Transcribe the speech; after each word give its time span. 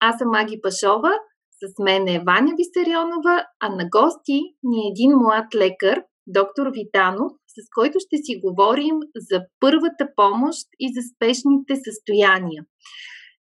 Аз 0.00 0.18
съм 0.18 0.28
Маги 0.30 0.60
Пашова, 0.62 1.12
с 1.60 1.82
мен 1.84 2.08
е 2.08 2.22
Ваня 2.26 2.52
Висарионова, 2.56 3.44
а 3.60 3.68
на 3.68 3.84
гости 3.96 4.38
ни 4.62 4.78
е 4.78 4.90
един 4.90 5.10
млад 5.18 5.54
лекар, 5.54 6.02
доктор 6.26 6.66
Витанов, 6.66 7.32
с 7.54 7.66
който 7.74 7.96
ще 8.00 8.16
си 8.16 8.40
говорим 8.44 8.96
за 9.30 9.40
първата 9.60 10.04
помощ 10.16 10.66
и 10.78 10.86
за 10.94 11.00
спешните 11.10 11.74
състояния. 11.86 12.62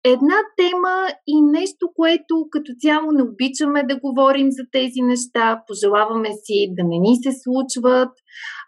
Една 0.03 0.39
тема 0.57 0.95
и 1.27 1.41
нещо, 1.41 1.89
което 1.95 2.35
като 2.51 2.71
цяло 2.79 3.11
не 3.11 3.23
обичаме 3.23 3.83
да 3.83 3.99
говорим 3.99 4.47
за 4.51 4.63
тези 4.71 5.01
неща, 5.01 5.63
пожелаваме 5.67 6.29
си 6.43 6.57
да 6.77 6.83
не 6.83 6.97
ни 6.99 7.15
се 7.23 7.31
случват, 7.43 8.13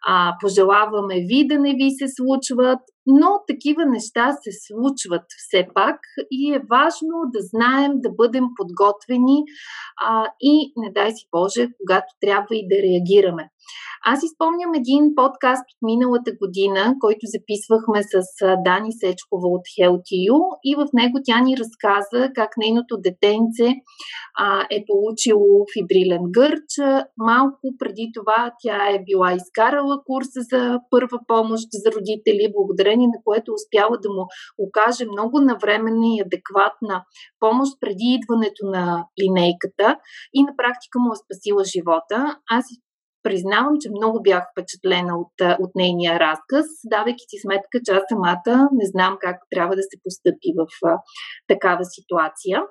а, 0.08 0.34
пожелаваме 0.41 1.16
ви 1.16 1.47
да 1.47 1.59
не 1.59 1.73
ви 1.73 1.89
се 2.00 2.08
случват, 2.17 2.80
но 3.05 3.39
такива 3.48 3.85
неща 3.85 4.31
се 4.41 4.52
случват 4.67 5.25
все 5.38 5.67
пак 5.73 5.99
и 6.31 6.53
е 6.53 6.66
важно 6.70 7.16
да 7.34 7.39
знаем 7.41 7.91
да 7.95 8.09
бъдем 8.09 8.45
подготвени 8.55 9.44
а, 10.05 10.27
и 10.41 10.73
не 10.77 10.91
дай 10.91 11.11
си 11.11 11.27
Боже, 11.31 11.69
когато 11.80 12.08
трябва 12.22 12.55
и 12.55 12.67
да 12.67 12.75
реагираме. 12.75 13.50
Аз 14.06 14.23
изпомням 14.23 14.72
един 14.73 15.03
подкаст 15.16 15.66
от 15.73 15.80
миналата 15.89 16.31
година, 16.42 16.95
който 17.00 17.23
записвахме 17.36 18.00
с 18.11 18.14
Дани 18.66 18.92
Сечкова 19.00 19.47
от 19.56 19.66
HealthU 19.75 20.38
и 20.69 20.75
в 20.75 20.86
него 20.94 21.17
тя 21.25 21.39
ни 21.39 21.58
разказа 21.58 22.31
как 22.36 22.52
нейното 22.58 22.97
детенце 23.08 23.67
а, 24.38 24.67
е 24.72 24.84
получило 24.88 25.66
фибрилен 25.73 26.23
гърч. 26.38 26.69
Малко 27.17 27.66
преди 27.80 28.11
това 28.14 28.52
тя 28.64 28.80
е 28.95 29.03
била 29.08 29.30
изкарала 29.34 29.95
курса 30.06 30.41
за 30.52 30.80
първа 30.89 31.19
помощ 31.28 31.67
за 31.84 31.91
родители, 31.95 32.53
благодарение 32.58 33.08
на 33.08 33.19
което 33.23 33.53
успяла 33.53 33.97
да 34.03 34.09
му 34.16 34.23
окаже 34.58 35.06
много 35.06 35.39
навременна 35.39 36.08
и 36.16 36.23
адекватна 36.25 36.95
помощ 37.39 37.72
преди 37.81 38.08
идването 38.17 38.61
на 38.75 38.86
линейката 39.22 39.88
и 40.34 40.44
на 40.44 40.53
практика 40.58 41.00
му 41.00 41.09
е 41.14 41.22
спасила 41.23 41.64
живота. 41.73 42.17
Аз 42.58 42.66
признавам, 43.23 43.75
че 43.81 43.89
много 43.89 44.21
бях 44.21 44.43
впечатлена 44.52 45.13
от, 45.17 45.35
от 45.59 45.71
нейния 45.75 46.19
разказ, 46.19 46.66
давайки 46.85 47.25
си 47.29 47.38
сметка, 47.41 47.75
че 47.85 47.91
аз 47.91 48.03
самата 48.09 48.69
не 48.79 48.85
знам 48.85 49.17
как 49.21 49.38
трябва 49.55 49.75
да 49.75 49.83
се 49.83 49.97
постъпи 50.03 50.49
в 50.59 50.67
а, 50.88 50.97
такава 51.47 51.85
ситуация. 51.85 52.61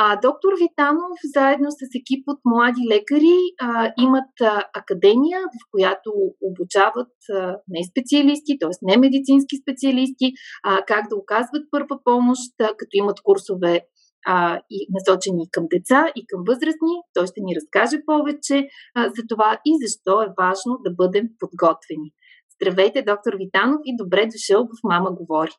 А, 0.00 0.16
доктор 0.16 0.52
Витанов, 0.62 1.18
заедно 1.34 1.70
с 1.70 1.80
екип 2.00 2.22
от 2.26 2.40
млади 2.44 2.80
лекари, 2.92 3.38
а, 3.60 3.92
имат 4.00 4.32
а, 4.42 4.64
академия, 4.74 5.40
в 5.40 5.62
която 5.70 6.10
обучават 6.48 7.12
а, 7.32 7.56
не 7.68 7.80
специалисти, 7.90 8.58
т.е. 8.60 8.70
не 8.82 8.96
медицински 8.96 9.54
специалисти, 9.62 10.26
а, 10.64 10.82
как 10.86 11.08
да 11.10 11.16
оказват 11.16 11.64
първа 11.70 11.96
помощ, 12.04 12.52
а, 12.60 12.66
като 12.66 12.92
имат 12.92 13.20
курсове 13.20 13.80
а, 14.26 14.60
и 14.70 14.86
насочени 14.90 15.50
към 15.50 15.64
деца 15.70 16.12
и 16.16 16.26
към 16.26 16.40
възрастни. 16.46 16.94
Той 17.14 17.26
ще 17.26 17.40
ни 17.40 17.56
разкаже 17.56 17.96
повече 18.06 18.68
а, 18.94 19.08
за 19.08 19.22
това 19.28 19.60
и 19.66 19.72
защо 19.82 20.22
е 20.22 20.34
важно 20.42 20.72
да 20.84 20.90
бъдем 20.90 21.26
подготвени. 21.38 22.10
Здравейте, 22.54 23.02
доктор 23.02 23.32
Витанов 23.38 23.80
и 23.84 23.96
добре 23.96 24.26
дошъл 24.26 24.64
в 24.64 24.78
Мама 24.84 25.10
говори. 25.12 25.50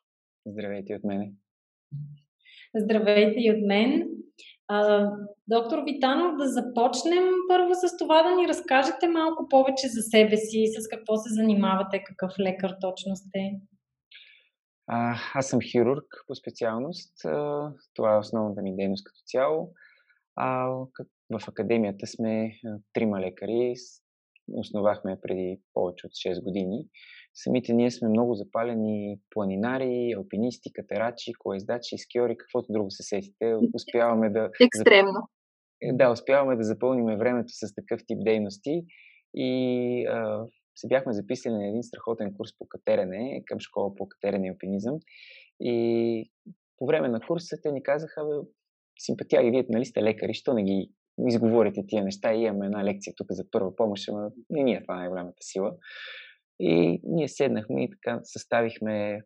Здравейте 0.46 0.96
от 0.96 1.03
мене. 1.03 1.31
Здравейте 2.75 3.40
и 3.40 3.52
от 3.52 3.68
мен. 3.68 4.08
А, 4.68 5.09
доктор 5.48 5.80
Витанов, 5.86 6.38
да 6.38 6.48
започнем 6.48 7.25
първо 7.50 7.72
с 7.74 7.98
това 7.98 8.24
да 8.24 8.36
ни 8.36 8.48
разкажете 8.48 9.08
малко 9.08 9.48
повече 9.50 9.88
за 9.88 10.02
себе 10.02 10.38
си, 10.38 10.66
с 10.78 10.88
какво 10.88 11.18
се 11.18 11.34
занимавате, 11.34 12.03
какъв 12.06 12.40
лекар 12.40 12.72
точно 12.81 13.16
сте. 13.16 13.44
А, 14.91 15.16
аз 15.33 15.47
съм 15.47 15.61
хирург 15.61 16.05
по 16.27 16.35
специалност. 16.35 17.25
А, 17.25 17.72
това 17.94 18.16
е 18.16 18.17
основната 18.17 18.61
ми 18.61 18.75
дейност 18.75 19.03
като 19.05 19.19
цяло. 19.25 19.73
А, 20.35 20.67
в 21.29 21.47
академията 21.47 22.07
сме 22.07 22.51
трима 22.94 23.19
лекари. 23.19 23.73
Основахме 24.53 25.22
преди 25.22 25.61
повече 25.73 26.07
от 26.07 26.11
6 26.11 26.44
години. 26.44 26.88
Самите 27.33 27.73
ние 27.73 27.91
сме 27.91 28.09
много 28.09 28.35
запалени 28.35 29.19
планинари, 29.29 30.13
алпинисти, 30.17 30.73
катерачи, 30.73 31.33
колездачи, 31.33 31.97
скиори, 31.97 32.38
каквото 32.38 32.73
друго 32.73 32.91
се 32.91 33.03
сетите. 33.03 33.56
Успяваме 33.73 34.29
да... 34.29 34.50
Екстремно. 34.61 35.29
Да, 35.83 36.11
успяваме 36.11 36.56
да 36.56 36.63
запълним 36.63 37.17
времето 37.17 37.50
с 37.50 37.75
такъв 37.75 38.01
тип 38.07 38.17
дейности. 38.23 38.85
И 39.33 40.06
а, 40.06 40.45
се 40.79 40.88
бяхме 40.88 41.13
записали 41.13 41.53
на 41.53 41.67
един 41.67 41.84
страхотен 41.84 42.34
курс 42.34 42.50
по 42.57 42.67
катерене 42.67 43.44
към 43.45 43.59
школа 43.59 43.95
по 43.95 44.09
катерене 44.09 44.47
и 44.47 44.50
алпинизъм. 44.50 45.00
И 45.59 46.31
по 46.78 46.85
време 46.85 47.09
на 47.09 47.19
курса 47.19 47.57
те 47.63 47.72
ни 47.72 47.84
казаха, 47.84 48.25
бе, 48.25 48.50
симпатяги, 49.00 49.51
вие 49.51 49.66
нали 49.69 49.85
сте 49.85 50.03
лекари, 50.03 50.34
що 50.34 50.53
не 50.53 50.63
ги 50.63 50.91
изговорите 51.28 51.85
тия 51.88 52.03
неща 52.03 52.34
и 52.34 52.41
имаме 52.41 52.66
една 52.66 52.84
лекция 52.84 53.13
тук 53.18 53.28
за 53.29 53.44
първа 53.51 53.75
помощ, 53.75 54.09
ама 54.09 54.31
не 54.50 54.63
ни 54.63 54.73
е 54.73 54.81
това 54.81 54.95
най-голямата 54.95 55.38
сила. 55.41 55.75
И 56.59 57.01
ние 57.03 57.28
седнахме 57.28 57.84
и 57.84 57.89
така 57.89 58.19
съставихме 58.23 59.22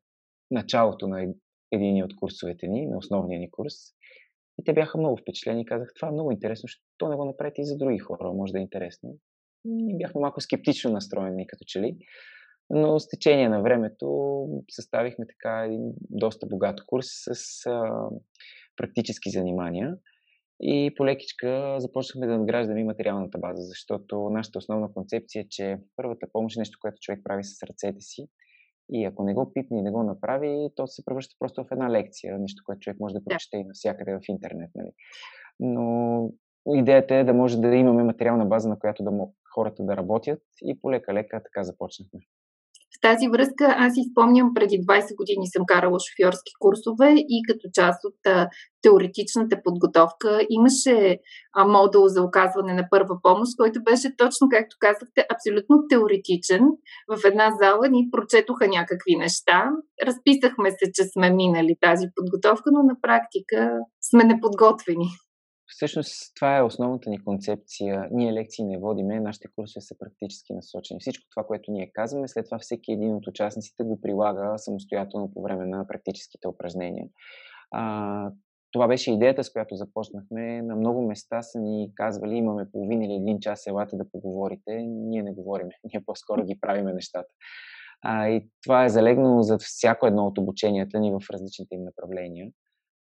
началото 0.51 1.07
на 1.07 1.33
един 1.71 2.03
от 2.03 2.15
курсовете 2.15 2.67
ни, 2.67 2.87
на 2.87 2.97
основния 2.97 3.39
ни 3.39 3.51
курс. 3.51 3.73
И 4.59 4.63
те 4.63 4.73
бяха 4.73 4.97
много 4.97 5.17
впечатлени 5.17 5.61
и 5.61 5.65
казах, 5.65 5.91
това 5.95 6.07
е 6.07 6.11
много 6.11 6.31
интересно, 6.31 6.67
защото 6.67 7.09
не 7.09 7.15
го 7.15 7.25
направите 7.25 7.61
и 7.61 7.65
за 7.65 7.77
други 7.77 7.99
хора, 7.99 8.33
може 8.33 8.53
да 8.53 8.59
е 8.59 8.61
интересно 8.61 9.15
ние 9.65 9.97
бяхме 9.97 10.21
малко 10.21 10.41
скептично 10.41 10.91
настроени 10.91 11.47
като 11.47 11.63
че 11.67 11.81
ли. 11.81 11.97
Но 12.69 12.99
с 12.99 13.07
течение 13.07 13.49
на 13.49 13.61
времето 13.61 14.47
съставихме 14.69 15.25
така 15.27 15.63
един 15.65 15.93
доста 16.09 16.47
богат 16.47 16.85
курс 16.85 17.07
с 17.09 17.65
а, 17.65 18.09
практически 18.77 19.29
занимания 19.29 19.97
и 20.61 20.93
полекичка 20.97 21.75
започнахме 21.79 22.27
да 22.27 22.37
надграждаме 22.37 22.79
и 22.79 22.83
материалната 22.83 23.37
база, 23.37 23.61
защото 23.61 24.29
нашата 24.29 24.57
основна 24.59 24.93
концепция 24.93 25.41
е, 25.41 25.47
че 25.49 25.77
първата 25.95 26.27
помощ 26.33 26.57
е 26.57 26.59
нещо, 26.59 26.77
което 26.81 26.97
човек 27.01 27.19
прави 27.23 27.43
с 27.43 27.63
ръцете 27.63 28.01
си 28.01 28.27
и 28.91 29.05
ако 29.05 29.23
не 29.23 29.33
го 29.33 29.53
пипне 29.53 29.79
и 29.79 29.81
не 29.81 29.91
го 29.91 30.03
направи, 30.03 30.69
то 30.75 30.87
се 30.87 31.05
превръща 31.05 31.35
просто 31.39 31.63
в 31.63 31.71
една 31.71 31.91
лекция, 31.91 32.39
нещо, 32.39 32.63
което 32.65 32.79
човек 32.79 32.99
може 32.99 33.13
да 33.13 33.23
прочете 33.25 33.57
и 33.57 33.63
навсякъде 33.63 34.13
в 34.13 34.29
интернет. 34.29 34.69
Нали. 34.75 34.91
Но 35.59 36.29
идеята 36.75 37.15
е 37.15 37.23
да 37.23 37.33
може 37.33 37.61
да 37.61 37.75
имаме 37.75 38.03
материална 38.03 38.45
база, 38.45 38.69
на 38.69 38.79
която 38.79 39.03
да 39.03 39.11
хората 39.55 39.83
да 39.83 39.97
работят 39.97 40.41
и 40.61 40.79
полека-лека 40.81 41.41
така 41.43 41.63
започнахме. 41.63 42.19
В 42.97 43.01
тази 43.01 43.27
връзка 43.27 43.75
аз 43.77 43.93
изпомням 43.97 44.51
преди 44.53 44.75
20 44.75 45.15
години 45.15 45.47
съм 45.47 45.63
карала 45.65 45.97
шофьорски 45.99 46.51
курсове 46.59 47.13
и 47.17 47.41
като 47.47 47.69
част 47.73 47.99
от 48.05 48.47
теоретичната 48.81 49.61
подготовка 49.63 50.39
имаше 50.49 51.19
модул 51.67 52.07
за 52.07 52.23
оказване 52.23 52.73
на 52.73 52.87
първа 52.89 53.15
помощ, 53.23 53.51
който 53.57 53.83
беше 53.83 54.15
точно, 54.17 54.47
както 54.51 54.75
казахте, 54.79 55.25
абсолютно 55.33 55.75
теоретичен. 55.89 56.63
В 57.07 57.25
една 57.25 57.51
зала 57.61 57.89
ни 57.89 58.09
прочетоха 58.11 58.67
някакви 58.67 59.15
неща, 59.15 59.69
разписахме 60.07 60.71
се, 60.71 60.91
че 60.93 61.03
сме 61.03 61.29
минали 61.29 61.75
тази 61.81 62.07
подготовка, 62.15 62.71
но 62.73 62.83
на 62.83 62.95
практика 63.01 63.79
сме 64.09 64.23
неподготвени. 64.23 65.07
Всъщност 65.75 66.35
това 66.35 66.57
е 66.57 66.63
основната 66.63 67.09
ни 67.09 67.23
концепция. 67.23 68.07
Ние 68.11 68.33
лекции 68.33 68.65
не 68.65 68.77
водиме, 68.77 69.19
нашите 69.19 69.47
курсове 69.55 69.81
са 69.81 69.95
практически 69.99 70.53
насочени. 70.53 70.99
Всичко 70.99 71.25
това, 71.29 71.43
което 71.43 71.71
ние 71.71 71.91
казваме, 71.93 72.27
след 72.27 72.45
това 72.45 72.59
всеки 72.59 72.91
един 72.91 73.15
от 73.15 73.27
участниците 73.27 73.83
го 73.83 74.01
прилага 74.01 74.57
самостоятелно 74.57 75.31
по 75.33 75.41
време 75.41 75.65
на 75.65 75.87
практическите 75.87 76.47
упражнения. 76.47 77.07
А, 77.71 78.31
това 78.71 78.87
беше 78.87 79.11
идеята, 79.11 79.43
с 79.43 79.51
която 79.51 79.75
започнахме. 79.75 80.61
На 80.61 80.75
много 80.75 81.01
места 81.01 81.41
са 81.41 81.59
ни 81.59 81.91
казвали, 81.95 82.35
имаме 82.35 82.71
половин 82.71 83.01
или 83.01 83.13
един 83.13 83.39
час, 83.39 83.67
елате 83.67 83.95
да 83.95 84.09
поговорите. 84.11 84.71
Ние 84.83 85.23
не 85.23 85.33
говориме, 85.33 85.71
ние 85.93 86.03
по-скоро 86.05 86.45
ги 86.45 86.59
правиме 86.61 86.93
нещата. 86.93 87.33
А, 88.01 88.27
и 88.29 88.49
това 88.63 88.85
е 88.85 88.89
залегнало 88.89 89.41
за 89.41 89.57
всяко 89.57 90.07
едно 90.07 90.25
от 90.25 90.37
обученията 90.37 90.99
ни 90.99 91.11
в 91.11 91.21
различните 91.31 91.75
им 91.75 91.83
направления. 91.83 92.51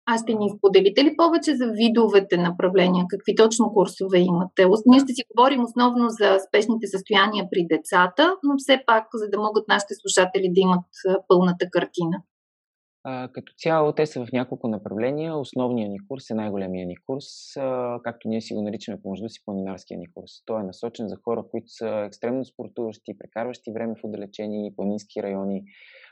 А 0.08 0.19
ще 0.19 0.35
ни 0.35 0.50
споделите 0.58 1.05
ли 1.05 1.17
повече 1.17 1.56
за 1.56 1.67
видовете 1.67 2.37
направления? 2.37 3.05
Какви 3.08 3.35
точно 3.35 3.73
курсове 3.75 4.19
имате? 4.19 4.62
Ние 4.87 5.00
ще 5.00 5.12
си 5.12 5.23
говорим 5.35 5.64
основно 5.64 6.08
за 6.08 6.38
спешните 6.49 6.87
състояния 6.87 7.44
при 7.50 7.67
децата, 7.70 8.37
но 8.43 8.55
все 8.58 8.82
пак, 8.87 9.05
за 9.14 9.31
да 9.31 9.38
могат 9.38 9.69
нашите 9.69 9.94
слушатели 9.94 10.49
да 10.55 10.61
имат 10.61 10.85
пълната 11.29 11.67
картина. 11.70 12.23
А, 13.08 13.29
като 13.32 13.53
цяло 13.58 13.93
те 13.93 14.06
са 14.06 14.26
в 14.26 14.32
няколко 14.32 14.69
направления. 14.69 15.37
Основният 15.37 15.91
ни 15.91 15.99
курс 16.09 16.31
е 16.31 16.35
най-големия 16.35 16.87
ни 16.87 16.97
курс, 16.97 17.56
а, 17.56 17.99
както 18.05 18.29
ние 18.29 18.41
си 18.41 18.55
го 18.55 18.62
наричаме 18.62 19.02
помежду 19.02 19.29
си 19.29 19.43
планинарския 19.44 19.99
ни 19.99 20.06
курс. 20.14 20.31
Той 20.47 20.61
е 20.61 20.64
насочен 20.64 21.09
за 21.09 21.17
хора, 21.25 21.44
които 21.50 21.67
са 21.69 21.88
екстремно 22.06 22.44
спортуващи, 22.44 23.19
прекарващи 23.19 23.73
време 23.73 23.94
в 24.00 24.05
отдалечени 24.05 24.73
планински 24.76 25.23
райони, 25.23 25.64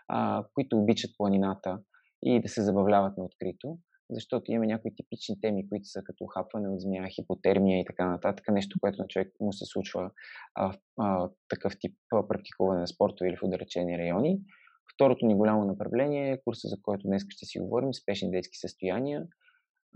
а, 0.09 0.45
които 0.55 0.77
обичат 0.79 1.11
планината 1.19 1.79
и 2.25 2.41
да 2.41 2.49
се 2.49 2.63
забавляват 2.63 3.19
на 3.19 3.25
открито 3.25 3.79
защото 4.11 4.53
има 4.53 4.67
някои 4.67 4.95
типични 4.95 5.41
теми, 5.41 5.69
които 5.69 5.89
са 5.89 6.03
като 6.05 6.27
хапване 6.27 6.69
от 6.69 6.81
змия, 6.81 7.09
хипотермия 7.09 7.81
и 7.81 7.85
така 7.85 8.11
нататък, 8.11 8.45
нещо, 8.49 8.79
което 8.81 9.03
на 9.03 9.09
човек 9.09 9.33
му 9.41 9.53
се 9.53 9.65
случва 9.65 10.11
а, 10.55 10.75
а, 11.01 11.31
такъв 11.49 11.73
тип 11.81 11.97
практикуване 12.29 12.81
на 12.81 12.87
спортове 12.87 13.29
или 13.29 13.37
в 13.37 13.43
отдалечени 13.43 13.99
райони. 13.99 14.41
Второто 14.95 15.27
ни 15.27 15.35
голямо 15.35 15.65
направление 15.65 16.31
е 16.31 16.41
курса, 16.45 16.69
за 16.69 16.77
който 16.83 17.07
днес 17.07 17.23
ще 17.29 17.47
си 17.47 17.59
говорим, 17.59 17.95
спешни 17.95 18.31
детски 18.31 18.59
състояния. 18.59 19.27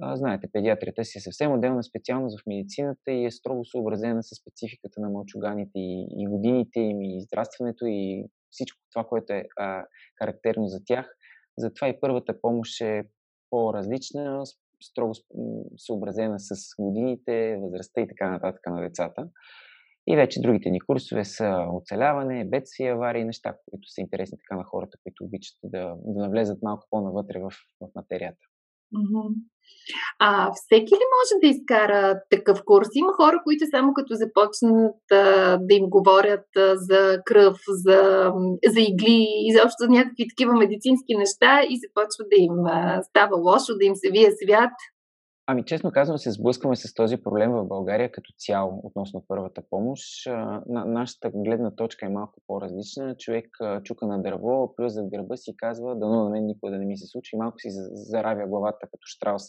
А, 0.00 0.16
знаете, 0.16 0.48
педиатрията 0.52 1.04
си 1.04 1.19
е 1.19 1.20
съвсем 1.20 1.52
отделна 1.52 1.82
специалност 1.82 2.40
в 2.40 2.46
медицината 2.46 3.12
и 3.12 3.25
е 3.25 3.30
строго 3.30 3.64
съобразена 3.64 4.22
с 4.22 4.34
спецификата 4.34 5.00
на 5.00 5.10
мълчуганите 5.10 5.78
и, 5.78 6.08
и 6.19 6.26
годините 6.26 6.80
им, 6.80 7.02
и 7.02 7.16
израстването 7.16 7.86
и 7.86 8.25
всичко 8.50 8.78
това, 8.92 9.04
което 9.04 9.32
е 9.32 9.44
а, 9.56 9.84
характерно 10.19 10.66
за 10.66 10.80
тях. 10.84 11.17
Затова 11.58 11.88
и 11.88 12.00
първата 12.00 12.40
помощ 12.40 12.81
е 12.81 13.05
по-различна, 13.50 14.43
строго 14.82 15.12
съобразена 15.76 16.40
с 16.40 16.55
годините, 16.78 17.58
възрастта 17.62 18.00
и 18.00 18.08
така 18.08 18.31
нататък 18.31 18.60
на 18.66 18.81
децата. 18.81 19.28
И 20.06 20.16
вече 20.16 20.40
другите 20.40 20.70
ни 20.70 20.81
курсове 20.81 21.25
са 21.25 21.66
оцеляване, 21.72 22.44
бедствия, 22.44 22.94
аварии, 22.94 23.25
неща, 23.25 23.55
които 23.70 23.88
са 23.88 24.00
интересни 24.00 24.38
така 24.38 24.56
на 24.56 24.64
хората, 24.64 24.99
които 25.02 25.25
обичат 25.25 25.58
да, 25.64 25.94
да 26.05 26.22
навлезат 26.22 26.62
малко 26.62 26.87
по-навътре 26.90 27.38
в, 27.38 27.50
в 27.81 27.88
материята. 27.94 28.47
А 30.19 30.50
всеки 30.55 30.94
ли 30.94 31.05
може 31.17 31.40
да 31.43 31.49
изкара 31.49 32.20
такъв 32.31 32.62
курс? 32.64 32.88
Има 32.94 33.12
хора, 33.12 33.40
които 33.44 33.64
само 33.70 33.94
като 33.94 34.14
започнат 34.14 35.12
а, 35.12 35.56
да 35.56 35.75
им 35.75 35.87
говорят 35.88 36.46
а, 36.56 36.76
за 36.76 37.19
кръв, 37.25 37.56
за, 37.69 38.32
за 38.67 38.81
игли, 38.81 39.26
за 39.81 39.88
някакви 39.88 40.29
такива 40.29 40.52
медицински 40.55 41.14
неща 41.14 41.62
и 41.69 41.79
започва 41.85 42.25
да 42.31 42.37
им 42.38 42.67
а, 42.67 43.02
става 43.02 43.37
лошо, 43.37 43.79
да 43.79 43.85
им 43.85 43.96
се 43.96 44.11
вие 44.11 44.31
свят. 44.43 44.73
Ами, 45.50 45.64
честно 45.64 45.92
казвам, 45.92 46.18
се 46.18 46.30
сблъскваме 46.30 46.76
с 46.76 46.94
този 46.94 47.16
проблем 47.16 47.52
в 47.52 47.64
България 47.64 48.12
като 48.12 48.32
цяло 48.38 48.80
относно 48.84 49.24
първата 49.28 49.62
помощ. 49.70 50.26
На, 50.26 50.84
нашата 50.84 51.30
гледна 51.34 51.70
точка 51.70 52.06
е 52.06 52.08
малко 52.08 52.40
по-различна. 52.46 53.16
Човек 53.16 53.46
чука 53.84 54.06
на 54.06 54.22
дърво, 54.22 54.74
плюза 54.76 55.02
в 55.02 55.08
гърба 55.08 55.36
си 55.36 55.50
и 55.50 55.56
казва, 55.56 55.96
дано 55.96 56.24
на 56.24 56.30
мен 56.30 56.46
никога 56.46 56.72
да 56.72 56.78
не 56.78 56.86
ми 56.86 56.98
се 56.98 57.06
случи. 57.06 57.36
Малко 57.36 57.58
си 57.58 57.68
заравя 57.92 58.46
главата 58.46 58.78
като 58.80 59.04
штраус 59.04 59.42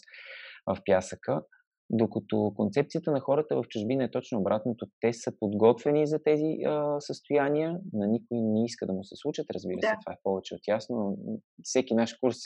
в 0.66 0.78
пясъка. 0.86 1.42
Докато 1.90 2.52
концепцията 2.56 3.10
на 3.12 3.20
хората 3.20 3.56
в 3.56 3.64
чужбина 3.68 4.04
е 4.04 4.10
точно 4.10 4.38
обратното. 4.40 4.86
Те 5.00 5.12
са 5.12 5.32
подготвени 5.40 6.06
за 6.06 6.22
тези 6.22 6.56
а, 6.66 7.00
състояния. 7.00 7.78
На 7.92 8.06
никой 8.06 8.38
не 8.40 8.64
иска 8.64 8.86
да 8.86 8.92
му 8.92 9.04
се 9.04 9.16
случат, 9.16 9.46
разбира 9.54 9.78
да. 9.80 9.88
се. 9.88 9.94
Това 10.04 10.12
е 10.12 10.20
повече 10.22 10.54
от 10.54 10.68
ясно. 10.68 11.18
Всеки 11.62 11.94
наш 11.94 12.14
курс 12.14 12.36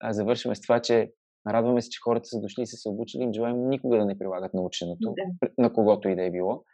а, 0.00 0.12
завършваме 0.12 0.54
с 0.54 0.60
това, 0.60 0.80
че 0.80 1.12
Радваме 1.48 1.82
се, 1.82 1.90
че 1.90 2.00
хората 2.00 2.28
са 2.28 2.40
дошли 2.40 2.62
и 2.62 2.66
са 2.66 2.76
се 2.76 2.88
обучили. 2.88 3.22
Им 3.22 3.32
желаем 3.32 3.68
никога 3.68 3.98
да 3.98 4.04
не 4.04 4.18
прилагат 4.18 4.54
наученото, 4.54 5.14
да. 5.16 5.48
на 5.58 5.72
когото 5.72 6.08
и 6.08 6.16
да 6.16 6.24
е 6.24 6.30
било. 6.30 6.64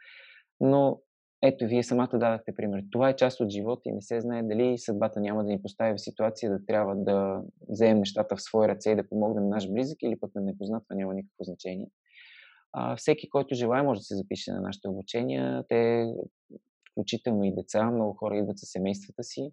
Но 0.60 1.00
ето, 1.42 1.66
вие 1.66 1.82
самата 1.82 2.08
дадахте 2.12 2.54
пример. 2.54 2.82
Това 2.92 3.08
е 3.08 3.16
част 3.16 3.40
от 3.40 3.50
живота 3.50 3.82
и 3.86 3.92
не 3.92 4.02
се 4.02 4.20
знае 4.20 4.42
дали 4.42 4.78
съдбата 4.78 5.20
няма 5.20 5.44
да 5.44 5.50
ни 5.50 5.62
постави 5.62 5.94
в 5.94 6.00
ситуация 6.00 6.50
да 6.50 6.66
трябва 6.66 6.96
да 6.96 7.42
вземем 7.68 7.98
нещата 7.98 8.36
в 8.36 8.42
свои 8.42 8.68
ръце 8.68 8.90
и 8.90 8.96
да 8.96 9.08
помогнем 9.08 9.48
наш 9.48 9.70
близък 9.72 9.98
или 10.02 10.20
пък 10.20 10.34
на 10.34 10.42
непознат, 10.42 10.82
това 10.88 10.96
няма 10.96 11.14
никакво 11.14 11.44
значение. 11.44 11.88
А, 12.72 12.96
всеки, 12.96 13.28
който 13.28 13.54
желая, 13.54 13.84
може 13.84 14.00
да 14.00 14.04
се 14.04 14.16
запише 14.16 14.52
на 14.52 14.60
нашите 14.60 14.88
обучения. 14.88 15.64
Те, 15.68 16.06
включително 16.92 17.44
и 17.44 17.54
деца, 17.54 17.90
много 17.90 18.14
хора 18.14 18.36
идват 18.36 18.58
със 18.58 18.70
семействата 18.70 19.22
си 19.22 19.52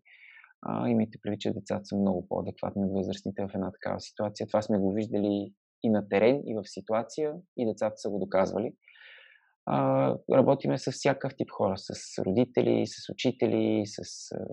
а, 0.65 0.89
имайте 0.89 1.17
предвид, 1.21 1.39
че 1.39 1.53
децата 1.53 1.85
са 1.85 1.95
много 1.95 2.27
по-адекватни 2.27 2.85
от 2.85 2.91
възрастните 2.93 3.41
в 3.41 3.51
една 3.53 3.71
такава 3.71 3.99
ситуация. 3.99 4.47
Това 4.47 4.61
сме 4.61 4.77
го 4.77 4.91
виждали 4.91 5.53
и 5.83 5.89
на 5.89 6.09
терен, 6.09 6.43
и 6.47 6.55
в 6.55 6.63
ситуация, 6.65 7.33
и 7.57 7.65
децата 7.65 7.97
са 7.97 8.09
го 8.09 8.19
доказвали. 8.19 8.73
А, 9.65 10.15
работиме 10.33 10.77
с 10.77 10.91
всякакъв 10.91 11.35
тип 11.37 11.51
хора, 11.51 11.73
с 11.77 12.23
родители, 12.23 12.87
с 12.87 13.09
учители, 13.09 13.83
с 13.85 14.31
а, 14.31 14.45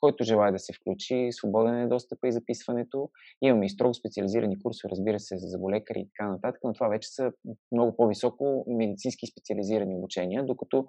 който 0.00 0.24
желая 0.24 0.52
да 0.52 0.58
се 0.58 0.72
включи. 0.72 1.28
Свободен 1.30 1.80
е 1.80 1.88
достъпа 1.88 2.28
и 2.28 2.32
записването. 2.32 3.10
Имаме 3.42 3.66
и 3.66 3.68
строго 3.68 3.94
специализирани 3.94 4.62
курсове, 4.62 4.90
разбира 4.90 5.20
се, 5.20 5.38
за 5.38 5.46
заболекари 5.46 6.00
и 6.00 6.08
така 6.16 6.30
нататък, 6.30 6.60
но 6.64 6.72
това 6.72 6.88
вече 6.88 7.08
са 7.08 7.32
много 7.72 7.96
по-високо 7.96 8.64
медицински 8.68 9.26
специализирани 9.26 9.96
обучения, 9.96 10.46
докато 10.46 10.86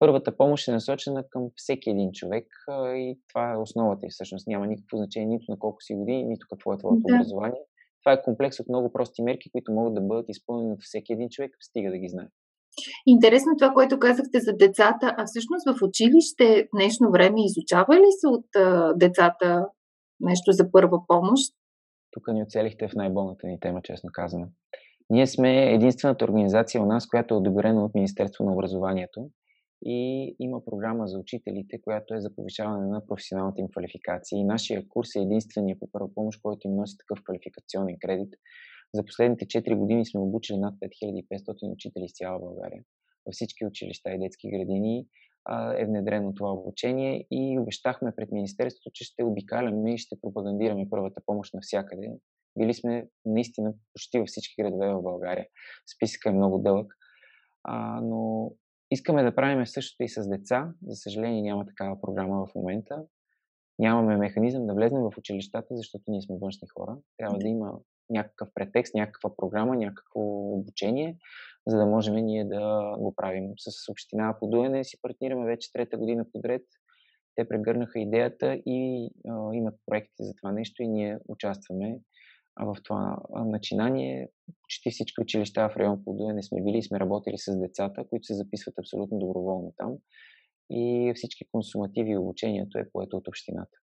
Първата 0.00 0.36
помощ 0.36 0.68
е 0.68 0.72
насочена 0.72 1.24
към 1.30 1.50
всеки 1.56 1.90
един 1.90 2.12
човек 2.12 2.46
и 2.94 3.18
това 3.28 3.52
е 3.52 3.56
основата 3.56 4.06
и 4.06 4.10
всъщност 4.10 4.46
няма 4.46 4.66
никакво 4.66 4.96
значение 4.96 5.28
нито 5.28 5.44
на 5.48 5.58
колко 5.58 5.82
си 5.82 5.94
години, 5.94 6.24
нито 6.24 6.46
какво 6.50 6.72
е 6.72 6.78
твоето 6.78 7.02
да. 7.06 7.14
образование. 7.14 7.60
Това 8.04 8.12
е 8.12 8.22
комплекс 8.22 8.60
от 8.60 8.68
много 8.68 8.92
прости 8.92 9.22
мерки, 9.22 9.50
които 9.52 9.72
могат 9.72 9.94
да 9.94 10.00
бъдат 10.00 10.28
изпълнени 10.28 10.72
от 10.72 10.78
всеки 10.82 11.12
един 11.12 11.28
човек, 11.28 11.56
стига 11.60 11.90
да 11.90 11.98
ги 11.98 12.08
знае. 12.08 12.28
Интересно 13.06 13.52
това, 13.58 13.72
което 13.72 13.98
казахте 13.98 14.40
за 14.40 14.52
децата, 14.52 15.14
а 15.18 15.24
всъщност 15.26 15.64
в 15.66 15.82
училище 15.82 16.64
в 16.64 16.76
днешно 16.76 17.10
време 17.10 17.44
изучава 17.44 17.96
ли 17.96 18.10
се 18.20 18.28
от 18.28 18.56
а, 18.56 18.94
децата 18.94 19.66
нещо 20.20 20.52
за 20.52 20.70
първа 20.72 20.98
помощ? 21.08 21.54
Тук 22.10 22.28
ни 22.32 22.42
оцелихте 22.42 22.88
в 22.88 22.94
най-болната 22.94 23.46
ни 23.46 23.60
тема, 23.60 23.80
честно 23.82 24.10
казано. 24.12 24.46
Ние 25.10 25.26
сме 25.26 25.72
единствената 25.74 26.24
организация 26.24 26.82
у 26.82 26.86
нас, 26.86 27.06
която 27.06 27.34
е 27.34 27.36
одобрена 27.36 27.84
от 27.84 27.94
Министерство 27.94 28.44
на 28.44 28.52
образованието 28.52 29.30
и 29.84 30.36
има 30.40 30.64
програма 30.64 31.06
за 31.06 31.18
учителите, 31.18 31.80
която 31.80 32.14
е 32.14 32.20
за 32.20 32.34
повишаване 32.34 32.86
на 32.86 33.06
професионалната 33.06 33.60
им 33.60 33.68
квалификация. 33.68 34.38
И 34.38 34.44
нашия 34.44 34.88
курс 34.88 35.08
е 35.16 35.20
единствения 35.20 35.78
по 35.78 35.88
първа 35.92 36.14
помощ, 36.14 36.42
който 36.42 36.68
им 36.68 36.74
носи 36.74 36.96
такъв 36.98 37.24
квалификационен 37.24 37.96
кредит. 38.00 38.34
За 38.94 39.04
последните 39.04 39.46
4 39.46 39.76
години 39.76 40.06
сме 40.06 40.20
обучили 40.20 40.58
над 40.58 40.74
5500 40.74 41.72
учители 41.72 42.04
из 42.04 42.12
цяла 42.12 42.38
България. 42.38 42.82
Във 43.26 43.32
всички 43.32 43.66
училища 43.66 44.10
и 44.10 44.18
детски 44.18 44.50
градини 44.50 45.06
е 45.78 45.86
внедрено 45.86 46.34
това 46.34 46.52
обучение 46.52 47.26
и 47.30 47.58
обещахме 47.58 48.12
пред 48.16 48.32
Министерството, 48.32 48.90
че 48.94 49.04
ще 49.04 49.24
обикаляме 49.24 49.94
и 49.94 49.98
ще 49.98 50.20
пропагандираме 50.20 50.86
първата 50.90 51.20
помощ 51.26 51.54
навсякъде. 51.54 52.12
Били 52.58 52.74
сме 52.74 53.08
наистина 53.24 53.74
почти 53.92 54.18
във 54.18 54.28
всички 54.28 54.62
градове 54.62 54.94
в 54.94 55.02
България. 55.02 55.46
Списъка 55.96 56.28
е 56.28 56.32
много 56.32 56.58
дълъг. 56.58 56.94
А, 57.64 58.00
но 58.00 58.52
Искаме 58.90 59.22
да 59.22 59.34
правим 59.34 59.66
същото 59.66 60.02
и 60.02 60.08
с 60.08 60.28
деца. 60.28 60.72
За 60.86 60.96
съжаление 60.96 61.42
няма 61.42 61.66
такава 61.66 62.00
програма 62.00 62.46
в 62.46 62.54
момента. 62.54 63.04
Нямаме 63.78 64.16
механизъм 64.16 64.66
да 64.66 64.74
влезем 64.74 64.98
в 64.98 65.12
училищата, 65.18 65.76
защото 65.76 66.04
ние 66.08 66.22
сме 66.22 66.36
външни 66.40 66.68
хора. 66.68 66.96
Трябва 67.18 67.38
да 67.38 67.48
има 67.48 67.78
някакъв 68.10 68.48
претекст, 68.54 68.94
някаква 68.94 69.36
програма, 69.36 69.76
някакво 69.76 70.20
обучение, 70.52 71.18
за 71.66 71.78
да 71.78 71.86
можем 71.86 72.14
ние 72.14 72.44
да 72.44 72.94
го 72.98 73.14
правим. 73.14 73.50
С 73.58 73.90
община 73.90 74.36
Подуене 74.40 74.84
си 74.84 75.00
партнираме 75.02 75.46
вече 75.46 75.72
трета 75.72 75.98
година 75.98 76.26
подред. 76.32 76.62
Те 77.36 77.48
прегърнаха 77.48 78.00
идеята 78.00 78.54
и 78.66 79.10
а, 79.28 79.54
имат 79.54 79.74
проекти 79.86 80.24
за 80.24 80.34
това 80.34 80.52
нещо 80.52 80.82
и 80.82 80.88
ние 80.88 81.18
участваме 81.28 81.98
в 82.58 82.76
това 82.84 83.18
начинание. 83.32 84.28
Почти 84.62 84.90
всички 84.90 85.20
училища 85.20 85.68
в 85.68 85.76
район 85.76 86.02
не 86.34 86.42
сме 86.42 86.62
били 86.62 86.78
и 86.78 86.82
сме 86.82 87.00
работили 87.00 87.38
с 87.38 87.58
децата, 87.58 88.04
които 88.10 88.26
се 88.26 88.34
записват 88.34 88.78
абсолютно 88.78 89.18
доброволно 89.18 89.72
там. 89.76 89.96
И 90.70 91.12
всички 91.14 91.44
консумативи 91.52 92.10
и 92.10 92.16
обучението 92.16 92.78
е 92.78 92.88
поето 92.92 93.16
от 93.16 93.28
общината. 93.28 93.78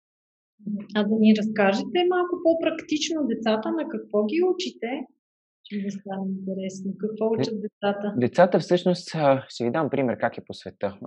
А 0.97 1.04
да 1.04 1.14
ни 1.18 1.35
разкажете 1.38 1.99
малко 2.09 2.35
по-практично 2.44 3.26
децата 3.26 3.71
на 3.71 3.88
какво 3.88 4.25
ги 4.25 4.42
учите? 4.54 5.06
Ще 5.64 5.83
да 5.83 5.90
стане 5.90 6.33
интересно. 6.38 6.92
Какво 6.99 7.30
учат 7.30 7.61
децата? 7.61 8.14
Децата 8.16 8.59
всъщност, 8.59 9.09
ще 9.49 9.64
ви 9.64 9.71
дам 9.71 9.90
пример 9.90 10.18
как 10.18 10.38
е 10.38 10.44
по 10.44 10.54
света. 10.54 10.99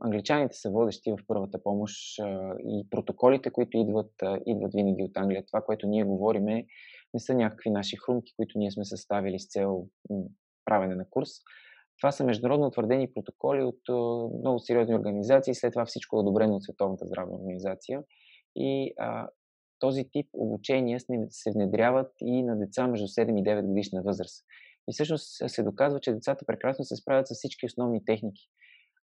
Англичаните 0.00 0.56
са 0.56 0.70
водещи 0.70 1.10
в 1.12 1.18
първата 1.26 1.62
помощ 1.62 2.18
и 2.58 2.86
протоколите, 2.90 3.50
които 3.50 3.78
идват, 3.78 4.12
идват 4.46 4.72
винаги 4.74 5.02
от 5.02 5.16
Англия. 5.16 5.44
Това, 5.46 5.60
което 5.60 5.86
ние 5.86 6.04
говорим 6.04 6.48
е 6.48 6.66
не 7.14 7.20
са 7.20 7.34
някакви 7.34 7.70
наши 7.70 7.96
хрумки, 7.96 8.32
които 8.36 8.58
ние 8.58 8.70
сме 8.70 8.84
съставили 8.84 9.38
с 9.38 9.48
цел 9.48 9.86
правене 10.64 10.94
на 10.94 11.04
курс. 11.10 11.30
Това 12.00 12.12
са 12.12 12.24
международно 12.24 12.66
утвърдени 12.66 13.12
протоколи 13.12 13.62
от 13.62 13.80
много 14.40 14.58
сериозни 14.58 14.94
организации, 14.94 15.54
след 15.54 15.72
това 15.72 15.84
всичко 15.84 16.16
е 16.16 16.20
одобрено 16.20 16.54
от 16.54 16.64
Световната 16.64 17.06
здравна 17.06 17.36
организация. 17.36 18.02
И 18.56 18.94
а, 18.98 19.28
този 19.82 20.04
тип 20.12 20.26
обучения 20.32 21.00
се 21.30 21.52
внедряват 21.54 22.12
и 22.20 22.42
на 22.42 22.58
деца 22.58 22.86
между 22.86 23.06
7 23.06 23.40
и 23.40 23.44
9 23.44 23.66
годишна 23.66 24.02
възраст. 24.02 24.44
И 24.88 24.92
всъщност 24.92 25.50
се 25.50 25.62
доказва, 25.62 26.00
че 26.00 26.12
децата 26.12 26.44
прекрасно 26.46 26.84
се 26.84 26.96
справят 26.96 27.28
с 27.28 27.34
всички 27.34 27.66
основни 27.66 28.04
техники. 28.04 28.42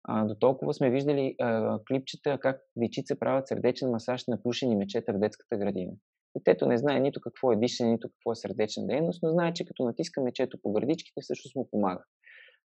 А, 0.03 0.25
до 0.25 0.35
толкова 0.35 0.73
сме 0.73 0.89
виждали 0.89 1.35
а, 1.41 1.79
клипчета 1.87 2.37
как 2.41 2.61
дечица 2.77 3.19
правят 3.19 3.47
сърдечен 3.47 3.89
масаж 3.89 4.27
на 4.27 4.41
плюшени 4.43 4.75
мечета 4.75 5.13
в 5.13 5.19
детската 5.19 5.57
градина. 5.57 5.91
Детето 6.37 6.65
не 6.65 6.77
знае 6.77 6.99
нито 6.99 7.21
какво 7.21 7.51
е 7.51 7.55
дишане, 7.55 7.91
нито 7.91 8.09
какво 8.09 8.31
е 8.31 8.35
сърдечна 8.35 8.87
дейност, 8.87 9.23
но 9.23 9.31
знае, 9.31 9.53
че 9.53 9.65
като 9.65 9.83
натиска 9.83 10.21
мечето 10.21 10.57
по 10.61 10.71
гърдичките, 10.71 11.21
всъщност 11.21 11.55
му 11.55 11.69
помага. 11.71 12.03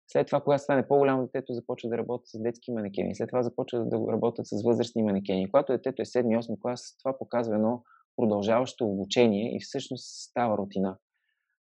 След 0.07 0.27
това, 0.27 0.41
когато 0.41 0.63
стане 0.63 0.87
по-голямо, 0.87 1.25
детето 1.25 1.53
започва 1.53 1.89
да 1.89 1.97
работи 1.97 2.23
с 2.27 2.41
детски 2.41 2.71
манекени. 2.71 3.15
След 3.15 3.29
това 3.29 3.43
започва 3.43 3.85
да 3.85 3.97
работят 4.11 4.47
с 4.47 4.63
възрастни 4.63 5.03
манекени. 5.03 5.51
Когато 5.51 5.71
детето 5.73 6.01
е 6.01 6.05
7-8 6.05 6.59
клас, 6.61 6.95
това 7.03 7.17
показва 7.17 7.55
едно 7.55 7.83
продължаващо 8.15 8.85
обучение 8.85 9.55
и 9.55 9.59
всъщност 9.61 10.05
става 10.29 10.57
рутина. 10.57 10.97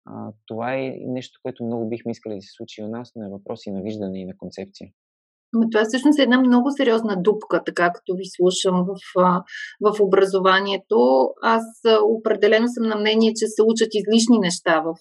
А, 0.06 0.32
това 0.46 0.74
е 0.74 0.98
нещо, 1.06 1.40
което 1.42 1.64
много 1.64 1.88
бихме 1.88 2.12
искали 2.12 2.34
да 2.34 2.42
се 2.42 2.52
случи 2.56 2.82
у 2.82 2.88
нас, 2.88 3.12
но 3.16 3.26
е 3.26 3.30
въпроси 3.30 3.70
на 3.70 3.82
виждане 3.82 4.20
и 4.20 4.26
на 4.26 4.36
концепция. 4.38 4.90
Но 5.52 5.70
това 5.70 5.84
всъщност 5.84 6.18
е 6.18 6.22
една 6.22 6.40
много 6.40 6.70
сериозна 6.70 7.22
дупка, 7.22 7.64
така 7.64 7.92
като 7.92 8.14
ви 8.16 8.24
слушам 8.36 8.86
в, 8.88 8.96
в 9.80 10.00
образованието. 10.00 11.28
Аз 11.42 11.62
определено 12.18 12.68
съм 12.68 12.88
на 12.88 12.96
мнение, 12.96 13.32
че 13.36 13.46
се 13.46 13.62
учат 13.62 13.88
излишни 13.92 14.38
неща 14.38 14.80
в, 14.80 14.94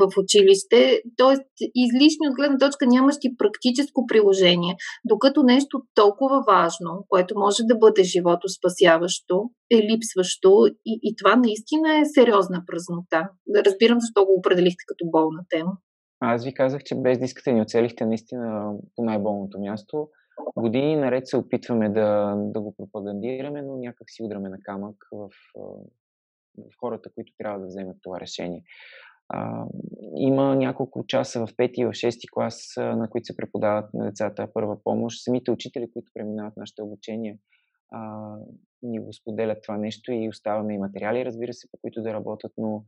в 0.00 0.18
училище, 0.18 1.02
т.е. 1.16 1.36
излишни 1.74 2.28
от 2.28 2.34
гледна 2.36 2.58
точка 2.58 2.86
нямащи 2.86 3.36
практическо 3.38 4.06
приложение, 4.06 4.76
докато 5.04 5.42
нещо 5.42 5.82
толкова 5.94 6.44
важно, 6.46 7.06
което 7.08 7.38
може 7.38 7.62
да 7.62 7.76
бъде 7.76 8.02
живото 8.02 8.48
спасяващо, 8.48 9.50
е 9.70 9.76
липсващо 9.76 10.66
и, 10.86 10.98
и 11.02 11.14
това 11.16 11.36
наистина 11.36 11.98
е 11.98 12.04
сериозна 12.04 12.62
празнота. 12.66 13.28
Разбирам 13.66 14.00
защо 14.00 14.24
го 14.24 14.34
определихте 14.38 14.84
като 14.86 15.04
болна 15.10 15.42
тема. 15.50 15.72
Аз 16.20 16.44
ви 16.44 16.54
казах, 16.54 16.82
че 16.84 16.94
без 16.94 17.18
диската 17.18 17.52
ни 17.52 17.62
оцелихте 17.62 18.06
наистина 18.06 18.72
по 18.96 19.04
най-болното 19.04 19.60
място. 19.60 20.08
Години 20.56 20.96
наред 20.96 21.26
се 21.26 21.36
опитваме 21.36 21.88
да, 21.88 22.34
да 22.36 22.60
го 22.60 22.74
пропагандираме, 22.76 23.62
но 23.62 23.76
някак 23.76 24.10
си 24.10 24.22
удраме 24.22 24.48
на 24.48 24.58
камък 24.62 24.96
в, 25.12 25.28
в 26.58 26.72
хората, 26.80 27.10
които 27.14 27.32
трябва 27.38 27.60
да 27.60 27.66
вземат 27.66 27.96
това 28.02 28.20
решение. 28.20 28.62
А, 29.34 29.66
има 30.16 30.56
няколко 30.56 31.06
часа 31.06 31.46
в 31.46 31.56
пети 31.56 31.80
и 31.80 31.84
в 31.84 31.92
шести 31.92 32.26
клас, 32.32 32.74
на 32.76 33.10
които 33.10 33.24
се 33.24 33.36
преподават 33.36 33.94
на 33.94 34.04
децата 34.04 34.48
първа 34.54 34.82
помощ. 34.84 35.22
Самите 35.22 35.50
учители, 35.50 35.90
които 35.92 36.12
преминават 36.14 36.56
нашите 36.56 36.82
обучения, 36.82 37.36
а, 37.90 38.34
ни 38.82 39.00
го 39.00 39.12
споделят 39.12 39.58
това 39.62 39.78
нещо 39.78 40.12
и 40.12 40.28
оставаме 40.28 40.74
и 40.74 40.78
материали, 40.78 41.24
разбира 41.24 41.52
се, 41.52 41.70
по 41.70 41.78
които 41.82 42.02
да 42.02 42.12
работят, 42.12 42.52
но 42.56 42.84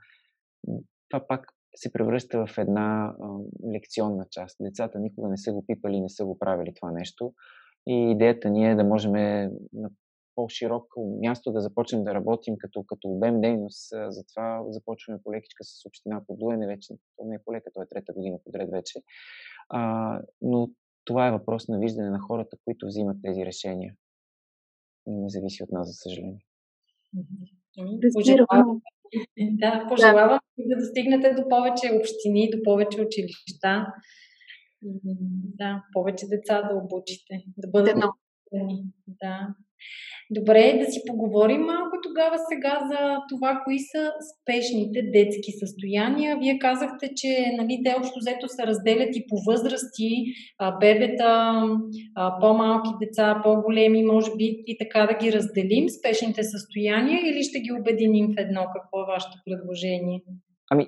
това 1.08 1.26
пак 1.28 1.46
се 1.76 1.92
превръща 1.92 2.46
в 2.46 2.58
една 2.58 3.14
а, 3.22 3.38
лекционна 3.74 4.26
част. 4.30 4.56
Децата 4.60 4.98
никога 4.98 5.28
не 5.28 5.36
са 5.36 5.52
го 5.52 5.64
пипали, 5.66 6.00
не 6.00 6.08
са 6.08 6.24
го 6.24 6.38
правили 6.38 6.74
това 6.74 6.92
нещо. 6.92 7.32
И 7.86 8.10
идеята 8.10 8.50
ни 8.50 8.70
е 8.70 8.74
да 8.74 8.84
можем 8.84 9.12
по-широко 10.34 11.18
място 11.20 11.52
да 11.52 11.60
започнем 11.60 12.04
да 12.04 12.14
работим 12.14 12.54
като, 12.58 12.82
като 12.82 13.08
обем 13.08 13.40
дейност. 13.40 13.88
Затова 14.08 14.64
започваме 14.68 15.20
по 15.24 15.32
лекичка 15.32 15.64
с 15.64 15.86
община 15.86 16.22
Подуене 16.26 16.66
вече. 16.66 16.94
То 17.16 17.24
не 17.24 17.34
е 17.34 17.44
полека, 17.44 17.70
то 17.74 17.82
е 17.82 17.88
трета 17.88 18.12
година 18.12 18.38
подред 18.44 18.70
вече. 18.70 19.02
А, 19.68 20.20
но 20.42 20.70
това 21.04 21.28
е 21.28 21.32
въпрос 21.32 21.68
на 21.68 21.78
виждане 21.78 22.10
на 22.10 22.18
хората, 22.18 22.56
които 22.64 22.86
взимат 22.86 23.16
тези 23.22 23.46
решения. 23.46 23.94
Не 25.06 25.28
зависи 25.28 25.62
от 25.62 25.72
нас, 25.72 25.88
за 25.88 25.92
съжаление. 25.92 26.44
Пожелавам, 28.14 28.80
да, 29.38 29.86
пожелавам 29.88 30.38
да. 30.58 30.76
достигнете 30.76 31.34
до 31.34 31.48
повече 31.48 31.98
общини, 32.00 32.50
до 32.50 32.62
повече 32.64 33.00
училища. 33.00 33.86
Да, 35.58 35.84
повече 35.92 36.26
деца 36.26 36.62
да 36.62 36.76
обучите, 36.76 37.44
да 37.56 37.68
бъдат 37.68 38.00
да. 38.00 38.10
Да. 39.06 39.54
Добре, 40.30 40.78
да 40.78 40.92
си 40.92 41.00
поговорим 41.06 41.60
малко 41.60 41.96
тогава 42.02 42.36
сега 42.52 42.80
за 42.90 43.16
това, 43.30 43.60
кои 43.64 43.78
са 43.78 44.12
спешните 44.30 45.02
детски 45.02 45.52
състояния. 45.52 46.38
Вие 46.42 46.58
казахте, 46.58 47.10
че 47.16 47.52
нали, 47.56 47.80
те 47.84 47.94
общо 47.98 48.18
взето 48.18 48.48
се 48.48 48.66
разделят 48.66 49.16
и 49.16 49.26
по 49.28 49.36
възрасти, 49.50 50.10
бебета, 50.80 51.62
по-малки 52.40 52.90
деца, 53.00 53.40
по-големи, 53.44 54.02
може 54.02 54.30
би 54.36 54.62
и 54.66 54.76
така 54.78 55.06
да 55.06 55.14
ги 55.24 55.32
разделим, 55.32 55.88
спешните 55.88 56.42
състояния, 56.42 57.20
или 57.30 57.42
ще 57.42 57.60
ги 57.60 57.72
обединим 57.80 58.26
в 58.26 58.34
едно? 58.38 58.62
Какво 58.74 59.00
е 59.00 59.10
вашето 59.14 59.38
предложение? 59.44 60.22
Ами, 60.70 60.86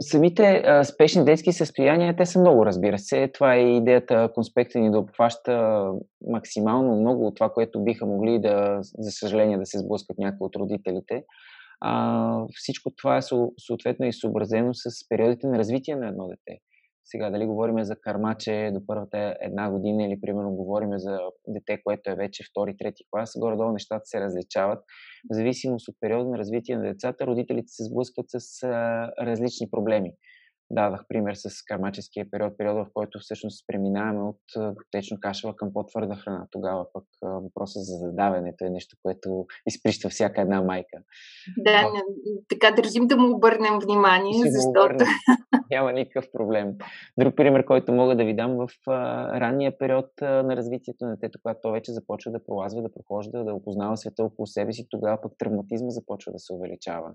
Самите 0.00 0.62
а, 0.66 0.84
спешни 0.84 1.24
детски 1.24 1.52
състояния, 1.52 2.16
те 2.16 2.26
са 2.26 2.40
много, 2.40 2.66
разбира 2.66 2.98
се. 2.98 3.30
Това 3.34 3.54
е 3.54 3.76
идеята 3.76 4.30
конспекта 4.34 4.78
ни 4.78 4.90
да 4.90 4.98
обхваща 4.98 5.84
максимално 6.26 7.00
много 7.00 7.26
от 7.26 7.34
това, 7.34 7.50
което 7.50 7.84
биха 7.84 8.06
могли 8.06 8.40
да, 8.40 8.78
за 8.82 9.10
съжаление, 9.10 9.58
да 9.58 9.66
се 9.66 9.78
сблъскат 9.78 10.18
някои 10.18 10.46
от 10.46 10.56
родителите. 10.56 11.24
А, 11.80 12.44
всичко 12.54 12.90
това 12.96 13.16
е 13.16 13.22
съответно 13.58 14.06
и 14.06 14.12
съобразено 14.12 14.74
с 14.74 15.08
периодите 15.08 15.46
на 15.46 15.58
развитие 15.58 15.96
на 15.96 16.08
едно 16.08 16.28
дете. 16.28 16.60
Сега 17.10 17.30
дали 17.30 17.46
говорим 17.46 17.84
за 17.84 17.96
кармаче 17.96 18.70
до 18.74 18.86
първата 18.86 19.36
една 19.40 19.70
година 19.70 20.04
или 20.04 20.20
примерно 20.20 20.50
говорим 20.50 20.90
за 20.98 21.18
дете, 21.46 21.82
което 21.84 22.10
е 22.10 22.14
вече 22.14 22.44
втори, 22.50 22.76
трети 22.76 23.04
клас, 23.10 23.32
горе-долу 23.38 23.72
нещата 23.72 24.02
се 24.04 24.20
различават. 24.20 24.78
В 25.30 25.34
зависимост 25.34 25.88
от 25.88 25.96
периода 26.00 26.30
на 26.30 26.38
развитие 26.38 26.76
на 26.76 26.82
децата, 26.82 27.26
родителите 27.26 27.68
се 27.68 27.84
сблъскват 27.84 28.26
с 28.28 28.62
а, 28.62 28.68
различни 29.20 29.70
проблеми. 29.70 30.12
Дадах 30.70 31.04
пример 31.08 31.34
с 31.34 31.64
кармаческия 31.66 32.30
период, 32.30 32.58
периода, 32.58 32.84
в 32.84 32.90
който 32.94 33.18
всъщност 33.18 33.64
преминаваме 33.66 34.22
от 34.22 34.40
течно 34.90 35.16
кашева 35.20 35.56
към 35.56 35.72
по-твърда 35.72 36.16
храна. 36.16 36.46
Тогава 36.50 36.86
пък 36.92 37.04
въпросът 37.22 37.84
за 37.84 37.96
задаването 37.96 38.64
е 38.64 38.70
нещо, 38.70 38.96
което 39.02 39.46
изприща 39.66 40.08
всяка 40.08 40.40
една 40.40 40.62
майка. 40.62 40.98
Да, 41.58 41.70
а, 41.70 42.02
така 42.48 42.70
държим 42.76 43.06
да 43.06 43.16
му 43.16 43.36
обърнем 43.36 43.78
внимание, 43.78 44.42
защото... 44.46 44.94
Обърнем. 44.94 45.06
Няма 45.70 45.92
никакъв 45.92 46.32
проблем. 46.32 46.74
Друг 47.18 47.36
пример, 47.36 47.64
който 47.64 47.92
мога 47.92 48.16
да 48.16 48.24
ви 48.24 48.36
дам 48.36 48.56
в 48.56 48.68
ранния 49.40 49.78
период 49.78 50.10
на 50.20 50.56
развитието 50.56 51.04
на 51.04 51.10
детето, 51.10 51.38
когато 51.42 51.60
то 51.62 51.72
вече 51.72 51.92
започва 51.92 52.32
да 52.32 52.44
пролазва, 52.44 52.82
да 52.82 52.92
прохожда, 52.92 53.44
да 53.44 53.54
опознава 53.54 53.96
света 53.96 54.24
около 54.24 54.46
себе 54.46 54.72
си, 54.72 54.86
тогава 54.90 55.20
пък 55.22 55.32
травматизма 55.38 55.90
започва 55.90 56.32
да 56.32 56.38
се 56.38 56.52
увеличава 56.52 57.14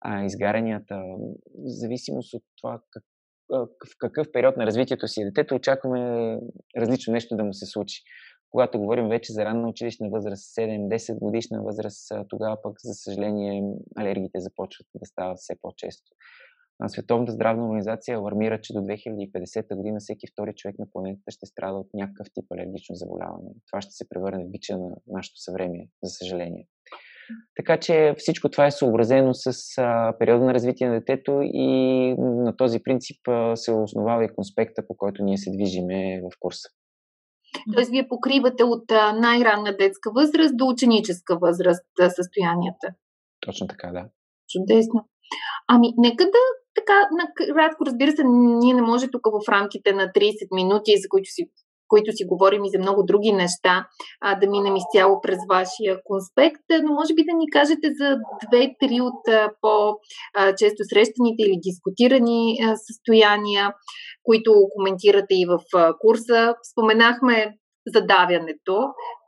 а, 0.00 0.24
изгарянията, 0.24 0.94
в 0.94 1.68
зависимост 1.68 2.34
от 2.34 2.42
това 2.60 2.80
как, 2.90 3.02
в 3.50 3.96
какъв 3.98 4.26
период 4.32 4.56
на 4.56 4.66
развитието 4.66 5.08
си 5.08 5.22
е 5.22 5.24
детето, 5.24 5.54
очакваме 5.54 6.38
различно 6.76 7.12
нещо 7.12 7.36
да 7.36 7.44
му 7.44 7.54
се 7.54 7.66
случи. 7.66 8.02
Когато 8.50 8.78
говорим 8.78 9.08
вече 9.08 9.32
за 9.32 9.44
ранна 9.44 9.68
училищна 9.68 10.08
възраст, 10.10 10.56
7-10 10.56 11.18
годишна 11.18 11.62
възраст, 11.62 12.08
тогава 12.28 12.62
пък, 12.62 12.76
за 12.84 12.94
съжаление, 12.94 13.62
алергиите 13.96 14.40
започват 14.40 14.86
да 14.94 15.06
стават 15.06 15.38
все 15.38 15.54
по-често. 15.62 16.10
Световната 16.86 17.32
здравна 17.32 17.66
организация 17.66 18.16
алармира, 18.16 18.60
че 18.60 18.72
до 18.72 18.78
2050 18.78 19.76
година 19.76 20.00
всеки 20.00 20.26
втори 20.32 20.54
човек 20.54 20.78
на 20.78 20.86
планетата 20.92 21.30
ще 21.30 21.46
страда 21.46 21.78
от 21.78 21.88
някакъв 21.94 22.26
тип 22.34 22.52
алергично 22.52 22.94
заболяване. 22.94 23.50
Това 23.70 23.80
ще 23.80 23.92
се 23.92 24.08
превърне 24.08 24.44
в 24.44 24.50
бича 24.50 24.78
на 24.78 24.96
нашето 25.06 25.40
съвремие, 25.40 25.88
за 26.02 26.10
съжаление. 26.10 26.66
Така 27.56 27.80
че 27.80 28.14
всичко 28.18 28.48
това 28.48 28.66
е 28.66 28.70
съобразено 28.70 29.34
с 29.34 29.78
а, 29.78 30.14
периода 30.18 30.44
на 30.44 30.54
развитие 30.54 30.88
на 30.88 30.94
детето 30.94 31.40
и 31.42 31.66
на 32.18 32.56
този 32.56 32.78
принцип 32.82 33.28
а, 33.28 33.56
се 33.56 33.72
основава 33.72 34.24
и 34.24 34.34
конспекта, 34.34 34.86
по 34.88 34.96
който 34.96 35.24
ние 35.24 35.38
се 35.38 35.50
движиме 35.50 36.20
в 36.20 36.36
курса. 36.40 36.68
Тоест, 37.74 37.90
вие 37.90 38.08
покривате 38.08 38.64
от 38.64 38.90
най-ранна 39.14 39.76
детска 39.76 40.10
възраст 40.14 40.56
до 40.56 40.66
ученическа 40.66 41.38
възраст 41.38 41.86
състоянията. 42.16 42.88
Точно 43.40 43.66
така, 43.66 43.90
да. 43.92 44.04
Чудесно. 44.48 45.08
Ами, 45.68 45.88
нека 45.98 46.24
да 46.24 46.38
така, 46.74 47.08
накратко, 47.20 47.86
разбира 47.86 48.10
се, 48.12 48.22
ние 48.62 48.74
не 48.74 48.82
може 48.82 49.10
тук 49.10 49.26
в 49.26 49.48
рамките 49.48 49.92
на 49.92 50.02
30 50.02 50.54
минути, 50.54 51.00
за 51.02 51.08
които 51.08 51.30
си 51.30 51.50
които 51.88 52.12
си 52.12 52.24
говорим 52.24 52.64
и 52.64 52.70
за 52.70 52.78
много 52.78 53.02
други 53.02 53.32
неща, 53.32 53.86
а, 54.20 54.34
да 54.34 54.50
минем 54.50 54.76
изцяло 54.76 55.20
през 55.20 55.38
вашия 55.48 56.00
конспект, 56.04 56.62
но 56.82 56.92
може 56.92 57.14
би 57.14 57.24
да 57.24 57.36
ни 57.36 57.50
кажете 57.50 57.88
за 58.00 58.16
две-три 58.48 59.00
от 59.00 59.22
по-често 59.60 60.82
срещаните 60.84 61.42
или 61.42 61.60
дискутирани 61.62 62.58
състояния, 62.86 63.74
които 64.22 64.52
коментирате 64.76 65.34
и 65.34 65.46
в 65.46 65.58
курса. 65.98 66.54
Споменахме 66.72 67.56
задавянето. 67.94 68.76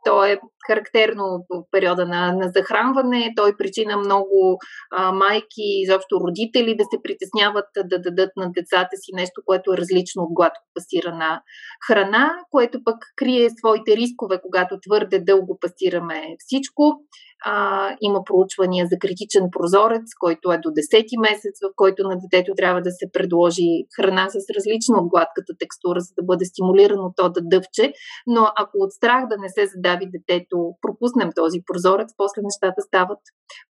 То 0.05 0.25
е 0.25 0.41
характерно 0.67 1.47
в 1.51 1.63
периода 1.71 2.07
на, 2.07 2.33
на 2.33 2.51
захранване. 2.57 3.33
Той 3.37 3.57
причина 3.57 3.97
много 3.97 4.59
а, 4.91 5.13
майки, 5.13 5.67
изобщо 5.83 6.21
родители 6.21 6.77
да 6.77 6.85
се 6.85 7.03
притесняват 7.03 7.65
да 7.85 7.99
дадат 7.99 8.31
на 8.37 8.53
децата 8.53 8.97
си 8.97 9.11
нещо, 9.15 9.43
което 9.47 9.73
е 9.73 9.77
различно 9.77 10.23
от 10.23 10.33
гладко 10.33 10.65
пасирана 10.75 11.41
храна, 11.87 12.31
което 12.51 12.85
пък 12.85 12.97
крие 13.17 13.51
своите 13.51 13.97
рискове, 13.97 14.41
когато 14.43 14.81
твърде 14.81 15.19
дълго 15.19 15.59
пасираме 15.61 16.23
всичко. 16.39 17.01
А, 17.45 17.97
има 18.01 18.25
проучвания 18.25 18.87
за 18.87 18.99
критичен 18.99 19.49
прозорец, 19.53 20.07
който 20.21 20.53
е 20.53 20.59
до 20.59 20.69
10 20.69 21.21
месец, 21.21 21.55
в 21.63 21.73
който 21.77 22.03
на 22.03 22.17
детето 22.19 22.53
трябва 22.57 22.81
да 22.83 22.91
се 22.91 23.07
предложи 23.13 23.69
храна 23.97 24.29
с 24.29 24.35
различна 24.57 24.99
от 24.99 25.09
гладката 25.09 25.53
текстура, 25.59 26.01
за 26.01 26.13
да 26.19 26.23
бъде 26.23 26.45
стимулирано 26.45 27.13
то 27.17 27.29
да 27.29 27.41
дъвче. 27.43 27.93
Но 28.27 28.43
ако 28.57 28.73
от 28.75 28.93
страх 28.93 29.29
да 29.29 29.37
не 29.39 29.49
се 29.49 29.67
задави 29.67 29.98
остави 29.99 30.11
детето, 30.11 30.75
пропуснем 30.83 31.31
този 31.37 31.59
прозорец, 31.67 32.15
после 32.17 32.43
нещата 32.43 32.83
стават 32.83 33.19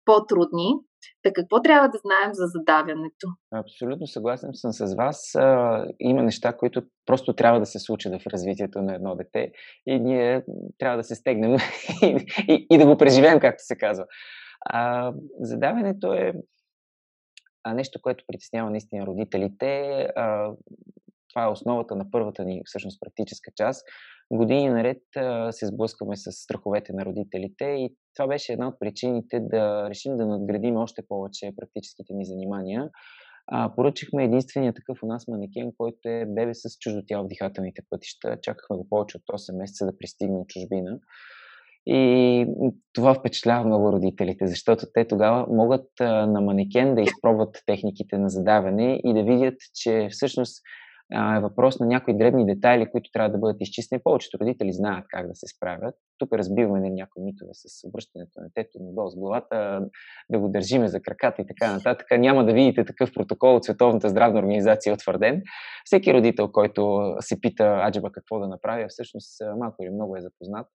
по-трудни. 0.05 0.75
Така 1.23 1.43
какво 1.43 1.63
трябва 1.63 1.89
да 1.89 1.99
знаем 1.99 2.35
за 2.35 2.47
задавянето? 2.47 3.27
Абсолютно 3.55 4.07
съгласен 4.07 4.51
съм 4.53 4.73
с 4.73 4.95
вас. 4.95 5.37
Има 6.01 6.23
неща, 6.23 6.57
които 6.57 6.83
просто 7.07 7.33
трябва 7.33 7.61
да 7.61 7.67
се 7.67 7.79
случат 7.79 8.23
в 8.23 8.27
развитието 8.27 8.83
на 8.83 8.95
едно 8.95 9.17
дете 9.17 9.53
и 9.87 10.01
ние 10.01 10.45
трябва 10.79 10.97
да 10.97 11.05
се 11.05 11.15
стегнем 11.15 11.57
и, 12.03 12.27
и, 12.49 12.67
и 12.71 12.79
да 12.79 12.87
го 12.87 12.97
преживеем, 12.97 13.41
както 13.41 13.65
се 13.65 13.77
казва. 13.77 14.05
А, 14.61 15.13
задаването 15.41 16.13
е 16.13 16.33
нещо, 17.75 17.99
което 18.03 18.25
притеснява 18.27 18.71
наистина 18.71 19.07
родителите. 19.07 19.91
А, 20.17 20.53
това 21.29 21.45
е 21.45 21.51
основата 21.51 21.97
на 21.97 22.11
първата 22.11 22.45
ни 22.45 22.63
всъщност 22.65 23.01
практическа 23.01 23.51
част. 23.57 23.87
Години 24.33 24.69
наред 24.69 25.03
се 25.51 25.67
сблъскваме 25.67 26.17
с 26.17 26.33
страховете 26.33 26.93
на 26.93 27.05
родителите 27.05 27.65
и 27.65 27.95
това 28.15 28.29
беше 28.29 28.53
една 28.53 28.69
от 28.69 28.75
причините 28.81 29.41
да 29.41 29.91
решим 29.91 30.17
да 30.17 30.27
надградим 30.27 30.77
още 30.77 31.03
повече 31.09 31.53
практическите 31.57 32.15
ни 32.15 32.25
занимания. 32.25 32.91
А, 33.47 33.75
поръчихме 33.75 34.25
единствения 34.25 34.75
такъв 34.75 35.03
у 35.03 35.07
нас 35.07 35.29
манекен, 35.29 35.73
който 35.79 35.99
е 36.09 36.27
бебе 36.27 36.55
с 36.55 36.79
чуждо 36.79 37.03
тяло 37.07 37.25
в 37.25 37.29
дихателните 37.29 37.83
пътища. 37.91 38.37
Чакахме 38.43 38.77
го 38.77 38.89
повече 38.89 39.17
от 39.17 39.23
8 39.41 39.59
месеца 39.59 39.87
да 39.87 39.99
пристигне 39.99 40.37
от 40.37 40.49
чужбина. 40.49 40.99
И 41.87 42.47
това 42.93 43.15
впечатлява 43.15 43.65
много 43.65 43.93
родителите, 43.93 44.47
защото 44.47 44.87
те 44.95 45.09
тогава 45.09 45.47
могат 45.51 45.87
на 46.01 46.41
манекен 46.41 46.95
да 46.95 47.03
изпробват 47.03 47.63
техниките 47.67 48.19
на 48.19 48.29
задаване 48.29 49.01
и 49.05 49.15
да 49.15 49.23
видят, 49.23 49.55
че 49.75 50.09
всъщност 50.11 50.63
е 51.37 51.41
въпрос 51.41 51.81
на 51.81 51.87
някои 51.87 52.19
дребни 52.19 52.47
детайли, 52.47 52.91
които 52.91 53.11
трябва 53.13 53.31
да 53.31 53.39
бъдат 53.39 53.57
изчистени. 53.61 54.03
Повечето 54.05 54.39
родители 54.41 54.73
знаят 54.73 55.05
как 55.09 55.29
да 55.29 55.35
се 55.35 55.47
справят. 55.47 55.95
Тук 56.19 56.33
разбиваме 56.33 56.81
на 56.81 56.91
някои 56.91 57.23
митове 57.23 57.51
с 57.53 57.89
обръщането 57.89 58.41
на 58.41 58.47
детето 58.49 58.79
надолу 58.81 59.11
с 59.11 59.17
главата, 59.17 59.81
да 60.31 60.39
го 60.39 60.49
държиме 60.49 60.89
за 60.89 61.01
краката 61.01 61.43
и 61.43 61.47
така 61.47 61.73
нататък. 61.73 62.07
Няма 62.19 62.45
да 62.45 62.53
видите 62.53 62.85
такъв 62.85 63.13
протокол 63.15 63.57
от 63.57 63.65
Световната 63.65 64.09
здравна 64.09 64.39
организация 64.39 64.95
утвърден. 64.95 65.43
Всеки 65.85 66.15
родител, 66.15 66.53
който 66.53 67.01
се 67.21 67.41
пита 67.41 67.81
аджаба 67.87 68.13
какво 68.13 68.39
да 68.39 68.49
направи, 68.49 68.87
всъщност 68.89 69.41
малко 69.59 69.83
или 69.83 69.91
много 69.91 70.17
е 70.17 70.21
запознат 70.21 70.67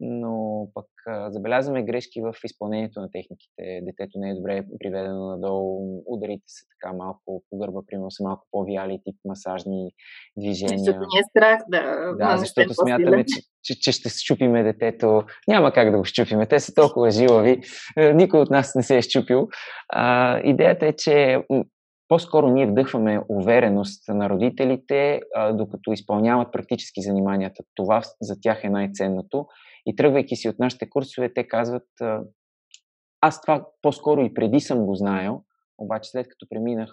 но 0.00 0.66
пък 0.74 0.86
а, 1.06 1.30
забелязваме 1.30 1.82
грешки 1.82 2.20
в 2.20 2.34
изпълнението 2.44 3.00
на 3.00 3.10
техниките. 3.10 3.80
Детето 3.82 4.18
не 4.18 4.30
е 4.30 4.34
добре 4.34 4.64
приведено 4.78 5.26
надолу, 5.26 6.02
ударите 6.06 6.44
са 6.46 6.64
така 6.74 6.96
малко 6.96 7.42
по 7.50 7.58
гърба, 7.58 7.80
примерно 7.86 8.10
са 8.10 8.22
малко 8.24 8.46
по-вяли, 8.50 9.00
тип 9.04 9.16
масажни 9.24 9.90
движения. 10.36 10.78
Защото 10.78 10.98
ни 10.98 11.20
е 11.20 11.28
страх 11.30 11.60
да... 11.68 12.14
Да, 12.18 12.36
защото 12.36 12.74
смятаме, 12.74 13.24
че, 13.24 13.40
че, 13.62 13.80
че 13.80 13.92
ще 13.92 14.08
щупиме 14.08 14.62
детето. 14.62 15.22
Няма 15.48 15.72
как 15.72 15.90
да 15.90 15.98
го 15.98 16.04
щупиме. 16.04 16.46
Те 16.46 16.60
са 16.60 16.74
толкова 16.74 17.10
жилави. 17.10 17.60
Е, 17.98 18.12
никой 18.12 18.40
от 18.40 18.50
нас 18.50 18.74
не 18.74 18.82
се 18.82 18.96
е 18.96 19.02
щупил. 19.02 19.48
А, 19.92 20.38
идеята 20.38 20.86
е, 20.86 20.92
че 20.92 21.38
по-скоро 22.08 22.48
ние 22.48 22.66
вдъхваме 22.66 23.20
увереност 23.28 24.08
на 24.08 24.30
родителите, 24.30 25.20
а, 25.34 25.52
докато 25.52 25.92
изпълняват 25.92 26.52
практически 26.52 27.02
заниманията. 27.02 27.62
Това 27.74 28.02
за 28.20 28.34
тях 28.42 28.64
е 28.64 28.68
най-ценното. 28.68 29.46
И 29.86 29.96
тръгвайки 29.96 30.36
си 30.36 30.48
от 30.48 30.58
нашите 30.58 30.90
курсове, 30.90 31.32
те 31.34 31.48
казват, 31.48 31.88
аз 33.20 33.40
това 33.40 33.66
по-скоро 33.82 34.20
и 34.20 34.34
преди 34.34 34.60
съм 34.60 34.86
го 34.86 34.94
знаел, 34.94 35.42
обаче 35.78 36.10
след 36.10 36.28
като 36.28 36.46
преминах 36.50 36.90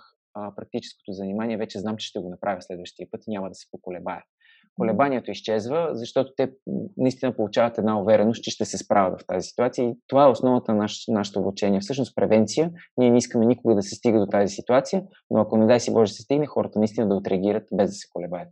практическото 0.56 1.12
занимание, 1.12 1.58
вече 1.58 1.80
знам, 1.80 1.98
че 1.98 2.08
ще 2.08 2.20
го 2.20 2.30
направя 2.30 2.62
следващия 2.62 3.08
път 3.12 3.22
и 3.28 3.32
няма 3.32 3.50
да 3.50 3.56
се 3.56 3.68
поколебая. 3.72 4.24
Колебанието 4.76 5.32
изчезва, 5.32 5.90
защото 5.94 6.34
те 6.38 6.52
наистина 6.98 7.36
получават 7.36 7.78
една 7.78 8.02
увереност, 8.02 8.44
че 8.44 8.52
ще 8.52 8.66
се 8.66 8.78
справят 8.78 9.22
в 9.22 9.26
тази 9.28 9.48
ситуация. 9.48 9.90
И 9.90 9.94
това 10.08 10.24
е 10.24 10.30
основата 10.30 10.72
на 10.72 10.78
наш, 10.78 11.04
нашето 11.08 11.40
обучение. 11.40 11.80
Всъщност 11.80 12.16
превенция. 12.16 12.72
Ние 12.98 13.12
не 13.12 13.18
искаме 13.18 13.46
никога 13.46 13.76
да 13.76 13.82
се 13.82 13.96
стига 13.96 14.20
до 14.20 14.26
тази 14.26 14.56
ситуация, 14.56 15.04
но 15.30 15.42
ако 15.42 15.58
не 15.58 15.66
дай 15.66 15.80
си 15.80 15.94
Боже 15.94 16.14
се 16.14 16.22
стигне, 16.22 16.46
хората 16.46 16.80
наистина 16.80 17.10
да 17.10 17.16
отреагират 17.16 17.64
без 17.74 17.90
да 17.90 17.94
се 17.94 18.08
колебаят. 18.14 18.50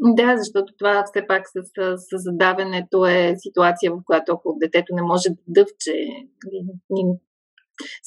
Да, 0.00 0.36
защото 0.36 0.72
това 0.78 1.04
все 1.04 1.26
пак 1.26 1.48
с, 1.48 1.52
с, 1.52 1.96
с 1.96 2.22
задаването 2.22 3.06
е 3.06 3.34
ситуация, 3.36 3.92
в 3.92 4.00
която 4.06 4.32
ако 4.32 4.56
детето 4.60 4.94
не 4.94 5.02
може 5.02 5.28
да 5.28 5.36
дъвче, 5.48 5.92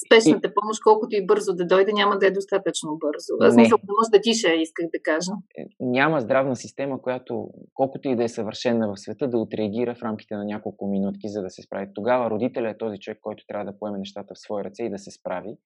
спешната 0.06 0.54
помощ, 0.54 0.82
колкото 0.84 1.16
и 1.16 1.26
бързо 1.26 1.54
да 1.54 1.66
дойде, 1.66 1.94
няма 1.94 2.20
да 2.20 2.28
е 2.28 2.32
достатъчно 2.32 2.98
бързо. 2.98 3.34
Аз 3.40 3.56
мисля, 3.56 3.78
да 3.78 3.94
може 4.00 4.10
да 4.12 4.22
тише, 4.22 4.54
исках 4.54 4.86
да 4.94 5.00
кажа. 5.04 5.32
Е, 5.58 5.66
няма 5.80 6.22
здравна 6.22 6.56
система, 6.56 7.02
която, 7.02 7.50
колкото 7.74 8.10
и 8.10 8.16
да 8.16 8.24
е 8.24 8.30
съвършена 8.30 8.94
в 8.94 9.00
света, 9.00 9.28
да 9.28 9.38
отреагира 9.38 9.96
в 9.96 10.04
рамките 10.04 10.36
на 10.36 10.46
няколко 10.46 10.88
минутки, 10.88 11.30
за 11.30 11.42
да 11.42 11.50
се 11.50 11.62
справи. 11.62 11.88
Тогава 11.94 12.30
родителя 12.30 12.70
е 12.70 12.78
този 12.78 13.00
човек, 13.00 13.20
който 13.22 13.44
трябва 13.48 13.72
да 13.72 13.78
поеме 13.80 13.98
нещата 13.98 14.34
в 14.34 14.40
свои 14.40 14.64
ръце 14.64 14.84
и 14.84 14.90
да 14.90 14.98
се 14.98 15.12
справи. 15.12 15.58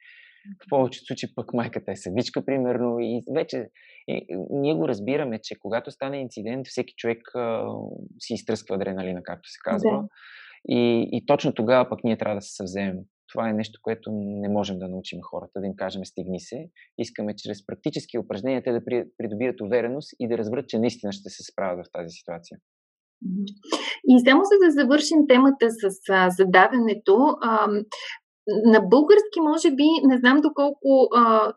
В 0.65 0.69
повечето 0.69 1.05
случаи 1.05 1.29
пък 1.35 1.53
майката 1.53 1.91
е 1.91 1.95
съдичка, 1.95 2.45
примерно, 2.45 2.99
и 2.99 3.21
вече 3.35 3.69
и, 4.07 4.25
ние 4.49 4.75
го 4.75 4.87
разбираме, 4.87 5.39
че 5.43 5.59
когато 5.59 5.91
стане 5.91 6.21
инцидент, 6.21 6.67
всеки 6.67 6.93
човек 6.97 7.35
а, 7.35 7.65
си 8.19 8.33
изтръсква 8.33 8.75
адреналина, 8.75 9.23
както 9.23 9.49
се 9.49 9.59
казва. 9.63 9.91
Да. 9.91 10.07
И, 10.69 11.09
и 11.11 11.25
точно 11.25 11.53
тогава 11.53 11.89
пък 11.89 12.03
ние 12.03 12.17
трябва 12.17 12.35
да 12.35 12.41
се 12.41 12.55
съвземем. 12.55 12.97
Това 13.31 13.49
е 13.49 13.53
нещо, 13.53 13.79
което 13.83 14.11
не 14.13 14.49
можем 14.49 14.79
да 14.79 14.87
научим 14.87 15.19
хората, 15.21 15.59
да 15.59 15.67
им 15.67 15.75
кажем 15.75 16.05
стигни 16.05 16.39
се. 16.39 16.69
Искаме 16.97 17.35
чрез 17.35 17.65
практически 17.65 18.17
упражнения 18.17 18.63
те 18.63 18.71
да 18.71 19.05
придобият 19.17 19.61
увереност 19.61 20.09
и 20.19 20.27
да 20.27 20.37
разберат, 20.37 20.69
че 20.69 20.79
наистина 20.79 21.11
ще 21.11 21.29
се 21.29 21.43
справят 21.51 21.85
в 21.85 21.91
тази 21.91 22.09
ситуация. 22.09 22.59
И 24.07 24.19
само 24.27 24.41
за 24.43 24.65
да 24.65 24.71
завършим 24.71 25.27
темата 25.27 25.69
с 25.69 26.09
а, 26.09 26.29
задаването, 26.29 27.37
а, 27.41 27.67
на 28.47 28.79
български, 28.79 29.41
може 29.41 29.71
би, 29.71 29.87
не 30.03 30.17
знам 30.17 30.41
доколко 30.41 31.07
а, 31.15 31.53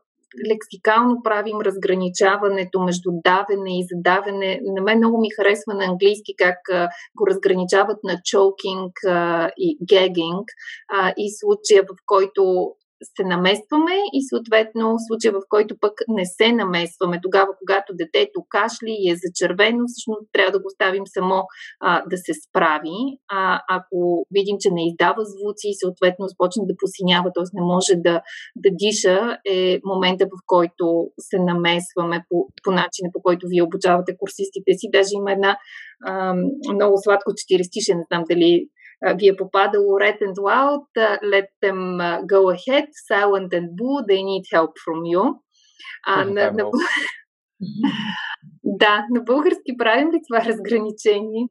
лексикално 0.50 1.22
правим 1.22 1.60
разграничаването 1.60 2.80
между 2.80 3.10
давене 3.24 3.78
и 3.78 3.86
задаване. 3.90 4.60
На 4.62 4.82
мен 4.82 4.98
много 4.98 5.20
ми 5.20 5.30
харесва 5.30 5.74
на 5.74 5.84
английски 5.84 6.34
как 6.38 6.58
а, 6.72 6.88
го 7.16 7.26
разграничават 7.26 7.98
на 8.04 8.12
choking 8.12 8.90
а, 9.08 9.50
и 9.58 9.78
gagging 9.78 10.44
а, 10.92 11.14
и 11.16 11.30
случая, 11.38 11.82
в 11.82 11.96
който 12.06 12.72
се 13.02 13.24
наместваме 13.24 13.96
и 14.12 14.20
съответно 14.28 14.96
случая, 15.06 15.32
в 15.32 15.42
който 15.48 15.76
пък 15.80 15.92
не 16.08 16.24
се 16.24 16.52
наместваме, 16.52 17.20
тогава, 17.22 17.52
когато 17.58 17.94
детето 17.94 18.44
кашли 18.48 18.92
и 19.00 19.10
е 19.10 19.20
зачервено, 19.24 19.84
всъщност 19.86 20.20
трябва 20.32 20.52
да 20.52 20.62
го 20.62 20.70
ставим 20.70 21.06
само 21.06 21.44
а, 21.80 22.02
да 22.10 22.16
се 22.16 22.32
справи. 22.34 22.96
А 23.28 23.60
ако 23.68 24.26
видим, 24.36 24.56
че 24.60 24.70
не 24.70 24.86
издава 24.86 25.22
звуци 25.24 25.66
и 25.68 25.80
съответно 25.82 26.28
започне 26.28 26.62
да 26.66 26.74
посинява, 26.82 27.28
т.е. 27.34 27.44
не 27.54 27.62
може 27.62 27.94
да, 27.94 28.22
да 28.56 28.70
диша, 28.82 29.38
е 29.46 29.80
момента, 29.84 30.24
в 30.26 30.38
който 30.46 30.84
се 31.18 31.38
намесваме 31.38 32.24
по, 32.28 32.36
по 32.64 32.70
начина, 32.70 33.08
по 33.12 33.22
който 33.22 33.46
вие 33.48 33.62
обучавате 33.62 34.16
курсистите 34.18 34.72
си. 34.78 34.86
Даже 34.92 35.10
има 35.14 35.32
една 35.32 35.56
а, 36.06 36.34
много 36.74 36.94
сладко 37.04 37.32
четиристише, 37.36 37.94
не 37.94 38.04
знам 38.10 38.24
дали 38.30 38.68
ви 39.18 39.28
е 39.28 39.36
попадало 39.36 39.98
Red 40.00 40.18
and 40.20 40.34
Wild, 40.34 40.84
let 41.22 41.46
them 41.64 41.80
go 42.26 42.40
ahead, 42.56 42.86
Silent 43.10 43.50
and 43.58 43.68
Blue, 43.78 43.98
they 44.08 44.22
need 44.22 44.44
help 44.54 44.72
from 44.84 45.00
you. 45.12 45.34
А, 46.06 46.24
на, 46.24 46.52
на... 46.52 46.64
да, 48.64 49.06
на 49.10 49.20
български 49.20 49.76
правим 49.78 50.10
ли 50.10 50.20
това 50.28 50.44
разграничение? 50.44 51.48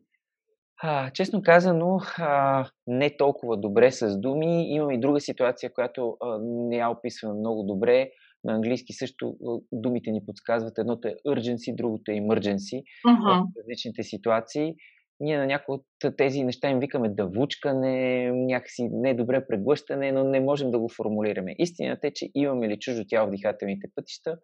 А, 0.81 1.11
честно 1.11 1.41
казано, 1.41 1.99
а, 2.17 2.65
не 2.87 3.17
толкова 3.17 3.57
добре 3.57 3.91
с 3.91 4.19
думи. 4.19 4.73
Имам 4.73 4.91
и 4.91 4.99
друга 4.99 5.19
ситуация, 5.19 5.73
която 5.73 6.17
а, 6.21 6.39
не 6.41 6.77
я 6.77 6.89
описвам 6.89 7.39
много 7.39 7.63
добре. 7.63 8.09
На 8.43 8.53
английски 8.53 8.93
също 8.93 9.35
думите 9.71 10.11
ни 10.11 10.21
подсказват. 10.25 10.77
Едното 10.77 11.07
е 11.07 11.15
urgency, 11.27 11.75
другото 11.75 12.11
е 12.11 12.13
emergency. 12.13 12.83
Uh-huh. 13.07 13.41
В 13.41 13.47
различните 13.59 14.03
ситуации 14.03 14.75
ние 15.19 15.37
на 15.37 15.45
някои 15.45 15.75
от 15.75 16.17
тези 16.17 16.43
неща 16.43 16.69
им 16.69 16.79
викаме 16.79 17.09
давучкане, 17.09 18.31
някакси 18.31 18.89
недобре 18.91 19.47
преглъщане, 19.47 20.11
но 20.11 20.23
не 20.23 20.39
можем 20.39 20.71
да 20.71 20.79
го 20.79 20.89
формулираме. 20.89 21.55
Истината 21.57 22.07
е, 22.07 22.11
че 22.11 22.29
имаме 22.35 22.69
ли 22.69 22.79
чуждо 22.79 23.05
тяло 23.07 23.27
в 23.27 23.31
дихателните 23.31 23.87
пътища, 23.95 24.37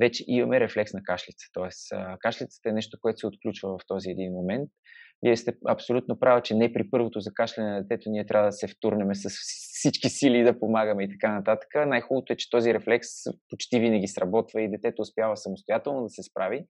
вече 0.00 0.24
имаме 0.26 0.60
рефлекс 0.60 0.92
на 0.92 1.02
кашлица. 1.02 1.46
Тоест, 1.52 1.88
кашлицата 2.20 2.68
е 2.68 2.72
нещо, 2.72 2.98
което 3.00 3.18
се 3.18 3.26
отключва 3.26 3.78
в 3.78 3.86
този 3.86 4.10
един 4.10 4.32
момент. 4.32 4.70
Вие 5.22 5.36
сте 5.36 5.52
абсолютно 5.68 6.18
прави, 6.18 6.42
че 6.44 6.54
не 6.54 6.72
при 6.72 6.90
първото 6.90 7.20
закашляне 7.20 7.70
на 7.70 7.82
детето 7.82 8.10
ние 8.10 8.26
трябва 8.26 8.48
да 8.48 8.52
се 8.52 8.68
втурнем 8.68 9.14
с 9.14 9.28
всички 9.30 10.08
сили 10.08 10.42
да 10.42 10.58
помагаме 10.58 11.04
и 11.04 11.08
така 11.08 11.34
нататък. 11.34 11.68
Най-хубавото 11.86 12.32
е, 12.32 12.36
че 12.36 12.50
този 12.50 12.74
рефлекс 12.74 13.08
почти 13.48 13.80
винаги 13.80 14.08
сработва 14.08 14.62
и 14.62 14.70
детето 14.70 15.02
успява 15.02 15.36
самостоятелно 15.36 16.02
да 16.02 16.08
се 16.08 16.22
справи 16.22 16.66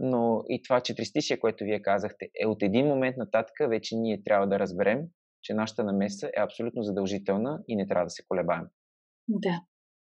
но 0.00 0.44
и 0.48 0.62
това 0.62 0.80
четиристишие, 0.80 1.40
което 1.40 1.64
вие 1.64 1.82
казахте, 1.82 2.28
е 2.42 2.46
от 2.46 2.62
един 2.62 2.86
момент 2.86 3.16
нататък 3.16 3.54
вече 3.68 3.96
ние 3.96 4.22
трябва 4.22 4.46
да 4.48 4.58
разберем, 4.58 5.00
че 5.42 5.54
нашата 5.54 5.84
намеса 5.84 6.26
е 6.26 6.40
абсолютно 6.40 6.82
задължителна 6.82 7.62
и 7.68 7.76
не 7.76 7.86
трябва 7.86 8.04
да 8.04 8.10
се 8.10 8.22
колебаем. 8.28 8.64
Да, 9.28 9.60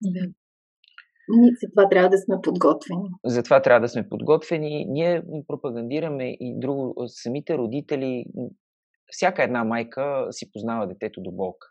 да. 0.02 0.20
За 1.30 1.68
това 1.76 1.90
трябва 1.90 2.10
да 2.10 2.18
сме 2.18 2.36
подготвени. 2.44 3.10
Затова 3.26 3.62
трябва 3.62 3.82
да 3.82 3.90
сме 3.90 4.10
подготвени. 4.10 4.86
Ние 4.86 5.24
пропагандираме 5.48 6.38
и 6.40 6.60
друго, 6.60 6.96
самите 7.08 7.58
родители 7.58 8.26
всяка 9.12 9.44
една 9.44 9.64
майка 9.64 10.28
си 10.32 10.52
познава 10.52 10.88
детето 10.88 11.22
до 11.22 11.32
болка. 11.32 11.68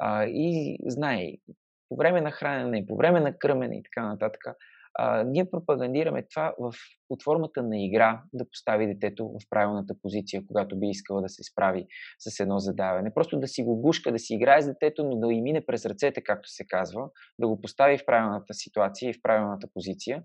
А, 0.00 0.24
и 0.24 0.76
знае, 0.86 1.32
по 1.88 1.96
време 1.96 2.20
на 2.20 2.30
хранене, 2.30 2.86
по 2.86 2.96
време 2.96 3.20
на 3.20 3.38
кръмене 3.38 3.78
и 3.78 3.82
така 3.82 4.08
нататък, 4.08 4.42
а, 4.94 5.24
ние 5.24 5.50
пропагандираме 5.50 6.26
това 6.30 6.54
в, 6.58 6.72
под 7.08 7.22
формата 7.22 7.62
на 7.62 7.84
игра 7.84 8.22
да 8.32 8.50
постави 8.50 8.86
детето 8.86 9.28
в 9.28 9.50
правилната 9.50 9.94
позиция, 10.02 10.42
когато 10.46 10.78
би 10.78 10.86
искала 10.86 11.22
да 11.22 11.28
се 11.28 11.42
справи 11.42 11.86
с 12.18 12.40
едно 12.40 12.58
задаване. 12.58 13.14
Просто 13.14 13.40
да 13.40 13.48
си 13.48 13.62
го 13.62 13.82
бушка, 13.82 14.12
да 14.12 14.18
си 14.18 14.34
играе 14.34 14.62
с 14.62 14.66
детето, 14.66 15.04
но 15.04 15.16
да 15.16 15.32
и 15.32 15.42
мине 15.42 15.66
през 15.66 15.86
ръцете, 15.86 16.22
както 16.22 16.48
се 16.48 16.66
казва, 16.66 17.10
да 17.38 17.48
го 17.48 17.60
постави 17.60 17.98
в 17.98 18.06
правилната 18.06 18.54
ситуация 18.54 19.10
и 19.10 19.12
в 19.12 19.22
правилната 19.22 19.68
позиция. 19.74 20.22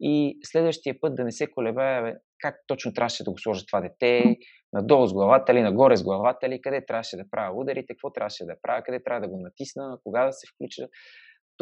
И 0.00 0.38
следващия 0.44 1.00
път 1.00 1.14
да 1.14 1.24
не 1.24 1.32
се 1.32 1.46
колебае 1.46 2.14
как 2.42 2.56
точно 2.66 2.92
трябваше 2.92 3.24
да 3.24 3.30
го 3.30 3.38
сложа 3.38 3.66
това 3.66 3.80
дете, 3.80 4.36
надолу 4.72 5.06
с 5.06 5.12
главата 5.12 5.54
ли, 5.54 5.62
нагоре 5.62 5.96
с 5.96 6.04
главата 6.04 6.48
ли, 6.48 6.60
къде 6.62 6.86
трябваше 6.86 7.16
да 7.16 7.30
правя 7.30 7.60
ударите, 7.60 7.94
какво 7.94 8.12
трябваше 8.12 8.44
да 8.44 8.56
правя, 8.62 8.82
къде 8.82 9.02
трябва 9.02 9.20
да 9.20 9.28
го 9.28 9.40
натисна, 9.40 9.98
кога 10.04 10.26
да 10.26 10.32
се 10.32 10.46
включа 10.54 10.88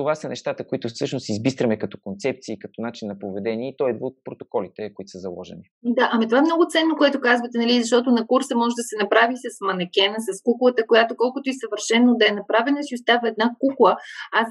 това 0.00 0.14
са 0.14 0.28
нещата, 0.28 0.66
които 0.66 0.88
всъщност 0.88 1.28
избистряме 1.28 1.78
като 1.78 1.96
концепции, 2.04 2.58
като 2.58 2.82
начин 2.82 3.08
на 3.08 3.18
поведение 3.18 3.68
и 3.68 3.76
то 3.78 3.88
идва 3.88 4.06
от 4.06 4.16
протоколите, 4.24 4.94
които 4.94 5.10
са 5.14 5.18
заложени. 5.18 5.64
Да, 5.98 6.08
ами 6.12 6.24
това 6.28 6.38
е 6.38 6.48
много 6.48 6.64
ценно, 6.72 6.94
което 6.96 7.20
казвате, 7.20 7.58
нали, 7.58 7.82
защото 7.82 8.10
на 8.10 8.26
курса 8.26 8.54
може 8.56 8.74
да 8.80 8.84
се 8.90 8.96
направи 9.02 9.34
с 9.44 9.46
манекена, 9.68 10.18
с 10.26 10.28
куклата, 10.42 10.86
която 10.86 11.14
колкото 11.22 11.46
и 11.50 11.60
съвършено 11.62 12.10
да 12.20 12.24
е 12.30 12.38
направена, 12.40 12.82
си 12.82 12.94
остава 12.98 13.28
една 13.28 13.46
кукла. 13.62 13.92
Аз 14.32 14.48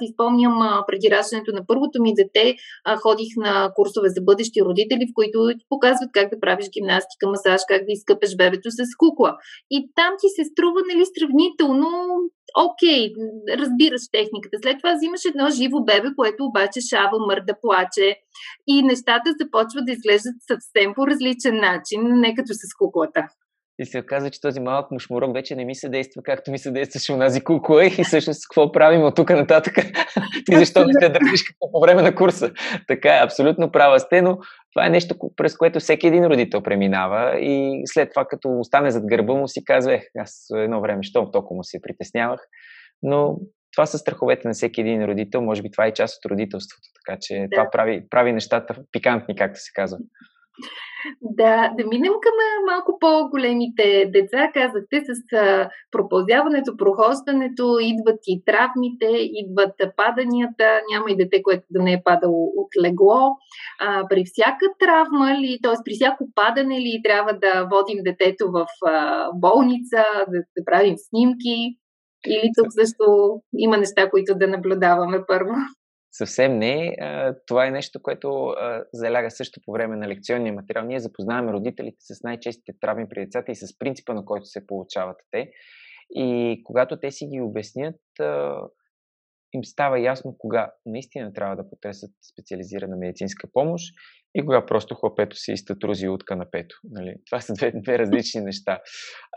а, 0.61 0.83
преди 0.87 1.07
раждането 1.15 1.51
на 1.57 1.61
първото 1.69 2.01
ми 2.01 2.13
дете, 2.19 2.55
ходих 3.03 3.31
на 3.37 3.53
курсове 3.75 4.09
за 4.09 4.21
бъдещи 4.21 4.59
родители, 4.67 5.03
в 5.09 5.15
които 5.19 5.37
ти 5.59 5.65
показват 5.69 6.09
как 6.13 6.27
да 6.33 6.39
правиш 6.39 6.65
гимнастика, 6.75 7.23
масаж, 7.33 7.61
как 7.67 7.81
да 7.87 7.91
изкъпеш 7.97 8.31
бебето 8.35 8.71
с 8.71 8.81
кукла. 8.97 9.31
И 9.75 9.77
там 9.95 10.11
ти 10.21 10.27
се 10.35 10.43
струва 10.51 10.79
нали, 10.89 11.03
сравнително 11.15 11.89
окей, 12.57 13.13
разбираш 13.57 14.01
техниката. 14.11 14.57
След 14.61 14.77
това 14.77 14.95
взимаш 14.95 15.21
едно 15.25 15.49
живо 15.49 15.83
бебе, 15.83 16.07
което 16.15 16.45
обаче 16.45 16.81
шава, 16.81 17.19
мърда, 17.27 17.53
плаче 17.61 18.17
и 18.67 18.83
нещата 18.83 19.33
започват 19.41 19.85
да 19.85 19.91
изглеждат 19.91 20.35
съвсем 20.47 20.93
по 20.95 21.07
различен 21.07 21.55
начин, 21.55 22.01
не 22.03 22.35
като 22.35 22.53
с 22.53 22.73
куклата. 22.77 23.27
И 23.79 23.85
се 23.85 23.99
оказа, 23.99 24.29
че 24.29 24.41
този 24.41 24.59
малък 24.59 24.91
мушмурок 24.91 25.33
вече 25.33 25.55
не 25.55 25.65
ми 25.65 25.75
се 25.75 25.89
действа 25.89 26.21
както 26.23 26.51
ми 26.51 26.57
се 26.57 26.71
действаше 26.71 27.13
унази 27.13 27.41
кукла 27.41 27.85
и 27.85 28.03
всъщност 28.03 28.47
какво 28.49 28.71
правим 28.71 29.01
от 29.01 29.15
тук 29.15 29.29
нататък? 29.29 29.75
Ти 30.45 30.57
защо 30.57 30.85
не 30.85 30.93
се 30.93 31.09
държиш 31.09 31.43
като 31.43 31.71
по 31.71 31.79
време 31.79 32.01
на 32.01 32.15
курса? 32.15 32.51
Така 32.87 33.15
е, 33.15 33.23
абсолютно 33.23 33.71
права 33.71 33.99
сте, 33.99 34.21
но 34.21 34.37
това 34.73 34.85
е 34.85 34.89
нещо, 34.89 35.15
през 35.35 35.57
което 35.57 35.79
всеки 35.79 36.07
един 36.07 36.25
родител 36.25 36.63
преминава 36.63 37.39
и 37.39 37.81
след 37.85 38.09
това, 38.13 38.25
като 38.25 38.59
остане 38.59 38.91
зад 38.91 39.03
гърба 39.05 39.33
му, 39.33 39.47
си 39.47 39.63
казва, 39.65 39.93
ех, 39.93 40.03
аз 40.17 40.45
едно 40.55 40.81
време, 40.81 41.03
щом 41.03 41.31
толкова 41.31 41.55
му 41.55 41.63
се 41.63 41.81
притеснявах. 41.81 42.39
Но 43.03 43.37
това 43.75 43.85
са 43.85 43.97
страховете 43.97 44.47
на 44.47 44.53
всеки 44.53 44.81
един 44.81 45.05
родител, 45.05 45.41
може 45.41 45.61
би 45.61 45.71
това 45.71 45.85
е 45.85 45.93
част 45.93 46.17
от 46.17 46.31
родителството, 46.31 46.89
така 47.05 47.17
че 47.21 47.39
да. 47.39 47.47
това 47.55 47.69
прави, 47.71 48.09
прави 48.09 48.31
нещата 48.33 48.75
пикантни, 48.91 49.35
както 49.35 49.59
се 49.59 49.71
казва. 49.75 49.97
Да, 51.21 51.71
да 51.77 51.85
минем 51.85 52.13
към 52.21 52.33
малко 52.67 52.97
по-големите 52.99 54.05
деца. 54.13 54.51
Казахте 54.53 55.01
с 55.05 55.37
а, 55.37 55.69
пропълзяването, 55.91 56.77
прохождането, 56.77 57.77
идват 57.81 58.19
и 58.27 58.43
травмите, 58.45 59.07
идват 59.11 59.73
паданията. 59.97 60.81
Няма 60.91 61.11
и 61.11 61.15
дете, 61.15 61.43
което 61.43 61.63
да 61.69 61.83
не 61.83 61.93
е 61.93 62.03
падало 62.03 62.51
от 62.55 62.67
легло. 62.83 63.35
А, 63.79 64.07
при 64.09 64.23
всяка 64.25 64.65
травма 64.79 65.39
ли, 65.39 65.59
т.е. 65.63 65.73
при 65.85 65.93
всяко 65.93 66.27
падане 66.35 66.81
ли 66.81 67.01
трябва 67.03 67.33
да 67.33 67.67
водим 67.71 68.03
детето 68.03 68.51
в 68.51 68.65
а, 68.85 69.27
болница, 69.33 70.03
да, 70.27 70.37
да 70.57 70.65
правим 70.65 70.95
снимки? 70.97 71.77
Или 72.27 72.51
тук 72.57 72.67
също 72.73 73.05
има 73.57 73.77
неща, 73.77 74.09
които 74.09 74.35
да 74.35 74.47
наблюдаваме 74.47 75.19
първо? 75.27 75.53
Съвсем 76.11 76.57
не. 76.57 76.95
Това 77.47 77.67
е 77.67 77.71
нещо, 77.71 78.01
което 78.03 78.55
заляга 78.93 79.31
също 79.31 79.59
по 79.65 79.71
време 79.71 79.95
на 79.95 80.07
лекционния 80.07 80.53
материал. 80.53 80.85
Ние 80.85 80.99
запознаваме 80.99 81.53
родителите 81.53 81.97
с 81.99 82.23
най-честите 82.23 82.73
травми 82.81 83.09
при 83.09 83.25
децата 83.25 83.51
и 83.51 83.55
с 83.55 83.77
принципа, 83.77 84.13
на 84.13 84.25
който 84.25 84.45
се 84.45 84.67
получават 84.67 85.17
те. 85.31 85.51
И 86.15 86.61
когато 86.65 86.99
те 86.99 87.11
си 87.11 87.27
ги 87.27 87.41
обяснят, 87.41 87.95
им 89.53 89.63
става 89.63 89.99
ясно 89.99 90.35
кога 90.37 90.71
наистина 90.85 91.33
трябва 91.33 91.55
да 91.55 91.69
потърсят 91.69 92.11
специализирана 92.33 92.97
медицинска 92.97 93.47
помощ 93.53 93.93
и 94.35 94.41
кога 94.41 94.65
просто 94.65 94.95
хлопето 94.95 95.35
си 95.35 95.51
изтатрузи 95.51 96.07
от 96.07 96.25
канапето. 96.25 96.75
Нали? 96.83 97.15
Това 97.29 97.41
са 97.41 97.53
две, 97.53 97.71
две 97.75 97.99
различни 97.99 98.41
неща. 98.41 98.79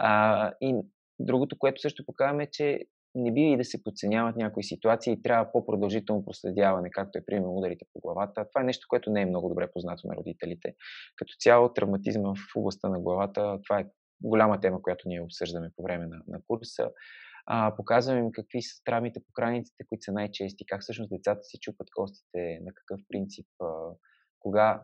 А, 0.00 0.52
и 0.60 0.74
другото, 1.20 1.58
което 1.58 1.80
също 1.80 2.06
показваме, 2.06 2.42
е, 2.42 2.50
че 2.52 2.78
не 3.14 3.32
бива 3.32 3.54
и 3.54 3.56
да 3.56 3.64
се 3.64 3.82
подценяват 3.82 4.36
някои 4.36 4.64
ситуации 4.64 5.12
и 5.12 5.22
трябва 5.22 5.52
по-продължително 5.52 6.24
проследяване, 6.24 6.90
както 6.90 7.18
е 7.18 7.24
примерно 7.24 7.56
ударите 7.56 7.84
по 7.92 8.00
главата. 8.00 8.48
Това 8.48 8.60
е 8.60 8.64
нещо, 8.64 8.86
което 8.88 9.10
не 9.10 9.22
е 9.22 9.26
много 9.26 9.48
добре 9.48 9.70
познато 9.72 10.06
на 10.06 10.16
родителите. 10.16 10.74
Като 11.16 11.34
цяло 11.40 11.72
травматизма 11.72 12.34
в 12.34 12.56
областта 12.56 12.88
на 12.88 13.00
главата, 13.00 13.58
това 13.68 13.80
е 13.80 13.86
голяма 14.22 14.60
тема, 14.60 14.82
която 14.82 15.08
ние 15.08 15.20
обсъждаме 15.20 15.70
по 15.76 15.82
време 15.82 16.06
на, 16.06 16.22
на 16.28 16.40
курса. 16.48 16.90
А, 17.46 17.76
показваме 17.76 18.20
им 18.20 18.32
какви 18.32 18.62
са 18.62 18.84
травмите 18.84 19.20
по 19.20 19.32
краниците, 19.32 19.84
които 19.88 20.04
са 20.04 20.12
най-чести, 20.12 20.66
как 20.66 20.80
всъщност 20.80 21.10
децата 21.10 21.42
си 21.42 21.58
чупат 21.60 21.88
костите, 21.96 22.58
на 22.62 22.72
какъв 22.74 23.00
принцип, 23.08 23.46
а, 23.60 23.66
кога 24.40 24.82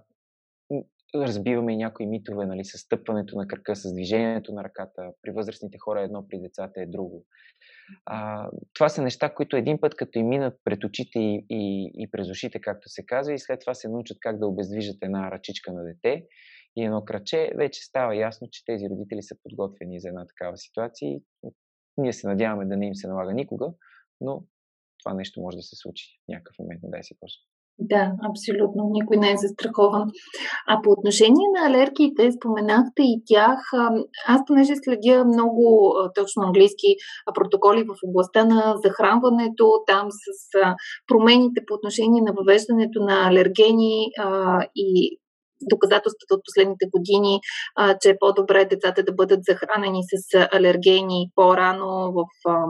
разбиваме 1.14 1.72
и 1.72 1.76
някои 1.76 2.06
митове, 2.06 2.46
нали, 2.46 2.64
с 2.64 2.78
стъпването 2.78 3.36
на 3.36 3.48
кръка, 3.48 3.76
с 3.76 3.92
движението 3.92 4.52
на 4.52 4.64
ръката. 4.64 5.12
При 5.22 5.30
възрастните 5.30 5.78
хора 5.78 6.02
едно, 6.02 6.28
при 6.28 6.40
децата 6.40 6.80
е 6.80 6.86
друго. 6.86 7.24
А, 8.06 8.48
това 8.74 8.88
са 8.88 9.02
неща, 9.02 9.34
които 9.34 9.56
един 9.56 9.80
път 9.80 9.94
като 9.94 10.18
им 10.18 10.28
минат 10.28 10.54
пред 10.64 10.84
очите 10.84 11.18
и, 11.18 11.46
и, 11.50 11.92
и 11.94 12.10
през 12.10 12.30
ушите, 12.30 12.60
както 12.60 12.88
се 12.88 13.06
казва, 13.06 13.34
и 13.34 13.38
след 13.38 13.60
това 13.60 13.74
се 13.74 13.88
научат 13.88 14.18
как 14.20 14.38
да 14.38 14.46
обездвижат 14.46 14.96
една 15.02 15.30
ръчичка 15.30 15.72
на 15.72 15.84
дете 15.84 16.26
и 16.76 16.84
едно 16.84 17.04
краче, 17.04 17.52
вече 17.56 17.82
става 17.82 18.16
ясно, 18.16 18.48
че 18.50 18.64
тези 18.64 18.86
родители 18.90 19.22
са 19.22 19.36
подготвени 19.42 20.00
за 20.00 20.08
една 20.08 20.26
такава 20.26 20.56
ситуация. 20.56 21.20
Ние 21.96 22.12
се 22.12 22.26
надяваме 22.26 22.66
да 22.66 22.76
не 22.76 22.86
им 22.86 22.94
се 22.94 23.08
налага 23.08 23.32
никога, 23.32 23.72
но 24.20 24.44
това 25.02 25.14
нещо 25.14 25.40
може 25.40 25.56
да 25.56 25.62
се 25.62 25.76
случи 25.76 26.20
в 26.24 26.28
някакъв 26.28 26.58
момент, 26.58 26.82
не 26.82 26.90
дай 26.90 27.02
се 27.02 27.14
Боже. 27.20 27.34
Да, 27.80 28.12
абсолютно. 28.30 28.90
Никой 28.92 29.16
не 29.16 29.30
е 29.30 29.36
застрахован. 29.36 30.04
А 30.66 30.82
по 30.82 30.90
отношение 30.90 31.46
на 31.56 31.66
алергиите, 31.66 32.32
споменахте 32.32 33.02
и 33.02 33.22
тях. 33.26 33.60
Аз 34.26 34.40
понеже 34.46 34.72
следя 34.76 35.24
много 35.24 35.94
точно 36.14 36.42
английски 36.42 36.86
протоколи 37.34 37.84
в 37.84 37.94
областта 38.06 38.44
на 38.44 38.74
захранването, 38.84 39.72
там 39.86 40.08
с 40.10 40.50
промените 41.06 41.60
по 41.66 41.74
отношение 41.74 42.22
на 42.22 42.32
въвеждането 42.38 43.00
на 43.00 43.28
алергени 43.28 44.06
и 44.76 45.18
доказателствата 45.62 46.34
от 46.34 46.40
последните 46.44 46.86
години, 46.96 47.40
а, 47.76 47.98
че 47.98 48.10
е 48.10 48.18
по-добре 48.20 48.64
децата 48.64 49.02
да 49.02 49.12
бъдат 49.12 49.40
захранени 49.48 50.02
с 50.02 50.48
алергени 50.52 51.30
по-рано, 51.34 52.12
в, 52.12 52.24
а, 52.48 52.64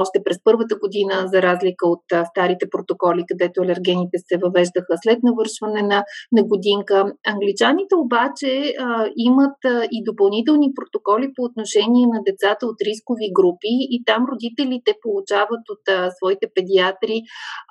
още 0.00 0.22
през 0.24 0.38
първата 0.44 0.76
година, 0.76 1.24
за 1.26 1.42
разлика 1.42 1.88
от 1.88 2.12
а, 2.12 2.24
старите 2.24 2.66
протоколи, 2.70 3.24
където 3.28 3.62
алергените 3.62 4.18
се 4.28 4.38
въвеждаха 4.38 4.94
след 5.02 5.18
навършване 5.22 5.82
на, 5.82 6.04
на 6.32 6.42
годинка. 6.44 7.12
Англичаните 7.26 7.94
обаче 7.94 8.74
а, 8.78 9.06
имат 9.16 9.64
а, 9.64 9.84
и 9.92 10.04
допълнителни 10.04 10.72
протоколи 10.74 11.32
по 11.36 11.42
отношение 11.42 12.06
на 12.06 12.20
децата 12.26 12.66
от 12.66 12.76
рискови 12.80 13.28
групи 13.32 13.72
и 13.94 14.02
там 14.06 14.26
родителите 14.32 14.94
получават 15.02 15.64
от 15.70 15.88
а, 15.88 16.10
своите 16.10 16.46
педиатри 16.54 17.22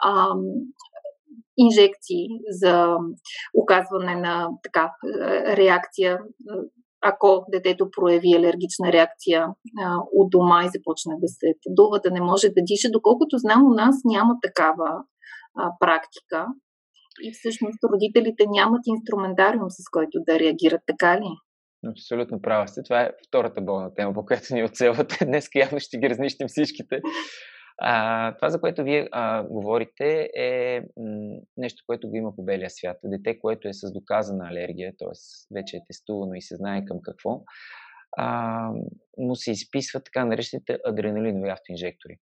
а, 0.04 0.28
инжекции 1.58 2.28
за 2.50 2.96
оказване 3.54 4.16
на 4.16 4.50
така 4.64 4.92
реакция, 5.58 6.20
ако 7.02 7.46
детето 7.52 7.92
прояви 7.92 8.36
алергична 8.36 8.92
реакция 8.92 9.48
от 10.14 10.30
дома 10.30 10.64
и 10.66 10.70
започне 10.70 11.16
да 11.22 11.28
се 11.28 11.54
подува, 11.64 12.00
да 12.00 12.12
не 12.12 12.22
може 12.22 12.48
да 12.48 12.62
диша. 12.62 12.90
Доколкото 12.92 13.38
знам, 13.38 13.64
у 13.64 13.74
нас 13.74 13.96
няма 14.06 14.34
такава 14.42 15.04
практика. 15.80 16.48
И 17.24 17.32
всъщност 17.34 17.84
родителите 17.84 18.44
нямат 18.48 18.82
инструментариум, 18.88 19.70
с 19.70 19.90
който 19.92 20.20
да 20.28 20.40
реагират, 20.40 20.82
така 20.88 21.18
ли? 21.18 21.30
Абсолютно 21.92 22.42
права 22.42 22.68
сте. 22.68 22.84
Това 22.84 23.02
е 23.02 23.12
втората 23.28 23.62
болна 23.62 23.94
тема, 23.94 24.14
по 24.14 24.26
която 24.26 24.54
ни 24.54 24.64
оцелвате. 24.64 25.26
Днес 25.26 25.50
явно 25.56 25.80
ще 25.80 25.98
ги 25.98 26.10
разнищим 26.10 26.48
всичките. 26.48 27.02
А, 27.78 28.36
това, 28.36 28.50
за 28.50 28.62
което 28.62 28.84
вие 28.84 29.08
а, 29.12 29.44
говорите, 29.44 30.30
е 30.36 30.82
нещо, 31.58 31.84
което 31.88 32.10
го 32.10 32.16
има 32.16 32.36
по 32.36 32.44
белия 32.44 32.70
свят. 32.70 32.98
Дете, 33.04 33.40
което 33.40 33.68
е 33.68 33.74
с 33.74 33.94
доказана 33.94 34.48
алергия, 34.48 34.94
т.е. 35.00 35.12
вече 35.56 35.78
е 35.78 35.86
тестувано 35.88 36.34
и 36.34 36.42
се 36.42 36.56
знае 36.56 36.86
към 36.86 37.00
какво, 37.04 37.42
а, 38.18 38.70
му 39.18 39.36
се 39.36 39.52
изписват 39.52 40.04
така 40.06 40.26
наречените 40.26 40.80
адреналинови 40.86 41.50
автоинжектори. 41.50 42.18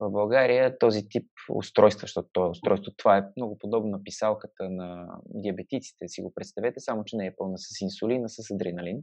в 0.00 0.10
България 0.10 0.78
този 0.78 1.08
тип 1.08 1.26
устройства, 1.54 2.00
защото 2.00 2.28
това 2.32 2.48
устройство, 2.48 2.92
това 2.96 3.16
е 3.16 3.24
много 3.36 3.58
подобно 3.58 3.90
на 3.90 4.04
писалката 4.04 4.70
на 4.70 5.08
диабетиците, 5.26 6.08
си 6.08 6.22
го 6.22 6.34
представете, 6.34 6.80
само 6.80 7.04
че 7.04 7.16
не 7.16 7.26
е 7.26 7.36
пълна 7.36 7.58
с 7.58 7.80
инсулин, 7.80 8.24
а 8.24 8.28
с 8.28 8.54
адреналин. 8.54 9.02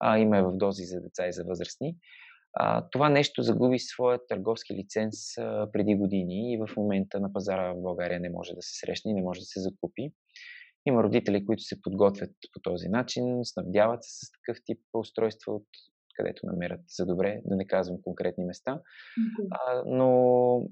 А, 0.00 0.18
има 0.18 0.38
е 0.38 0.42
в 0.42 0.56
дози 0.56 0.84
за 0.84 1.00
деца 1.00 1.26
и 1.26 1.32
за 1.32 1.44
възрастни. 1.44 1.96
А, 2.54 2.88
това 2.90 3.08
нещо 3.08 3.42
загуби 3.42 3.78
своя 3.78 4.26
търговски 4.26 4.74
лиценз 4.74 5.38
а, 5.38 5.68
преди 5.72 5.94
години 5.94 6.52
и 6.52 6.58
в 6.58 6.76
момента 6.76 7.20
на 7.20 7.32
пазара 7.32 7.72
в 7.72 7.82
България 7.82 8.20
не 8.20 8.30
може 8.30 8.54
да 8.54 8.62
се 8.62 8.78
срещне 8.78 9.10
и 9.10 9.14
не 9.14 9.22
може 9.22 9.40
да 9.40 9.46
се 9.46 9.60
закупи. 9.60 10.12
Има 10.86 11.02
родители, 11.02 11.46
които 11.46 11.62
се 11.62 11.82
подготвят 11.82 12.30
по 12.52 12.60
този 12.60 12.88
начин, 12.88 13.40
снабдяват 13.44 14.04
се 14.04 14.26
с 14.26 14.30
такъв 14.32 14.62
тип 14.64 14.78
устройства 14.94 15.54
от 15.54 15.66
където 16.16 16.46
намерят 16.46 16.80
за 16.88 17.06
добре, 17.06 17.40
да 17.44 17.56
не 17.56 17.66
казвам 17.66 18.02
конкретни 18.02 18.44
места. 18.44 18.80
А, 19.50 19.82
но 19.86 20.62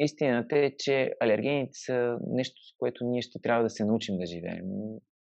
истината 0.00 0.58
е, 0.58 0.76
че 0.78 1.12
алергените 1.20 1.72
са 1.72 2.18
нещо, 2.26 2.62
с 2.62 2.76
което 2.78 3.04
ние 3.04 3.22
ще 3.22 3.40
трябва 3.42 3.62
да 3.62 3.70
се 3.70 3.84
научим 3.84 4.18
да 4.18 4.26
живеем. 4.26 4.64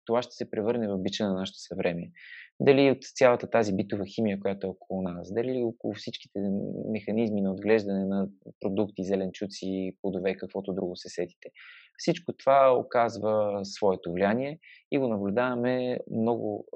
Това 0.06 0.22
ще 0.22 0.32
се 0.34 0.50
превърне 0.50 0.88
в 0.88 0.98
бича 0.98 1.26
на 1.26 1.34
нашето 1.34 1.58
съвремие. 1.58 2.12
Дали 2.60 2.90
от 2.90 3.02
цялата 3.02 3.50
тази 3.50 3.76
битова 3.76 4.04
химия, 4.06 4.40
която 4.40 4.66
е 4.66 4.70
около 4.70 5.02
нас, 5.02 5.32
дали 5.32 5.62
около 5.62 5.94
всичките 5.94 6.38
механизми 6.88 7.40
на 7.40 7.52
отглеждане 7.52 8.04
на 8.04 8.28
продукти, 8.60 9.04
зеленчуци, 9.04 9.96
плодове, 10.02 10.36
каквото 10.36 10.72
друго 10.72 10.96
се 10.96 11.08
сетите. 11.08 11.48
Всичко 11.98 12.32
това 12.32 12.76
оказва 12.78 13.60
своето 13.64 14.12
влияние 14.12 14.58
и 14.92 14.98
го 14.98 15.08
наблюдаваме 15.08 15.98
много 16.10 16.66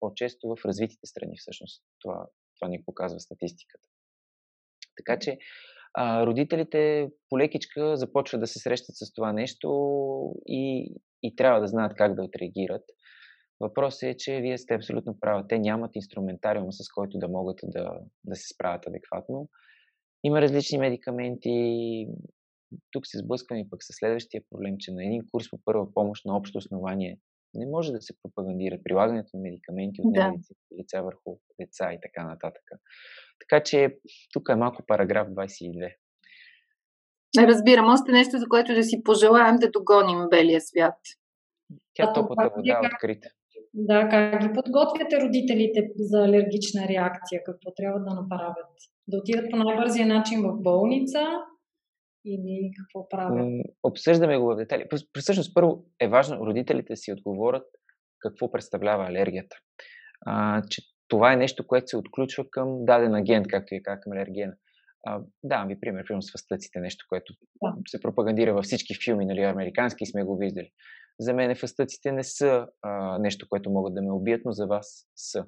по-често 0.00 0.48
в 0.48 0.64
развитите 0.64 1.06
страни 1.06 1.36
всъщност. 1.38 1.82
Това, 2.00 2.26
това 2.60 2.68
ни 2.68 2.84
показва 2.84 3.20
статистиката. 3.20 3.84
Така 4.96 5.18
че 5.18 5.38
а, 5.94 6.26
родителите 6.26 7.10
полекичка 7.28 7.96
започват 7.96 8.40
да 8.40 8.46
се 8.46 8.58
срещат 8.58 8.96
с 8.96 9.12
това 9.12 9.32
нещо 9.32 9.68
и, 10.46 10.94
и 11.22 11.36
трябва 11.36 11.60
да 11.60 11.66
знаят 11.66 11.94
как 11.96 12.14
да 12.14 12.22
отреагират. 12.22 12.84
Въпросът 13.60 14.02
е, 14.02 14.16
че 14.18 14.40
вие 14.40 14.58
сте 14.58 14.74
абсолютно 14.74 15.20
права. 15.20 15.46
Те 15.48 15.58
нямат 15.58 15.96
инструментариум, 15.96 16.72
с 16.72 16.88
който 16.94 17.18
да 17.18 17.28
могат 17.28 17.58
да, 17.62 18.00
да 18.24 18.36
се 18.36 18.54
справят 18.54 18.86
адекватно. 18.86 19.48
Има 20.24 20.40
различни 20.40 20.78
медикаменти. 20.78 22.06
Тук 22.90 23.06
се 23.06 23.18
сблъскваме 23.18 23.66
пък 23.70 23.84
с 23.84 23.86
следващия 23.90 24.42
проблем, 24.50 24.74
че 24.78 24.92
на 24.92 25.04
един 25.04 25.22
курс 25.32 25.50
по 25.50 25.58
първа 25.64 25.94
помощ 25.94 26.24
на 26.24 26.36
общо 26.36 26.58
основание 26.58 27.18
не 27.54 27.66
може 27.66 27.92
да 27.92 28.00
се 28.02 28.14
пропагандира 28.22 28.78
прилагането 28.84 29.30
на 29.34 29.42
медикаменти 29.42 30.00
от 30.04 30.12
да. 30.12 30.32
лица 30.80 31.02
върху 31.02 31.38
деца 31.60 31.92
и 31.92 31.98
така 32.02 32.24
нататък. 32.24 32.62
Така 33.40 33.62
че 33.62 33.98
тук 34.32 34.48
е 34.48 34.54
малко 34.54 34.82
параграф 34.86 35.28
22. 35.28 35.94
Разбирам. 37.38 37.92
Още 37.92 38.12
нещо, 38.12 38.38
за 38.38 38.48
което 38.48 38.74
да 38.74 38.82
си 38.82 39.02
пожелаем 39.04 39.56
да 39.56 39.70
догоним 39.70 40.28
белия 40.30 40.60
свят. 40.60 40.98
Тя 41.94 42.12
топлата 42.12 42.50
вода 42.56 42.80
е 42.84 42.86
открита. 42.86 43.28
Да, 43.74 44.08
как 44.08 44.42
ги 44.42 44.52
подготвяте 44.54 45.20
родителите 45.20 45.88
за 45.96 46.18
алергична 46.18 46.88
реакция? 46.88 47.42
Какво 47.44 47.74
трябва 47.76 48.00
да 48.00 48.14
направят? 48.14 48.66
Да 49.08 49.16
отидат 49.18 49.50
по 49.50 49.56
най-бързия 49.56 50.06
начин 50.06 50.42
в 50.42 50.62
болница 50.62 51.18
или 52.26 52.70
какво 52.76 53.08
правят? 53.08 53.46
Обсъждаме 53.82 54.38
го 54.38 54.46
в 54.46 54.56
детали. 54.56 54.86
Всъщност, 55.18 55.54
първо 55.54 55.84
е 56.00 56.08
важно 56.08 56.46
родителите 56.46 56.96
си 56.96 57.12
отговорят 57.12 57.66
какво 58.20 58.50
представлява 58.50 59.06
алергията. 59.08 59.56
А, 60.26 60.62
че 60.70 60.82
това 61.08 61.32
е 61.32 61.36
нещо, 61.36 61.66
което 61.66 61.86
се 61.86 61.96
отключва 61.96 62.44
към 62.50 62.84
даден 62.84 63.14
агент, 63.14 63.46
както 63.48 63.74
и 63.74 63.82
към 63.82 64.12
алергена. 64.12 64.54
А, 65.06 65.20
давам 65.44 65.68
ви 65.68 65.80
пример, 65.80 66.04
примерно 66.06 66.22
с 66.22 66.32
фастъците, 66.32 66.80
нещо, 66.80 67.06
което 67.08 67.34
да. 67.62 67.74
се 67.86 68.00
пропагандира 68.00 68.54
във 68.54 68.64
всички 68.64 68.94
филми, 69.04 69.26
нали, 69.26 69.40
американски 69.40 70.06
сме 70.06 70.24
го 70.24 70.36
виждали. 70.36 70.70
За 71.20 71.34
мен 71.34 71.56
фастъците 71.56 72.12
не 72.12 72.24
са 72.24 72.66
а, 72.82 73.18
нещо, 73.18 73.46
което 73.48 73.70
могат 73.70 73.94
да 73.94 74.02
ме 74.02 74.12
убият, 74.12 74.42
но 74.44 74.52
за 74.52 74.66
вас 74.66 75.06
са. 75.16 75.46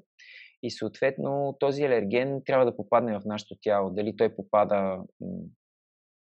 И 0.62 0.70
съответно 0.70 1.56
този 1.61 1.83
алерген 1.83 2.42
трябва 2.46 2.64
да 2.64 2.76
попадне 2.76 3.20
в 3.20 3.24
нашето 3.24 3.54
тяло. 3.62 3.90
Дали 3.90 4.16
той 4.16 4.37
попада 4.37 4.98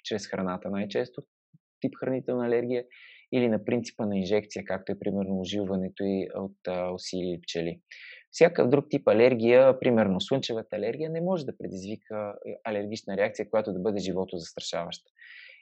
чрез 0.04 0.26
храната 0.26 0.70
най-често, 0.70 1.22
тип 1.80 1.92
хранителна 2.00 2.46
алергия, 2.46 2.84
или 3.32 3.48
на 3.48 3.64
принципа 3.64 4.06
на 4.06 4.18
инжекция, 4.18 4.64
както 4.64 4.92
е 4.92 4.98
примерно 4.98 5.40
ожилването 5.40 6.04
и 6.04 6.28
от 6.34 6.56
оси 6.94 7.16
или 7.16 7.40
пчели. 7.40 7.80
Всякакъв 8.30 8.68
друг 8.68 8.86
тип 8.90 9.08
алергия, 9.08 9.80
примерно 9.80 10.20
слънчевата 10.20 10.76
алергия, 10.76 11.10
не 11.10 11.20
може 11.20 11.46
да 11.46 11.56
предизвика 11.58 12.34
алергична 12.64 13.16
реакция, 13.16 13.50
която 13.50 13.72
да 13.72 13.78
бъде 13.78 14.00
живото 14.00 14.36
застрашаваща. 14.36 15.10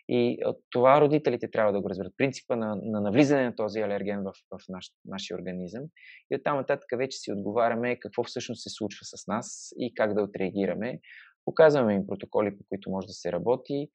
И 0.08 0.38
от 0.46 0.56
това 0.70 1.00
родителите 1.00 1.50
трябва 1.50 1.72
да 1.72 1.80
го 1.80 1.90
разберат. 1.90 2.12
Принципа 2.16 2.56
на, 2.56 2.76
на 2.82 3.00
навлизане 3.00 3.44
на 3.44 3.54
този 3.54 3.80
алерген 3.80 4.22
в, 4.22 4.32
в 4.50 4.58
наш, 4.68 4.86
нашия 5.04 5.36
организъм. 5.36 5.82
И 6.30 6.36
оттам 6.36 6.56
нататък 6.56 6.88
вече 6.96 7.18
си 7.18 7.32
отговаряме 7.32 7.98
какво 8.00 8.24
всъщност 8.24 8.62
се 8.62 8.70
случва 8.70 9.04
с 9.04 9.26
нас 9.26 9.68
и 9.78 9.94
как 9.94 10.14
да 10.14 10.22
отреагираме. 10.22 11.00
Показваме 11.44 11.94
им 11.94 12.06
протоколи, 12.06 12.56
по 12.58 12.64
които 12.68 12.90
може 12.90 13.06
да 13.06 13.12
се 13.12 13.32
работи 13.32 13.88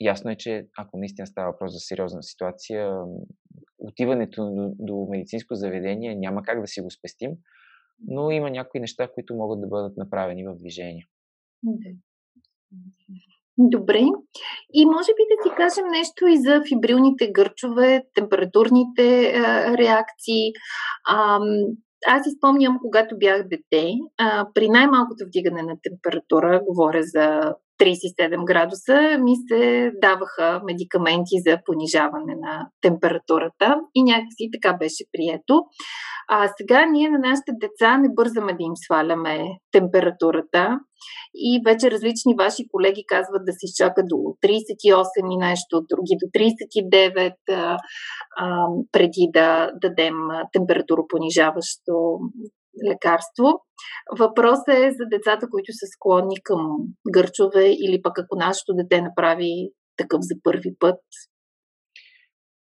ясно 0.00 0.30
е, 0.30 0.36
че 0.36 0.68
ако 0.78 0.98
наистина 0.98 1.26
става 1.26 1.52
въпрос 1.52 1.72
за 1.72 1.78
сериозна 1.78 2.22
ситуация, 2.22 2.96
отиването 3.78 4.44
до, 4.54 4.72
до 4.78 5.06
медицинско 5.10 5.54
заведение 5.54 6.14
няма 6.14 6.42
как 6.42 6.60
да 6.60 6.66
си 6.66 6.80
го 6.80 6.90
спестим, 6.90 7.30
но 8.06 8.30
има 8.30 8.50
някои 8.50 8.80
неща, 8.80 9.08
които 9.14 9.34
могат 9.34 9.60
да 9.60 9.66
бъдат 9.66 9.96
направени 9.96 10.46
в 10.46 10.54
движение. 10.54 11.06
Добре. 13.58 14.00
И 14.72 14.86
може 14.86 15.12
би 15.16 15.22
да 15.30 15.42
ти 15.42 15.56
кажем 15.56 15.84
нещо 15.90 16.26
и 16.26 16.36
за 16.36 16.62
фибрилните 16.68 17.30
гърчове, 17.32 18.02
температурните 18.14 19.32
а, 19.36 19.78
реакции. 19.78 20.52
А, 21.08 21.38
аз 22.06 22.26
изпомням, 22.26 22.78
когато 22.82 23.18
бях 23.18 23.42
дете, 23.48 23.92
а, 24.18 24.46
при 24.54 24.68
най-малкото 24.68 25.24
вдигане 25.26 25.62
на 25.62 25.76
температура, 25.82 26.60
говоря 26.66 27.02
за 27.02 27.54
37 27.80 28.44
градуса, 28.44 29.18
ми 29.18 29.32
се 29.48 29.92
даваха 30.02 30.60
медикаменти 30.64 31.36
за 31.46 31.58
понижаване 31.64 32.34
на 32.40 32.68
температурата 32.82 33.76
и 33.94 34.02
някакси 34.02 34.50
така 34.52 34.76
беше 34.76 35.04
прието. 35.12 35.62
А 36.28 36.48
сега 36.58 36.86
ние 36.86 37.08
на 37.08 37.18
нашите 37.18 37.52
деца 37.60 37.98
не 37.98 38.08
бързаме 38.14 38.52
да 38.52 38.62
им 38.62 38.72
сваляме 38.76 39.44
температурата 39.72 40.78
и 41.34 41.60
вече 41.66 41.90
различни 41.90 42.34
ваши 42.38 42.68
колеги 42.72 43.04
казват 43.08 43.44
да 43.44 43.52
се 43.52 43.66
изчака 43.66 44.02
до 44.04 44.16
38 44.16 45.34
и 45.34 45.36
нещо, 45.36 45.82
други 45.90 46.14
до 46.22 46.26
39 46.26 47.32
а, 47.50 47.76
а, 48.36 48.66
преди 48.92 49.28
да 49.32 49.70
дадем 49.82 50.14
температуропонижаващо 50.52 52.18
лекарство. 52.90 53.44
Въпросът 54.18 54.68
е 54.68 54.90
за 54.90 55.04
децата, 55.10 55.48
които 55.50 55.72
са 55.72 55.86
склонни 55.86 56.42
към 56.42 56.60
гърчове 57.12 57.66
или 57.68 58.02
пък 58.02 58.18
ако 58.18 58.36
нашето 58.36 58.74
дете 58.74 59.02
направи 59.02 59.70
такъв 59.96 60.18
за 60.22 60.34
първи 60.42 60.76
път. 60.78 61.00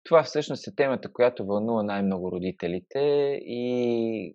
Това 0.04 0.22
всъщност 0.22 0.66
е 0.66 0.74
темата, 0.74 1.12
която 1.12 1.46
вълнува 1.46 1.82
най-много 1.82 2.32
родителите 2.32 2.98
и 3.44 4.34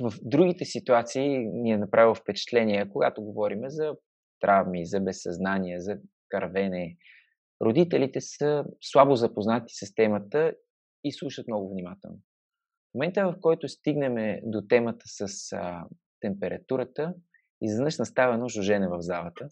в 0.00 0.12
другите 0.22 0.64
ситуации 0.64 1.38
ни 1.38 1.72
е 1.72 1.78
направило 1.78 2.14
впечатление, 2.14 2.88
когато 2.92 3.22
говорим 3.22 3.60
за 3.66 3.92
травми, 4.40 4.86
за 4.86 5.00
безсъзнание, 5.00 5.80
за 5.80 5.96
кървене. 6.28 6.96
Родителите 7.62 8.20
са 8.20 8.64
слабо 8.80 9.14
запознати 9.14 9.74
с 9.74 9.94
темата 9.94 10.52
и 11.04 11.12
слушат 11.12 11.48
много 11.48 11.70
внимателно 11.70 12.18
момента, 12.96 13.26
в 13.26 13.34
който 13.40 13.68
стигнем 13.68 14.40
до 14.42 14.62
темата 14.68 15.04
с 15.06 15.52
а, 15.52 15.84
температурата, 16.20 17.14
изведнъж 17.62 17.98
настава 17.98 18.34
едно 18.34 18.48
жужене 18.48 18.88
в 18.88 19.00
залата. 19.00 19.48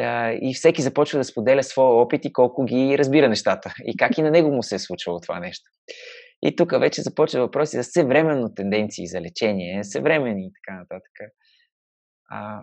А, 0.00 0.32
и 0.32 0.54
всеки 0.54 0.82
започва 0.82 1.18
да 1.18 1.24
споделя 1.24 1.62
своя 1.62 1.90
опит 1.90 2.24
и 2.24 2.32
колко 2.32 2.64
ги 2.64 2.98
разбира 2.98 3.28
нещата. 3.28 3.74
И 3.84 3.96
как 3.96 4.18
и 4.18 4.22
на 4.22 4.30
него 4.30 4.50
му 4.50 4.62
се 4.62 4.74
е 4.74 4.78
случвало 4.78 5.20
това 5.20 5.40
нещо. 5.40 5.70
И 6.42 6.56
тук 6.56 6.80
вече 6.80 7.02
започва 7.02 7.40
въпроси 7.40 7.76
за 7.76 7.84
съвременно 7.84 8.54
тенденции 8.54 9.06
за 9.06 9.20
лечение, 9.20 9.84
съвремени 9.84 10.46
и 10.46 10.52
така 10.52 10.78
нататък. 10.78 11.12
А, 12.30 12.62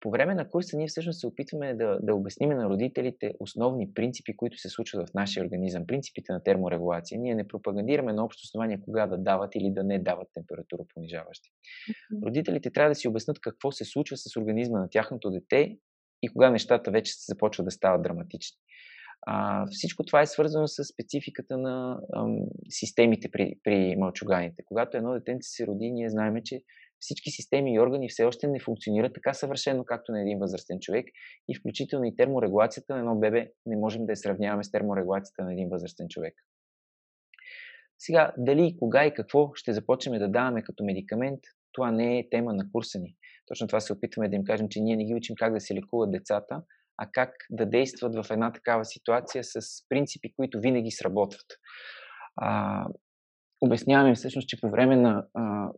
по 0.00 0.10
време 0.10 0.34
на 0.34 0.50
курса 0.50 0.76
ние 0.76 0.86
всъщност 0.86 1.20
се 1.20 1.26
опитваме 1.26 1.74
да, 1.74 1.98
да 2.02 2.14
обясним 2.14 2.50
на 2.50 2.68
родителите 2.68 3.32
основни 3.40 3.94
принципи, 3.94 4.36
които 4.36 4.58
се 4.58 4.68
случват 4.68 5.08
в 5.08 5.14
нашия 5.14 5.44
организъм, 5.44 5.86
принципите 5.86 6.32
на 6.32 6.42
терморегулация. 6.42 7.20
Ние 7.20 7.34
не 7.34 7.48
пропагандираме 7.48 8.12
на 8.12 8.24
общо 8.24 8.40
основание 8.44 8.80
кога 8.80 9.06
да 9.06 9.18
дават 9.18 9.54
или 9.54 9.70
да 9.70 9.84
не 9.84 9.98
дават 9.98 10.28
температура 10.34 10.82
понижаващи. 10.94 11.50
Родителите 12.26 12.70
трябва 12.70 12.90
да 12.90 12.94
си 12.94 13.08
обяснат 13.08 13.40
какво 13.40 13.72
се 13.72 13.84
случва 13.84 14.16
с 14.16 14.36
организма 14.36 14.80
на 14.80 14.88
тяхното 14.90 15.30
дете 15.30 15.76
и 16.22 16.28
кога 16.28 16.50
нещата 16.50 16.90
вече 16.90 17.12
се 17.12 17.24
започват 17.32 17.64
да 17.64 17.70
стават 17.70 18.02
драматични. 18.02 18.56
А, 19.26 19.66
всичко 19.70 20.04
това 20.04 20.20
е 20.20 20.26
свързано 20.26 20.68
с 20.68 20.84
спецификата 20.84 21.58
на 21.58 22.00
ам, 22.16 22.38
системите 22.68 23.30
при, 23.30 23.54
при 23.64 23.96
мълчуганите. 23.96 24.62
Когато 24.66 24.96
едно 24.96 25.12
детенце 25.12 25.48
се 25.50 25.66
роди, 25.66 25.90
ние 25.90 26.10
знаем, 26.10 26.34
че 26.44 26.62
всички 27.00 27.30
системи 27.30 27.74
и 27.74 27.80
органи 27.80 28.08
все 28.08 28.24
още 28.24 28.48
не 28.48 28.60
функционират 28.60 29.14
така 29.14 29.34
съвършено, 29.34 29.84
както 29.84 30.12
на 30.12 30.22
един 30.22 30.38
възрастен 30.38 30.78
човек 30.80 31.06
и 31.48 31.54
включително 31.54 32.04
и 32.04 32.16
терморегулацията 32.16 32.92
на 32.92 32.98
едно 32.98 33.16
бебе 33.16 33.50
не 33.66 33.76
можем 33.76 34.06
да 34.06 34.12
я 34.12 34.16
сравняваме 34.16 34.64
с 34.64 34.70
терморегулацията 34.70 35.44
на 35.44 35.52
един 35.52 35.68
възрастен 35.68 36.08
човек. 36.08 36.34
Сега, 37.98 38.32
дали, 38.38 38.76
кога 38.78 39.06
и 39.06 39.14
какво 39.14 39.50
ще 39.54 39.72
започнем 39.72 40.18
да 40.18 40.28
даваме 40.28 40.62
като 40.62 40.84
медикамент, 40.84 41.40
това 41.72 41.90
не 41.90 42.18
е 42.18 42.28
тема 42.30 42.52
на 42.52 42.70
курса 42.72 42.98
ни. 42.98 43.16
Точно 43.46 43.66
това 43.66 43.80
се 43.80 43.92
опитваме 43.92 44.28
да 44.28 44.36
им 44.36 44.44
кажем, 44.44 44.68
че 44.68 44.80
ние 44.80 44.96
не 44.96 45.04
ги 45.04 45.14
учим 45.14 45.36
как 45.38 45.52
да 45.52 45.60
се 45.60 45.74
лекуват 45.74 46.10
децата, 46.10 46.62
а 46.98 47.10
как 47.12 47.30
да 47.50 47.66
действат 47.66 48.14
в 48.14 48.30
една 48.30 48.52
такава 48.52 48.84
ситуация 48.84 49.44
с 49.44 49.60
принципи, 49.88 50.32
които 50.36 50.60
винаги 50.60 50.90
сработват. 50.90 51.46
А, 52.36 52.84
обясняваме 53.60 54.14
всъщност, 54.14 54.48
че 54.48 54.60
по 54.60 54.70
време 54.70 54.96
на. 54.96 55.26
А, 55.34 55.68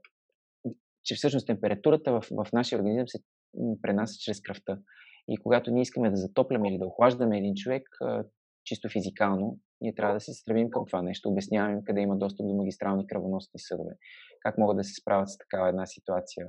че 1.04 1.14
всъщност 1.14 1.46
температурата 1.46 2.12
в, 2.12 2.22
в 2.30 2.52
нашия 2.52 2.78
организъм 2.78 3.08
се 3.08 3.18
пренася 3.82 4.14
чрез 4.18 4.40
кръвта. 4.40 4.78
И 5.28 5.36
когато 5.36 5.70
ние 5.70 5.82
искаме 5.82 6.10
да 6.10 6.16
затопляме 6.16 6.68
или 6.68 6.78
да 6.78 6.86
охлаждаме 6.86 7.38
един 7.38 7.54
човек, 7.54 7.82
чисто 8.64 8.88
физикално, 8.88 9.58
ние 9.80 9.94
трябва 9.94 10.14
да 10.14 10.20
се 10.20 10.32
стремим 10.32 10.70
към 10.70 10.86
това 10.86 11.02
нещо. 11.02 11.28
Обясняваме 11.28 11.84
къде 11.84 12.00
има 12.00 12.18
достъп 12.18 12.46
до 12.46 12.54
магистрални 12.54 13.06
кръвоносни 13.06 13.60
съдове, 13.60 13.92
как 14.40 14.58
могат 14.58 14.76
да 14.76 14.84
се 14.84 14.94
справят 15.00 15.28
с 15.30 15.38
такава 15.38 15.68
една 15.68 15.86
ситуация. 15.86 16.46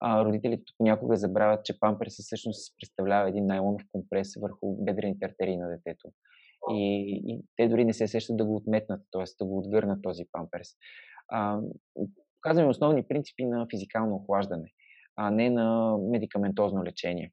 А, 0.00 0.24
родителите 0.24 0.62
понякога 0.78 1.16
забравят, 1.16 1.64
че 1.64 1.80
памперса 1.80 2.22
всъщност 2.22 2.74
представлява 2.80 3.28
един 3.28 3.46
найлонов 3.46 3.82
компрес 3.92 4.28
върху 4.40 4.76
бедрените 4.84 5.26
артерии 5.26 5.56
на 5.56 5.68
детето. 5.68 6.08
И, 6.70 7.12
и 7.26 7.42
те 7.56 7.68
дори 7.68 7.84
не 7.84 7.92
се 7.92 8.06
сещат 8.06 8.36
да 8.36 8.44
го 8.44 8.56
отметнат, 8.56 9.00
т.е. 9.12 9.24
да 9.40 9.44
го 9.46 9.58
отгърнат 9.58 10.02
този 10.02 10.24
памперс. 10.32 10.68
А, 11.28 11.60
показваме 12.44 12.68
основни 12.68 13.02
принципи 13.08 13.44
на 13.44 13.66
физикално 13.70 14.16
охлаждане, 14.16 14.72
а 15.16 15.30
не 15.30 15.50
на 15.50 15.98
медикаментозно 15.98 16.84
лечение. 16.84 17.32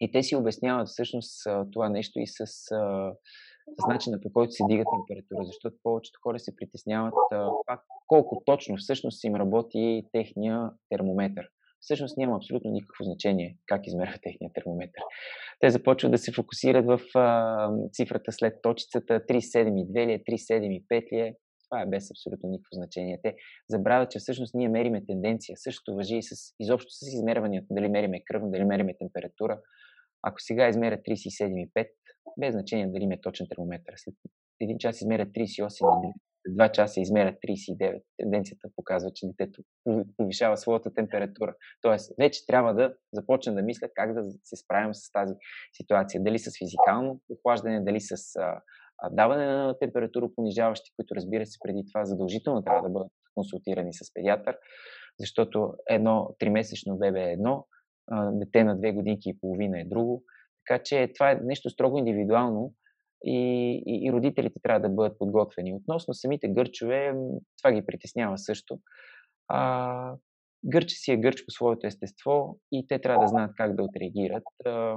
И 0.00 0.12
те 0.12 0.22
си 0.22 0.36
обясняват 0.36 0.88
всъщност 0.88 1.46
това 1.72 1.88
нещо 1.88 2.20
и 2.20 2.26
с, 2.26 2.46
с 2.46 3.86
начина 3.88 4.20
по 4.20 4.32
който 4.32 4.52
се 4.52 4.64
дига 4.68 4.84
температура, 4.84 5.46
защото 5.46 5.76
повечето 5.82 6.20
хора 6.22 6.38
се 6.38 6.56
притесняват 6.56 7.14
пак 7.66 7.80
колко 8.06 8.42
точно 8.46 8.76
всъщност 8.76 9.24
им 9.24 9.34
работи 9.34 10.04
техния 10.12 10.70
термометър. 10.88 11.48
Всъщност 11.80 12.16
няма 12.16 12.36
абсолютно 12.36 12.70
никакво 12.70 13.04
значение 13.04 13.56
как 13.66 13.86
измерва 13.86 14.18
техния 14.22 14.50
термометър. 14.54 15.02
Те 15.60 15.70
започват 15.70 16.12
да 16.12 16.18
се 16.18 16.32
фокусират 16.32 16.86
в 16.86 17.00
а, 17.14 17.70
цифрата 17.92 18.32
след 18.32 18.62
точицата 18.62 19.20
3,7,2 19.20 20.06
ли 20.06 20.12
е, 20.12 20.18
3,7,5 20.18 21.12
ли 21.12 21.20
е. 21.20 21.34
Това 21.70 21.82
е 21.82 21.86
без 21.86 22.10
абсолютно 22.10 22.48
никакво 22.48 22.74
значение. 22.74 23.20
Те 23.22 23.36
забравят, 23.68 24.10
че 24.10 24.18
всъщност 24.18 24.54
ние 24.54 24.68
мериме 24.68 25.06
тенденция. 25.06 25.56
Същото 25.56 25.94
въжи 25.94 26.16
и 26.16 26.22
с, 26.22 26.54
изобщо 26.60 26.90
с 26.90 27.02
измерванията. 27.02 27.66
Дали 27.70 27.88
мериме 27.88 28.24
кръвно, 28.24 28.50
дали 28.50 28.64
мериме 28.64 28.96
температура. 28.98 29.60
Ако 30.22 30.40
сега 30.40 30.68
измеря 30.68 30.96
37,5, 30.96 31.88
без 32.38 32.52
значение 32.52 32.86
дали 32.86 33.06
ми 33.06 33.14
е 33.14 33.20
точен 33.20 33.46
термометър. 33.50 33.94
След 33.96 34.14
един 34.60 34.78
час 34.78 35.00
измеря 35.00 35.26
38,2, 35.26 36.12
два 36.48 36.72
часа 36.72 37.00
измерят 37.00 37.34
39. 37.34 38.02
Тенденцията 38.16 38.68
показва, 38.76 39.10
че 39.14 39.26
детето 39.26 39.62
повишава 40.16 40.56
своята 40.56 40.94
температура. 40.94 41.54
Тоест, 41.82 42.12
вече 42.18 42.46
трябва 42.46 42.74
да 42.74 42.94
започна 43.12 43.54
да 43.54 43.62
мисля 43.62 43.88
как 43.94 44.14
да 44.14 44.22
се 44.44 44.56
справим 44.56 44.94
с 44.94 45.12
тази 45.12 45.34
ситуация. 45.72 46.22
Дали 46.22 46.38
с 46.38 46.58
физикално 46.58 47.20
охлаждане, 47.30 47.84
дали 47.84 48.00
с 48.00 48.16
даване 49.10 49.46
на 49.46 49.78
температура 49.78 50.28
понижаващи, 50.36 50.90
които 50.96 51.14
разбира 51.14 51.46
се 51.46 51.58
преди 51.64 51.84
това 51.92 52.04
задължително 52.04 52.62
трябва 52.62 52.82
да 52.82 52.88
бъдат 52.88 53.12
консултирани 53.34 53.94
с 53.94 54.14
педиатър, 54.14 54.58
защото 55.18 55.74
едно 55.88 56.34
тримесечно 56.38 56.98
бебе 56.98 57.20
е 57.20 57.32
едно, 57.32 57.66
дете 58.32 58.64
на 58.64 58.78
две 58.78 58.92
годинки 58.92 59.30
и 59.30 59.38
половина 59.40 59.80
е 59.80 59.84
друго. 59.84 60.22
Така 60.66 60.82
че 60.82 61.10
това 61.14 61.30
е 61.30 61.40
нещо 61.42 61.70
строго 61.70 61.98
индивидуално 61.98 62.74
и, 63.24 63.38
и, 63.86 64.06
и 64.06 64.12
родителите 64.12 64.60
трябва 64.62 64.88
да 64.88 64.94
бъдат 64.94 65.18
подготвени. 65.18 65.74
Относно 65.74 66.14
самите 66.14 66.48
гърчове, 66.48 67.14
това 67.62 67.72
ги 67.72 67.86
притеснява 67.86 68.38
също. 68.38 68.78
А, 69.48 70.14
гърче 70.64 70.96
си 70.96 71.12
е 71.12 71.16
гърч 71.16 71.44
по 71.44 71.50
своето 71.50 71.86
естество 71.86 72.58
и 72.72 72.86
те 72.86 72.98
трябва 72.98 73.24
да 73.24 73.28
знаят 73.28 73.52
как 73.56 73.76
да 73.76 73.82
отреагират. 73.82 74.44
А, 74.66 74.96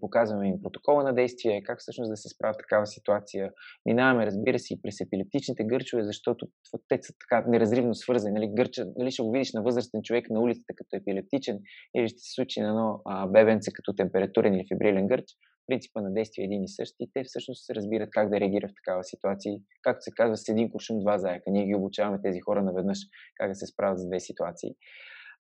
показваме 0.00 0.48
им 0.48 0.62
протокола 0.62 1.02
на 1.02 1.14
действие, 1.14 1.62
как 1.62 1.80
всъщност 1.80 2.10
да 2.10 2.16
се 2.16 2.28
справят 2.28 2.56
в 2.56 2.58
такава 2.58 2.86
ситуация. 2.86 3.50
Минаваме, 3.86 4.26
разбира 4.26 4.58
се, 4.58 4.74
и 4.74 4.82
през 4.82 5.00
епилептичните 5.00 5.64
гърчове, 5.64 6.04
защото 6.04 6.46
те 6.88 6.98
са 7.02 7.12
така 7.20 7.48
неразривно 7.48 7.94
свързани. 7.94 8.34
Нали, 8.34 8.52
гърча, 8.56 8.86
нали 8.96 9.10
ще 9.10 9.22
го 9.22 9.32
видиш 9.32 9.52
на 9.52 9.62
възрастен 9.62 10.02
човек 10.02 10.30
на 10.30 10.40
улицата 10.40 10.74
като 10.76 10.96
епилептичен 10.96 11.58
или 11.96 12.08
ще 12.08 12.18
се 12.18 12.34
случи 12.34 12.60
на 12.60 12.68
едно 12.68 13.00
а, 13.04 13.26
бебенце 13.26 13.70
като 13.72 13.92
температурен 13.92 14.54
или 14.54 14.66
фибрилен 14.68 15.06
гърч 15.06 15.26
принципа 15.66 16.00
на 16.00 16.12
действие 16.12 16.42
е 16.42 16.44
един 16.44 16.64
и 16.64 16.68
същ 16.68 16.94
и 17.00 17.10
те 17.14 17.24
всъщност 17.24 17.66
се 17.66 17.74
разбират 17.74 18.08
как 18.12 18.30
да 18.30 18.40
реагират 18.40 18.70
в 18.70 18.80
такава 18.84 19.04
ситуация. 19.04 19.54
Както 19.82 20.02
се 20.02 20.10
казва, 20.16 20.36
с 20.36 20.48
един 20.48 20.70
куршум 20.70 21.00
два 21.00 21.18
заека. 21.18 21.50
Ние 21.50 21.66
ги 21.66 21.74
обучаваме 21.74 22.20
тези 22.22 22.40
хора 22.40 22.62
наведнъж 22.62 22.98
как 23.34 23.48
да 23.50 23.54
се 23.54 23.66
справят 23.66 23.98
с 23.98 24.06
две 24.08 24.20
ситуации. 24.20 24.70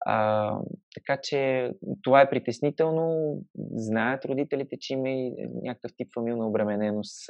А, 0.05 0.57
така 0.95 1.19
че 1.23 1.71
това 2.01 2.21
е 2.21 2.29
притеснително. 2.29 3.37
Знаят 3.75 4.25
родителите, 4.25 4.77
че 4.79 4.93
има 4.93 5.09
и 5.09 5.35
някакъв 5.63 5.91
тип 5.97 6.07
фамилна 6.13 6.47
обремененост. 6.47 7.27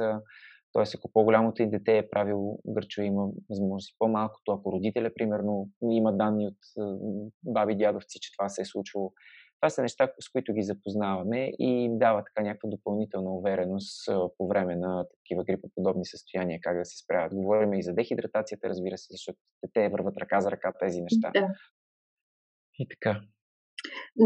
Т.е. 0.74 0.84
ако 0.98 1.12
по-голямото 1.14 1.62
и 1.62 1.70
дете 1.70 1.98
е 1.98 2.10
правило 2.10 2.60
гърчо, 2.68 3.02
има 3.02 3.28
възможност 3.50 3.90
и 3.90 3.96
по-малкото. 4.00 4.52
Ако 4.52 4.72
родителя, 4.72 5.12
примерно, 5.16 5.70
има 5.92 6.14
данни 6.18 6.48
от 6.48 6.58
баби 7.44 7.76
дядовци, 7.76 8.20
че 8.22 8.32
това 8.38 8.50
се 8.50 8.62
е 8.62 8.66
случвало, 8.66 9.14
това 9.62 9.70
са 9.70 9.82
неща, 9.82 10.12
с 10.20 10.30
които 10.32 10.54
ги 10.54 10.64
запознаваме 10.64 11.52
и 11.60 11.84
им 11.84 11.98
дава 11.98 12.24
така 12.24 12.48
някаква 12.48 12.70
допълнителна 12.70 13.32
увереност 13.32 14.10
по 14.38 14.48
време 14.48 14.76
на 14.76 15.06
такива 15.10 15.44
грипоподобни 15.44 16.06
състояния, 16.06 16.60
как 16.62 16.78
да 16.78 16.86
се 16.86 17.04
справят. 17.04 17.36
Говорим 17.36 17.74
и 17.74 17.84
за 17.84 17.94
дехидратацията, 17.94 18.70
разбира 18.70 18.98
се, 18.98 19.08
защото 19.12 19.40
те 19.74 19.90
върват 19.90 20.18
ръка 20.18 20.42
за 20.42 20.52
ръка 20.52 20.74
тези 20.80 21.02
неща. 21.02 21.32
Да. 21.34 21.48
И 22.80 22.88
така. 22.90 23.22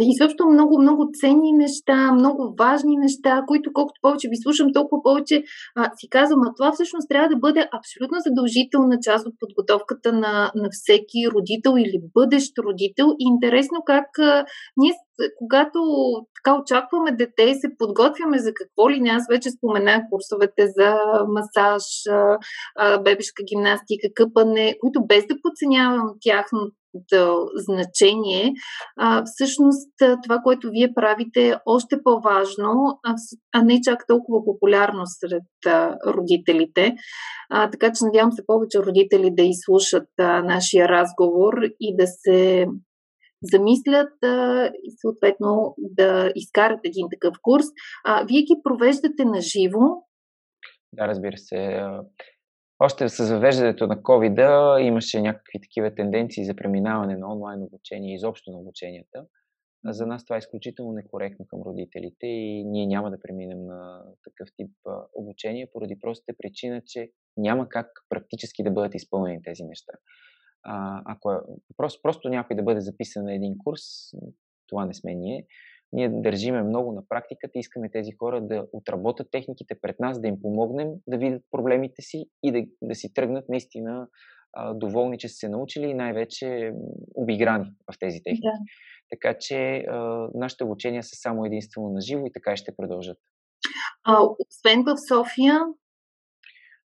И 0.02 0.18
също 0.18 0.46
много, 0.46 0.82
много 0.82 1.10
ценни 1.20 1.52
неща, 1.52 2.12
много 2.12 2.56
важни 2.60 2.96
неща, 2.98 3.44
които 3.48 3.74
колкото 3.74 4.02
повече 4.02 4.30
ви 4.30 4.38
слушам, 4.44 4.74
толкова 4.74 5.02
повече 5.04 5.44
а, 5.76 5.92
си 5.98 6.10
казвам, 6.10 6.40
а 6.48 6.54
това 6.58 6.72
всъщност 6.72 7.10
трябва 7.10 7.30
да 7.30 7.36
бъде 7.36 7.70
абсолютно 7.80 8.18
задължителна 8.28 8.98
част 9.02 9.28
от 9.28 9.34
подготовката 9.40 10.14
на, 10.14 10.52
на 10.56 10.70
всеки 10.72 11.20
родител 11.36 11.74
или 11.78 11.98
бъдещ 12.14 12.58
родител. 12.58 13.08
И 13.20 13.24
интересно 13.34 13.78
как 13.86 14.20
а, 14.20 14.46
ние, 14.78 14.94
когато 15.38 15.80
така 16.36 16.62
очакваме 16.62 17.12
дете 17.12 17.44
и 17.44 17.56
се 17.56 17.68
подготвяме 17.78 18.40
за 18.40 18.54
какво 18.54 18.90
ли 18.90 19.00
не, 19.00 19.10
аз 19.10 19.24
вече 19.30 19.52
споменах 19.52 20.02
курсовете 20.12 20.68
за 20.68 20.98
масаж, 21.28 21.84
бебешка 23.04 23.44
гимнастика, 23.44 24.08
къпане, 24.16 24.76
които 24.82 25.06
без 25.06 25.26
да 25.28 25.36
подценявам 25.44 26.14
тяхното 26.22 27.48
значение, 27.56 28.54
всъщност 29.26 29.92
това, 30.24 30.40
което 30.44 30.70
вие 30.70 30.94
правите 30.96 31.50
е 31.50 31.56
още 31.66 32.04
по-важно, 32.04 33.00
а, 33.54 33.64
не 33.64 33.82
чак 33.82 34.08
толкова 34.08 34.46
популярно 34.46 35.04
сред 35.06 35.44
родителите. 36.08 36.96
Така 37.72 37.92
че 37.92 38.06
надявам 38.06 38.32
се 38.32 38.46
повече 38.48 38.80
родители 38.80 39.32
да 39.32 39.44
изслушат 39.44 40.08
нашия 40.44 40.88
разговор 40.88 41.54
и 41.80 41.96
да 41.98 42.06
се 42.08 42.68
замислят 43.44 44.24
а, 44.24 44.66
и 44.84 44.92
съответно 45.02 45.76
да 45.78 46.32
изкарат 46.36 46.80
един 46.84 47.08
такъв 47.12 47.36
курс. 47.42 47.66
А, 48.06 48.26
вие 48.26 48.42
ги 48.42 48.62
провеждате 48.64 49.26
на 49.26 49.42
живо. 49.42 49.80
Да, 50.94 51.08
разбира 51.08 51.38
се. 51.38 51.82
Още 52.80 53.10
с 53.10 53.30
въвеждането 53.30 53.88
на 53.88 53.98
covid 53.98 54.80
имаше 54.80 55.22
някакви 55.22 55.62
такива 55.62 55.96
тенденции 55.96 56.46
за 56.46 56.56
преминаване 56.56 57.18
на 57.18 57.32
онлайн 57.32 57.64
обучение, 57.64 58.16
изобщо 58.16 58.52
на 58.52 58.58
обученията. 58.58 59.26
За 59.86 60.06
нас 60.06 60.26
това 60.26 60.36
е 60.36 60.40
изключително 60.40 60.92
некоректно 60.92 61.46
към 61.48 61.62
родителите 61.62 62.28
и 62.28 62.64
ние 62.66 62.88
няма 62.88 63.12
да 63.12 63.20
преминем 63.20 63.66
на 63.66 64.04
такъв 64.24 64.50
тип 64.58 64.72
обучение, 65.14 65.70
поради 65.74 66.00
простата 66.00 66.38
причина, 66.38 66.82
че 66.86 67.10
няма 67.38 67.70
как 67.70 67.88
практически 68.10 68.64
да 68.64 68.72
бъдат 68.72 68.96
изпълнени 68.96 69.42
тези 69.44 69.64
неща. 69.64 69.94
А, 70.68 71.02
ако 71.06 71.32
е, 71.32 71.38
просто, 71.78 72.00
просто 72.04 72.30
някой 72.30 72.56
да 72.56 72.64
бъде 72.64 72.82
записан 72.82 73.26
на 73.26 73.34
един 73.34 73.58
курс, 73.58 73.82
това 74.68 74.86
не 74.86 74.94
сме 74.94 75.16
ние. 75.16 75.46
Ние 75.94 76.10
държиме 76.10 76.64
много 76.64 76.92
на 76.92 77.04
практиката, 77.10 77.60
искаме 77.60 77.92
тези 77.92 78.12
хора 78.12 78.42
да 78.42 78.68
отработят 78.74 79.28
техниките 79.32 79.76
пред 79.82 80.00
нас, 80.00 80.22
да 80.22 80.28
им 80.28 80.42
помогнем 80.42 80.90
да 81.08 81.18
видят 81.18 81.44
проблемите 81.52 82.02
си 82.02 82.26
и 82.44 82.52
да, 82.52 82.64
да 82.82 82.96
си 82.96 83.14
тръгнат 83.14 83.50
наистина 83.50 84.08
а, 84.54 84.74
доволни, 84.74 85.18
че 85.18 85.28
са 85.28 85.36
се 85.36 85.50
научили 85.50 85.86
и 85.86 85.94
най-вече 85.94 86.74
обиграни 87.16 87.70
в 87.94 88.00
тези 88.00 88.24
техники. 88.24 88.42
Да. 88.42 88.60
Така 89.10 89.38
че 89.40 89.78
а, 89.78 90.28
нашите 90.34 90.64
обучения 90.64 91.04
са 91.04 91.16
само 91.16 91.46
единствено 91.46 91.90
на 91.90 92.02
живо 92.02 92.26
и 92.26 92.32
така 92.34 92.56
ще 92.56 92.76
продължат. 92.76 93.18
А, 94.04 94.20
освен 94.24 94.84
в 94.84 94.96
София, 95.08 95.60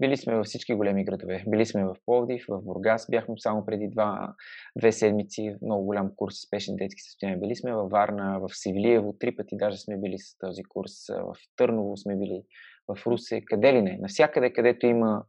Били 0.02 0.16
сме 0.16 0.36
във 0.36 0.46
всички 0.46 0.74
големи 0.74 1.04
градове. 1.04 1.44
Били 1.48 1.66
сме 1.66 1.84
в 1.84 1.96
Пловдив, 2.06 2.44
в 2.48 2.62
Бургас, 2.62 3.06
бяхме 3.10 3.34
само 3.38 3.64
преди 3.64 3.88
два, 3.88 4.34
две 4.78 4.92
седмици, 4.92 5.56
много 5.62 5.84
голям 5.84 6.10
курс 6.16 6.34
спешни 6.46 6.76
детски 6.76 7.02
състояния. 7.02 7.40
Били 7.40 7.56
сме 7.56 7.74
във 7.74 7.90
Варна, 7.90 8.40
в 8.40 8.48
Севлиево, 8.52 9.16
три 9.20 9.36
пъти 9.36 9.56
даже 9.56 9.78
сме 9.78 9.96
били 9.96 10.18
с 10.18 10.38
този 10.38 10.62
курс, 10.62 10.92
в 11.08 11.34
Търново 11.56 11.96
сме 11.96 12.16
били, 12.16 12.42
в 12.88 13.06
Русе, 13.06 13.40
къде 13.46 13.72
ли 13.72 13.82
не. 13.82 13.98
Навсякъде, 14.00 14.52
където 14.52 14.86
има 14.86 15.24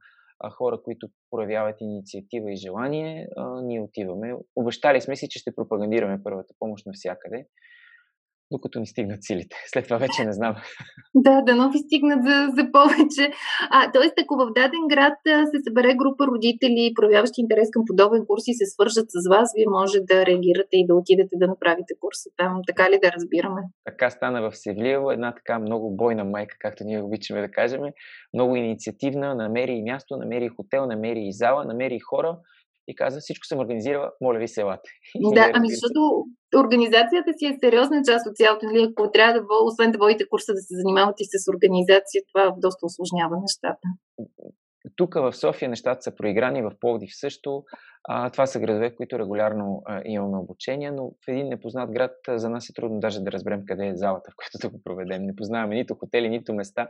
хора, 0.58 0.82
които 0.84 1.08
проявяват 1.32 1.82
инициатива 1.82 2.52
и 2.52 2.56
желание, 2.56 3.28
ние 3.64 3.82
отиваме. 3.82 4.34
Обещали 4.56 5.02
сме 5.02 5.16
си, 5.16 5.28
че 5.30 5.40
ще 5.40 5.56
пропагандираме 5.56 6.24
първата 6.24 6.54
помощ 6.60 6.86
навсякъде 6.86 7.46
докато 8.54 8.80
ни 8.80 8.88
стигнат 8.88 9.24
силите. 9.24 9.56
След 9.74 9.84
това 9.84 9.98
вече 9.98 10.26
не 10.26 10.34
знам. 10.34 10.56
да, 11.16 11.42
да 11.42 11.70
ви 11.74 11.80
стигнат 11.80 12.22
за, 12.28 12.38
за 12.58 12.64
повече. 12.72 13.26
А, 13.70 13.92
тоест, 13.92 14.14
ако 14.24 14.34
в 14.36 14.54
даден 14.60 14.84
град 14.94 15.18
се 15.52 15.58
събере 15.68 15.94
група 16.02 16.28
родители, 16.28 16.94
проявяващи 16.96 17.42
интерес 17.42 17.70
към 17.74 17.84
подобен 17.88 18.26
курс 18.28 18.44
и 18.48 18.54
се 18.54 18.66
свържат 18.66 19.08
с 19.16 19.30
вас, 19.34 19.48
вие 19.58 19.66
може 19.70 19.98
да 20.12 20.26
реагирате 20.26 20.76
и 20.82 20.88
да 20.88 20.96
отидете 20.96 21.34
да 21.42 21.48
направите 21.48 21.94
курса 22.00 22.30
там. 22.38 22.62
Така 22.68 22.90
ли 22.92 23.00
да 23.04 23.12
разбираме? 23.12 23.62
Така 23.86 24.10
стана 24.10 24.42
в 24.42 24.58
Севлиево, 24.58 25.12
една 25.12 25.34
така 25.36 25.60
много 25.60 25.96
бойна 25.96 26.24
майка, 26.24 26.56
както 26.60 26.84
ние 26.84 27.02
обичаме 27.02 27.42
да 27.42 27.52
кажем, 27.52 27.82
много 28.34 28.56
инициативна, 28.56 29.36
намери 29.36 29.72
и 29.72 29.84
място, 29.84 30.18
намери 30.18 30.48
хотел, 30.48 30.86
намери 30.86 31.22
и 31.28 31.34
зала, 31.34 31.66
намери 31.66 32.00
хора 32.00 32.38
и 32.88 32.96
каза, 32.96 33.20
всичко 33.20 33.46
съм 33.46 33.60
организирала, 33.60 34.12
моля 34.22 34.40
ви, 34.40 34.48
селате. 34.48 34.90
Да, 35.38 35.52
ами 35.54 35.68
защото 35.70 36.02
организацията 36.64 37.32
си 37.38 37.46
е 37.46 37.58
сериозна 37.64 38.02
част 38.10 38.28
от 38.28 38.36
цялото, 38.36 38.66
нали, 38.66 38.82
ако 38.90 39.12
трябва 39.12 39.34
да, 39.34 39.42
освен 39.64 39.92
да 39.92 39.98
водите 39.98 40.30
курса 40.30 40.52
да 40.54 40.62
се 40.68 40.74
занимавате 40.82 41.24
и 41.24 41.28
с 41.32 41.36
организация, 41.54 42.20
това 42.32 42.44
доста 42.58 42.86
осложнява 42.86 43.36
нещата. 43.46 43.88
Тук 44.96 45.16
в 45.16 45.34
София 45.34 45.70
нещата 45.70 46.02
са 46.02 46.16
проиграни, 46.16 46.62
в 46.62 46.72
Пловдив 46.80 47.10
също. 47.14 47.64
А, 48.10 48.30
това 48.30 48.46
са 48.46 48.60
градове, 48.60 48.90
в 48.90 48.96
които 48.96 49.20
регулярно 49.20 49.82
а, 49.86 50.02
имаме 50.06 50.38
обучение, 50.38 50.92
но 50.92 51.10
в 51.10 51.28
един 51.28 51.48
непознат 51.48 51.92
град 51.92 52.12
а, 52.28 52.38
за 52.38 52.50
нас 52.50 52.70
е 52.70 52.74
трудно 52.74 53.00
даже 53.00 53.20
да 53.20 53.32
разберем 53.32 53.64
къде 53.68 53.88
е 53.88 53.96
залата, 53.96 54.32
в 54.32 54.36
която 54.36 54.68
да 54.68 54.70
го 54.70 54.84
проведем. 54.84 55.26
Не 55.26 55.36
познаваме 55.36 55.76
нито 55.76 55.96
хотели, 55.96 56.30
нито 56.30 56.54
места. 56.54 56.90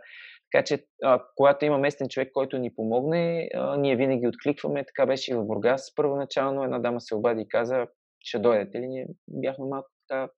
Така 0.51 0.63
че, 0.63 0.85
а, 1.03 1.23
когато 1.35 1.65
има 1.65 1.77
местен 1.77 2.09
човек, 2.09 2.29
който 2.33 2.57
ни 2.57 2.75
помогне, 2.75 3.49
а, 3.53 3.77
ние 3.77 3.95
винаги 3.95 4.27
откликваме. 4.27 4.85
Така 4.85 5.05
беше 5.05 5.31
и 5.31 5.35
в 5.35 5.45
Бургас. 5.45 5.95
Първоначално 5.95 6.63
една 6.63 6.79
дама 6.79 7.01
се 7.01 7.15
обади 7.15 7.41
и 7.41 7.47
каза, 7.47 7.87
ще 8.19 8.39
дойдете 8.39 8.79
ли? 8.79 8.87
Ние 8.87 9.07
бяхме 9.27 9.65
малко 9.65 9.89
така 10.07 10.29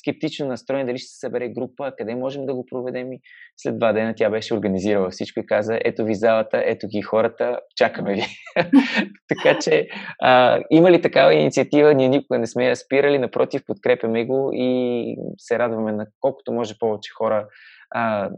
скептично 0.00 0.46
настроен 0.46 0.86
дали 0.86 0.98
ще 0.98 1.08
се 1.08 1.18
събере 1.18 1.48
група, 1.48 1.92
къде 1.98 2.14
можем 2.14 2.46
да 2.46 2.54
го 2.54 2.66
проведем. 2.66 3.12
И 3.12 3.20
след 3.56 3.78
два 3.78 3.92
дена 3.92 4.14
тя 4.16 4.30
беше 4.30 4.54
организирала 4.54 5.10
всичко 5.10 5.40
и 5.40 5.46
каза, 5.46 5.78
ето 5.84 6.04
ви 6.04 6.14
залата, 6.14 6.62
ето 6.66 6.86
ги 6.88 7.02
хората, 7.02 7.60
чакаме 7.76 8.14
ви. 8.14 8.22
така 9.28 9.58
че 9.58 9.88
а, 10.18 10.60
има 10.70 10.90
ли 10.90 11.02
такава 11.02 11.34
инициатива, 11.34 11.94
ние 11.94 12.08
никога 12.08 12.38
не 12.38 12.46
сме 12.46 12.66
я 12.66 12.76
спирали, 12.76 13.18
напротив, 13.18 13.62
подкрепяме 13.66 14.24
го 14.24 14.50
и 14.52 15.16
се 15.38 15.58
радваме 15.58 15.92
на 15.92 16.06
колкото 16.20 16.52
може 16.52 16.78
повече 16.78 17.12
хора 17.12 17.48
а, 17.90 18.30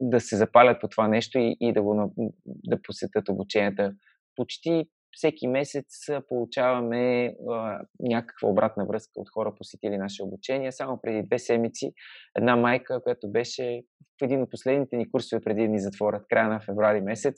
да 0.00 0.20
се 0.20 0.36
запалят 0.36 0.80
по 0.80 0.88
това 0.88 1.08
нещо 1.08 1.38
и, 1.38 1.56
и 1.60 1.72
да, 1.72 1.82
го, 1.82 2.12
да 2.46 2.82
посетят 2.82 3.28
обученията. 3.28 3.92
Почти 4.36 4.84
всеки 5.12 5.48
месец 5.48 5.86
получаваме 6.28 7.34
а, 7.50 7.80
някаква 8.00 8.48
обратна 8.48 8.86
връзка 8.86 9.12
от 9.14 9.30
хора, 9.30 9.54
посетили 9.58 9.96
наше 9.96 10.22
обучение. 10.22 10.72
Само 10.72 11.00
преди 11.02 11.22
две 11.22 11.38
седмици 11.38 11.92
една 12.38 12.56
майка, 12.56 13.02
която 13.02 13.30
беше 13.30 13.82
в 14.20 14.24
един 14.24 14.42
от 14.42 14.50
последните 14.50 14.96
ни 14.96 15.10
курсове 15.10 15.42
преди 15.44 15.62
да 15.62 15.68
ни 15.68 15.80
затворят, 15.80 16.26
края 16.28 16.48
на 16.48 16.60
февруари 16.60 17.00
месец, 17.00 17.36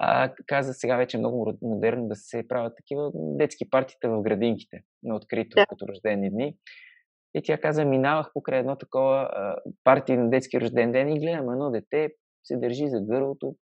а, 0.00 0.32
каза 0.46 0.74
сега 0.74 0.96
вече 0.96 1.16
е 1.16 1.20
много 1.20 1.58
модерно 1.62 2.08
да 2.08 2.16
се 2.16 2.48
правят 2.48 2.72
такива 2.76 3.10
детски 3.14 3.70
партита 3.70 4.08
в 4.08 4.22
градинките 4.22 4.80
на 5.02 5.16
открито, 5.16 5.54
да. 5.54 5.66
като 5.66 5.88
рождени 5.88 6.30
дни. 6.30 6.56
И 7.34 7.42
тя 7.42 7.58
каза, 7.58 7.84
минавах 7.84 8.30
покрай 8.34 8.60
едно 8.60 8.76
такова 8.76 9.30
а, 9.32 9.56
парти 9.84 10.16
на 10.16 10.30
детски 10.30 10.60
рожден 10.60 10.92
ден 10.92 11.08
и 11.08 11.20
гледам 11.20 11.50
едно 11.50 11.70
дете, 11.70 12.10
се 12.44 12.56
държи 12.56 12.88
за 12.88 13.00
гърлото, 13.00 13.54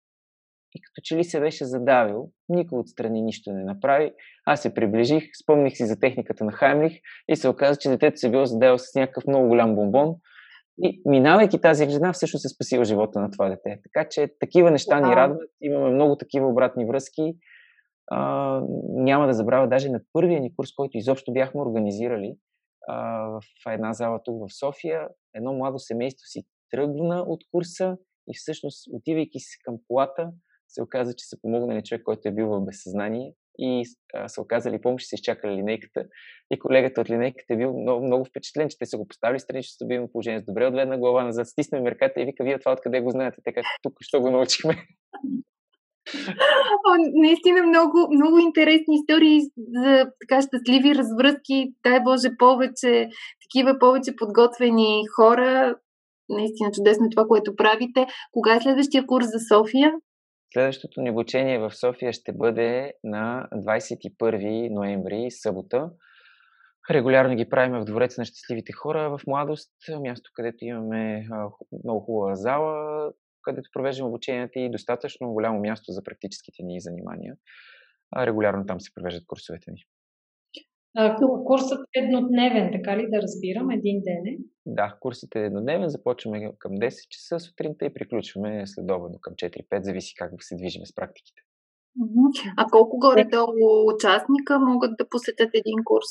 и 0.75 0.81
като 0.83 1.01
че 1.05 1.17
ли 1.17 1.25
се 1.25 1.41
беше 1.41 1.65
задавил, 1.65 2.31
никой 2.49 2.79
отстрани 2.79 3.23
нищо 3.23 3.53
не 3.53 3.65
направи. 3.65 4.13
Аз 4.47 4.63
се 4.63 4.75
приближих, 4.75 5.25
спомних 5.43 5.77
си 5.77 5.87
за 5.87 6.01
техниката 6.01 6.45
на 6.45 6.53
Хаймлих 6.53 6.93
и 7.29 7.37
се 7.37 7.49
оказа, 7.49 7.79
че 7.79 7.89
детето 7.89 8.19
се 8.19 8.31
било 8.31 8.47
задавил 8.47 8.79
с 8.79 8.95
някакъв 8.95 9.27
много 9.27 9.49
голям 9.49 9.75
бомбон. 9.75 10.15
И 10.83 11.03
минавайки 11.05 11.61
тази 11.61 11.91
жена, 11.91 12.13
всъщност 12.13 12.45
е 12.45 12.49
спасила 12.49 12.85
живота 12.85 13.21
на 13.21 13.31
това 13.31 13.49
дете. 13.49 13.81
Така 13.83 14.09
че 14.09 14.29
такива 14.41 14.71
неща 14.71 15.01
ни 15.01 15.17
радват. 15.17 15.51
Имаме 15.61 15.91
много 15.91 16.17
такива 16.17 16.49
обратни 16.49 16.87
връзки. 16.87 17.37
А, 18.11 18.61
няма 18.89 19.27
да 19.27 19.33
забравя 19.33 19.69
даже 19.69 19.89
на 19.89 20.01
първия 20.13 20.41
ни 20.41 20.55
курс, 20.57 20.69
който 20.77 20.99
изобщо 20.99 21.33
бяхме 21.33 21.61
организирали 21.61 22.37
а, 22.89 23.29
в 23.29 23.41
една 23.73 23.93
зала 23.93 24.21
тук 24.25 24.49
в 24.49 24.59
София. 24.59 25.09
Едно 25.35 25.53
младо 25.53 25.79
семейство 25.79 26.27
си 26.27 26.43
тръгна 26.71 27.21
от 27.21 27.41
курса 27.53 27.97
и 28.29 28.35
всъщност, 28.35 28.89
отивайки 28.93 29.39
си 29.39 29.59
към 29.65 29.77
колата, 29.89 30.31
се 30.69 30.83
оказа, 30.83 31.15
че 31.17 31.27
са 31.27 31.37
помогнали 31.43 31.83
човек, 31.83 32.03
който 32.03 32.29
е 32.29 32.33
бил 32.33 32.49
в 32.49 32.65
безсъзнание 32.65 33.33
и 33.59 33.85
са 34.27 34.41
оказали 34.41 34.81
помощ 34.81 35.09
са 35.09 35.15
изчакали 35.15 35.53
линейката. 35.53 36.05
И 36.51 36.59
колегата 36.59 37.01
от 37.01 37.11
линейката 37.11 37.55
е 37.55 37.57
бил 37.57 37.81
много, 37.81 38.07
много 38.07 38.25
впечатлен, 38.25 38.69
че 38.69 38.79
те 38.79 38.87
са 38.87 38.99
го 38.99 39.09
поставили 39.09 39.41
страни, 39.41 39.63
че 39.63 39.73
стабилно 39.73 40.09
положение 40.13 40.41
с 40.41 40.45
добре 40.45 40.67
отведна 40.67 40.99
глава 40.99 41.25
назад, 41.25 41.49
стисна 41.49 41.81
мерката 41.81 42.21
и 42.21 42.25
вика, 42.25 42.45
вие 42.45 42.59
това 42.59 42.73
откъде 42.73 43.01
го 43.01 43.11
знаете, 43.11 43.37
така 43.45 43.61
тук, 43.83 43.93
що 44.01 44.21
го 44.21 44.31
научихме. 44.31 44.87
Наистина 47.15 47.63
много, 47.63 48.09
много 48.11 48.39
интересни 48.39 48.95
истории 48.95 49.41
за 49.75 50.07
така 50.21 50.43
щастливи 50.43 50.95
развръзки. 50.95 51.73
Дай 51.83 52.01
Боже 52.01 52.29
повече, 52.39 53.09
такива 53.43 53.79
повече 53.79 54.17
подготвени 54.17 55.03
хора. 55.17 55.77
Наистина 56.29 56.71
чудесно 56.73 57.07
е 57.07 57.11
това, 57.11 57.27
което 57.29 57.57
правите. 57.57 58.07
Кога 58.33 58.57
е 58.57 58.61
следващия 58.61 59.07
курс 59.07 59.27
за 59.27 59.39
София? 59.55 59.93
Следващото 60.57 61.01
ни 61.01 61.11
обучение 61.11 61.59
в 61.59 61.75
София 61.75 62.13
ще 62.13 62.33
бъде 62.33 62.93
на 63.05 63.49
21 63.55 64.71
ноември, 64.71 65.31
събота. 65.31 65.91
Регулярно 66.91 67.37
ги 67.37 67.49
правим 67.49 67.81
в 67.81 67.85
Двореца 67.85 68.21
на 68.21 68.25
щастливите 68.25 68.73
хора 68.73 69.11
в 69.11 69.21
младост, 69.27 69.73
място, 70.01 70.31
където 70.35 70.65
имаме 70.65 71.29
много 71.85 72.01
хубава 72.01 72.35
зала, 72.35 73.13
където 73.43 73.71
провеждаме 73.73 74.09
обученията 74.09 74.61
и 74.61 74.71
достатъчно 74.71 75.33
голямо 75.33 75.61
място 75.61 75.93
за 75.93 76.03
практическите 76.03 76.63
ни 76.63 76.81
занимания. 76.81 77.37
Регулярно 78.17 78.67
там 78.67 78.81
се 78.81 78.95
провеждат 78.95 79.27
курсовете 79.27 79.71
ни. 79.71 79.85
Курсът 81.45 81.79
е 81.97 81.99
еднодневен, 81.99 82.71
така 82.73 82.97
ли 82.97 83.11
да 83.11 83.23
разбирам? 83.23 83.71
Един 83.71 84.03
ден 84.03 84.27
е? 84.27 84.37
Да, 84.67 84.97
курсът 85.01 85.37
е 85.37 85.45
еднодневен. 85.45 85.89
Започваме 85.89 86.53
към 86.59 86.73
10 86.73 87.09
часа 87.09 87.41
сутринта 87.41 87.87
и 87.87 87.95
приключваме 87.95 88.67
следобедно 88.67 89.19
към 89.21 89.35
4-5, 89.35 89.83
зависи 89.83 90.15
как 90.15 90.33
се 90.41 90.57
движим 90.57 90.87
с 90.87 90.95
практиките. 90.95 91.43
А 92.57 92.67
колко 92.71 92.99
горе-долу 92.99 93.95
участника 93.95 94.59
могат 94.59 94.97
да 94.99 95.09
посетят 95.09 95.51
един 95.55 95.85
курс? 95.85 96.07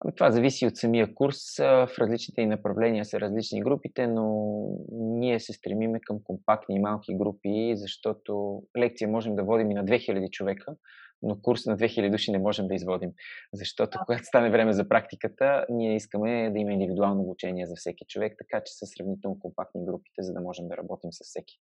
Ами, 0.00 0.14
това 0.14 0.30
зависи 0.30 0.66
от 0.66 0.76
самия 0.76 1.14
курс. 1.14 1.56
В 1.58 1.88
различните 1.98 2.46
направления 2.46 3.04
са 3.04 3.20
различни 3.20 3.62
групите, 3.62 4.06
но 4.06 4.56
ние 4.92 5.40
се 5.40 5.52
стремиме 5.52 6.00
към 6.00 6.18
компактни 6.24 6.76
и 6.76 6.80
малки 6.80 7.14
групи, 7.14 7.72
защото 7.76 8.62
лекция 8.78 9.08
можем 9.08 9.36
да 9.36 9.44
водим 9.44 9.70
и 9.70 9.74
на 9.74 9.84
2000 9.84 10.30
човека, 10.30 10.74
но 11.22 11.40
курс 11.42 11.66
на 11.66 11.76
2000 11.76 12.10
души 12.10 12.30
не 12.30 12.38
можем 12.38 12.68
да 12.68 12.74
изводим, 12.74 13.10
защото 13.52 13.98
когато 14.06 14.24
стане 14.24 14.50
време 14.50 14.72
за 14.72 14.88
практиката, 14.88 15.66
ние 15.68 15.96
искаме 15.96 16.50
да 16.50 16.58
има 16.58 16.72
индивидуално 16.72 17.22
обучение 17.22 17.66
за 17.66 17.74
всеки 17.76 18.04
човек, 18.08 18.34
така 18.38 18.64
че 18.64 18.72
са 18.74 18.86
сравнително 18.86 19.38
компактни 19.38 19.84
групите, 19.84 20.22
за 20.22 20.32
да 20.32 20.40
можем 20.40 20.68
да 20.68 20.76
работим 20.76 21.12
с 21.12 21.24
всеки. 21.24 21.60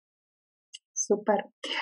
Супер. 1.06 1.36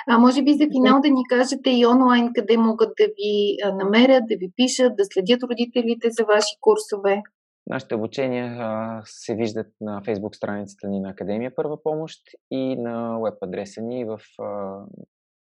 А 0.09 0.19
може 0.19 0.43
би 0.43 0.53
за 0.53 0.65
финал 0.65 1.01
да 1.01 1.09
ни 1.09 1.23
кажете 1.29 1.71
и 1.71 1.87
онлайн 1.87 2.33
къде 2.35 2.57
могат 2.57 2.93
да 3.01 3.07
ви 3.07 3.57
намерят, 3.85 4.25
да 4.29 4.37
ви 4.37 4.53
пишат, 4.57 4.97
да 4.97 5.05
следят 5.05 5.43
родителите 5.43 6.09
за 6.11 6.25
ваши 6.25 6.57
курсове. 6.61 7.23
Нашите 7.67 7.95
обучения 7.95 8.57
а, 8.59 9.03
се 9.05 9.35
виждат 9.35 9.67
на 9.81 10.03
фейсбук 10.05 10.37
страницата 10.37 10.89
ни 10.89 11.01
на 11.01 11.11
Академия 11.11 11.55
Първа 11.55 11.83
помощ 11.83 12.21
и 12.51 12.77
на 12.77 13.19
веб 13.21 13.35
адреса 13.43 13.83
ни 13.83 14.05
в 14.05 14.21
а, 14.39 14.79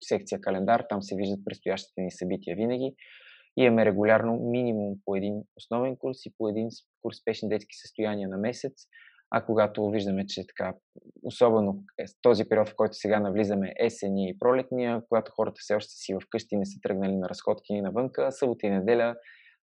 секция 0.04 0.42
календар, 0.42 0.86
там 0.90 1.02
се 1.02 1.16
виждат 1.16 1.46
предстоящите 1.46 2.02
ни 2.02 2.12
събития 2.12 2.56
винаги. 2.56 2.96
Имаме 3.58 3.86
регулярно 3.86 4.40
минимум 4.40 4.98
по 5.06 5.16
един 5.16 5.42
основен 5.58 5.98
курс 5.98 6.26
и 6.26 6.34
по 6.38 6.50
един 6.50 6.68
курс 7.02 7.18
спешни 7.18 7.50
детски 7.50 7.76
състояния 7.76 8.30
на 8.30 8.38
месец. 8.38 8.74
А 9.34 9.46
когато 9.46 9.90
виждаме, 9.90 10.26
че 10.28 10.48
така, 10.48 10.74
особено 11.24 11.84
е 12.00 12.06
този 12.22 12.46
период, 12.50 12.70
в 12.70 12.76
който 12.76 12.94
сега 12.94 13.20
навлизаме 13.20 13.74
есения 13.80 14.30
и 14.30 14.40
пролетния, 14.40 15.02
когато 15.10 15.32
хората 15.32 15.56
все 15.60 15.76
още 15.76 15.92
си 15.94 16.16
вкъщи 16.26 16.58
не 16.58 16.66
са 16.66 16.80
тръгнали 16.82 17.16
на 17.16 17.30
разходки 17.30 17.74
ни 17.74 17.82
навънка, 17.82 18.32
събота 18.32 18.68
и 18.68 18.70
неделя, 18.70 19.16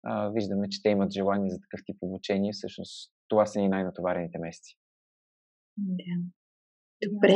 а, 0.03 0.29
виждаме, 0.29 0.69
че 0.69 0.81
те 0.81 0.89
имат 0.89 1.11
желание 1.11 1.49
за 1.49 1.59
такъв 1.59 1.85
тип 1.85 1.97
обучение. 2.01 2.51
Всъщност 2.53 3.11
това 3.27 3.45
са 3.45 3.59
ни 3.59 3.67
най-натоварените 3.69 4.39
месеци. 4.39 4.75
Да. 5.77 6.03
Добре. 7.03 7.35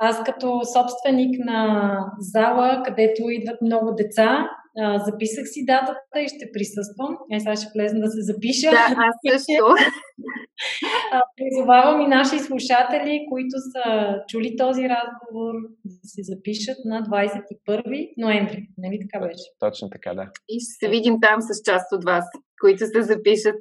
Аз 0.00 0.24
като 0.24 0.60
собственик 0.64 1.44
на 1.44 1.60
зала, 2.18 2.82
където 2.84 3.30
идват 3.30 3.62
много 3.62 3.94
деца, 3.94 4.48
записах 5.06 5.44
си 5.48 5.64
датата 5.66 6.20
и 6.20 6.28
ще 6.28 6.52
присъствам. 6.52 7.18
Е, 7.32 7.40
сега 7.40 7.56
ще 7.56 7.72
влезна 7.74 8.00
да 8.00 8.10
се 8.10 8.22
запиша. 8.22 8.70
Да, 8.70 8.86
аз 9.08 9.14
също. 9.30 9.64
Призовавам 11.36 12.00
и 12.00 12.06
наши 12.06 12.38
слушатели, 12.38 13.26
които 13.30 13.56
са 13.72 13.84
чули 14.28 14.56
този 14.56 14.82
разговор, 14.82 15.54
да 15.84 16.08
се 16.08 16.22
запишат 16.22 16.76
на 16.84 17.02
21 17.02 18.12
ноември. 18.18 18.68
Нали 18.78 18.98
така 19.00 19.26
беше? 19.26 19.44
Точно 19.58 19.90
така, 19.90 20.14
да. 20.14 20.26
И 20.48 20.54
ще 20.60 20.86
се 20.86 20.90
видим 20.90 21.16
там 21.20 21.40
с 21.40 21.62
част 21.70 21.92
от 21.92 22.04
вас, 22.04 22.24
които 22.60 22.86
се 22.86 23.02
запишат. 23.02 23.60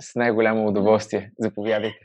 С 0.00 0.14
най-голямо 0.14 0.68
удоволствие. 0.68 1.30
Заповядайте. 1.38 2.03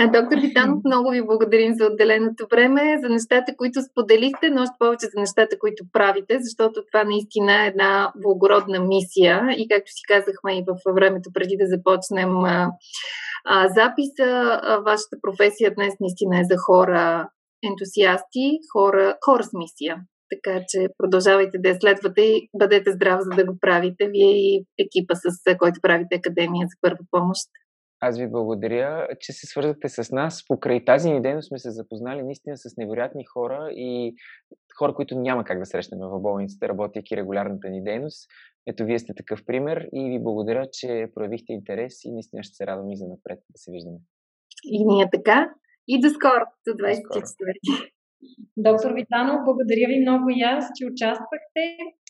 Доктор 0.00 0.38
Витанов, 0.38 0.78
много 0.84 1.10
ви 1.10 1.26
благодарим 1.26 1.74
за 1.74 1.86
отделеното 1.86 2.46
време, 2.50 2.98
за 3.02 3.08
нещата, 3.08 3.56
които 3.56 3.82
споделихте, 3.82 4.50
но 4.50 4.62
още 4.62 4.74
повече 4.78 5.06
за 5.06 5.20
нещата, 5.20 5.58
които 5.58 5.84
правите, 5.92 6.38
защото 6.40 6.84
това 6.92 7.04
наистина 7.04 7.64
е 7.64 7.68
една 7.68 8.12
благородна 8.16 8.80
мисия 8.80 9.48
и 9.58 9.68
както 9.68 9.90
си 9.90 10.02
казахме 10.08 10.58
и 10.58 10.64
в 10.68 10.94
времето 10.94 11.30
преди 11.34 11.56
да 11.56 11.66
започнем 11.66 12.44
а, 12.44 12.70
а, 13.44 13.68
записа, 13.68 14.30
а, 14.62 14.78
вашата 14.78 15.16
професия 15.22 15.74
днес 15.74 15.94
наистина 16.00 16.40
е 16.40 16.48
за 16.50 16.56
хора 16.66 17.28
ентусиасти, 17.70 18.46
хора, 18.72 19.16
хора 19.24 19.42
с 19.42 19.50
мисия. 19.52 19.96
Така 20.32 20.64
че 20.68 20.88
продължавайте 20.98 21.58
да 21.58 21.68
я 21.68 21.76
следвате 21.80 22.22
и 22.22 22.48
бъдете 22.58 22.92
здрав, 22.92 23.20
за 23.20 23.30
да 23.30 23.44
го 23.44 23.58
правите. 23.60 24.08
Вие 24.08 24.30
и 24.30 24.64
екипа, 24.78 25.14
с 25.14 25.56
който 25.58 25.80
правите 25.82 26.14
Академия 26.14 26.66
за 26.66 26.76
първа 26.80 27.04
помощ. 27.10 27.48
Аз 28.06 28.18
ви 28.18 28.30
благодаря, 28.30 29.08
че 29.20 29.32
се 29.32 29.46
свързахте 29.46 29.88
с 29.88 30.12
нас. 30.12 30.44
Покрай 30.48 30.84
тази 30.84 31.12
ни 31.12 31.22
дейност 31.22 31.48
сме 31.48 31.58
се 31.58 31.70
запознали 31.70 32.22
наистина 32.22 32.56
с 32.56 32.76
невероятни 32.76 33.24
хора 33.24 33.68
и 33.72 34.14
хора, 34.78 34.94
които 34.94 35.18
няма 35.18 35.44
как 35.44 35.58
да 35.58 35.66
срещнем 35.66 36.00
в 36.00 36.20
болницата, 36.20 36.68
работейки 36.68 37.16
регулярната 37.16 37.68
ни 37.68 37.84
дейност. 37.84 38.30
Ето, 38.66 38.84
вие 38.84 38.98
сте 38.98 39.14
такъв 39.14 39.44
пример 39.46 39.88
и 39.92 40.10
ви 40.10 40.18
благодаря, 40.22 40.66
че 40.72 41.08
проявихте 41.14 41.52
интерес 41.52 42.04
и 42.04 42.12
наистина 42.12 42.42
ще 42.42 42.54
се 42.54 42.66
радвам 42.66 42.90
и 42.90 42.96
за 42.96 43.06
напред 43.06 43.38
да 43.38 43.58
се 43.58 43.72
виждаме. 43.72 43.98
И 44.64 44.84
ние 44.84 45.10
така. 45.12 45.50
И 45.88 46.00
до 46.00 46.08
скоро, 46.08 46.44
до 46.66 46.72
24. 46.72 47.92
Доктор 48.56 48.92
Витанов, 48.92 49.44
благодаря 49.44 49.86
ви 49.88 50.00
много 50.00 50.30
и 50.30 50.42
аз, 50.42 50.64
че 50.76 50.86
участвахте. 50.86 51.62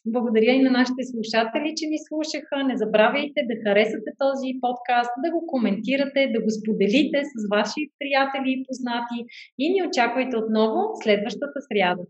Благодаря 0.06 0.52
и 0.52 0.62
на 0.62 0.70
нашите 0.70 1.02
слушатели, 1.10 1.74
че 1.76 1.84
ни 1.92 1.98
слушаха. 2.08 2.56
Не 2.64 2.76
забравяйте 2.76 3.40
да 3.50 3.54
харесате 3.64 4.10
този 4.24 4.48
подкаст, 4.60 5.12
да 5.24 5.30
го 5.34 5.46
коментирате, 5.46 6.30
да 6.34 6.40
го 6.44 6.50
споделите 6.58 7.18
с 7.30 7.40
ваши 7.54 7.80
приятели 8.00 8.50
и 8.54 8.64
познати 8.66 9.18
и 9.58 9.66
ни 9.72 9.88
очаквайте 9.88 10.36
отново 10.36 10.78
следващата 11.02 11.58
сряда. 11.68 12.02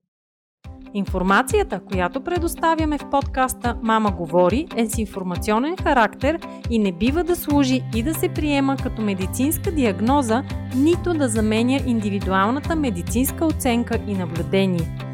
Информацията, 0.95 1.81
която 1.81 2.21
предоставяме 2.21 2.99
в 2.99 3.11
подкаста 3.11 3.77
Мама 3.83 4.11
говори 4.19 4.67
е 4.77 4.87
с 4.87 4.99
информационен 4.99 5.77
характер 5.77 6.39
и 6.71 6.79
не 6.79 6.93
бива 6.93 7.25
да 7.25 7.37
служи 7.37 7.81
и 7.97 8.03
да 8.03 8.15
се 8.15 8.29
приема 8.29 8.77
като 8.83 9.03
медицинска 9.03 9.73
диагноза, 9.73 10.43
нито 10.77 11.15
да 11.15 11.29
заменя 11.29 11.79
индивидуалната 11.87 12.77
медицинска 12.77 13.47
оценка 13.47 13.99
и 14.09 14.15
наблюдение. 14.15 15.14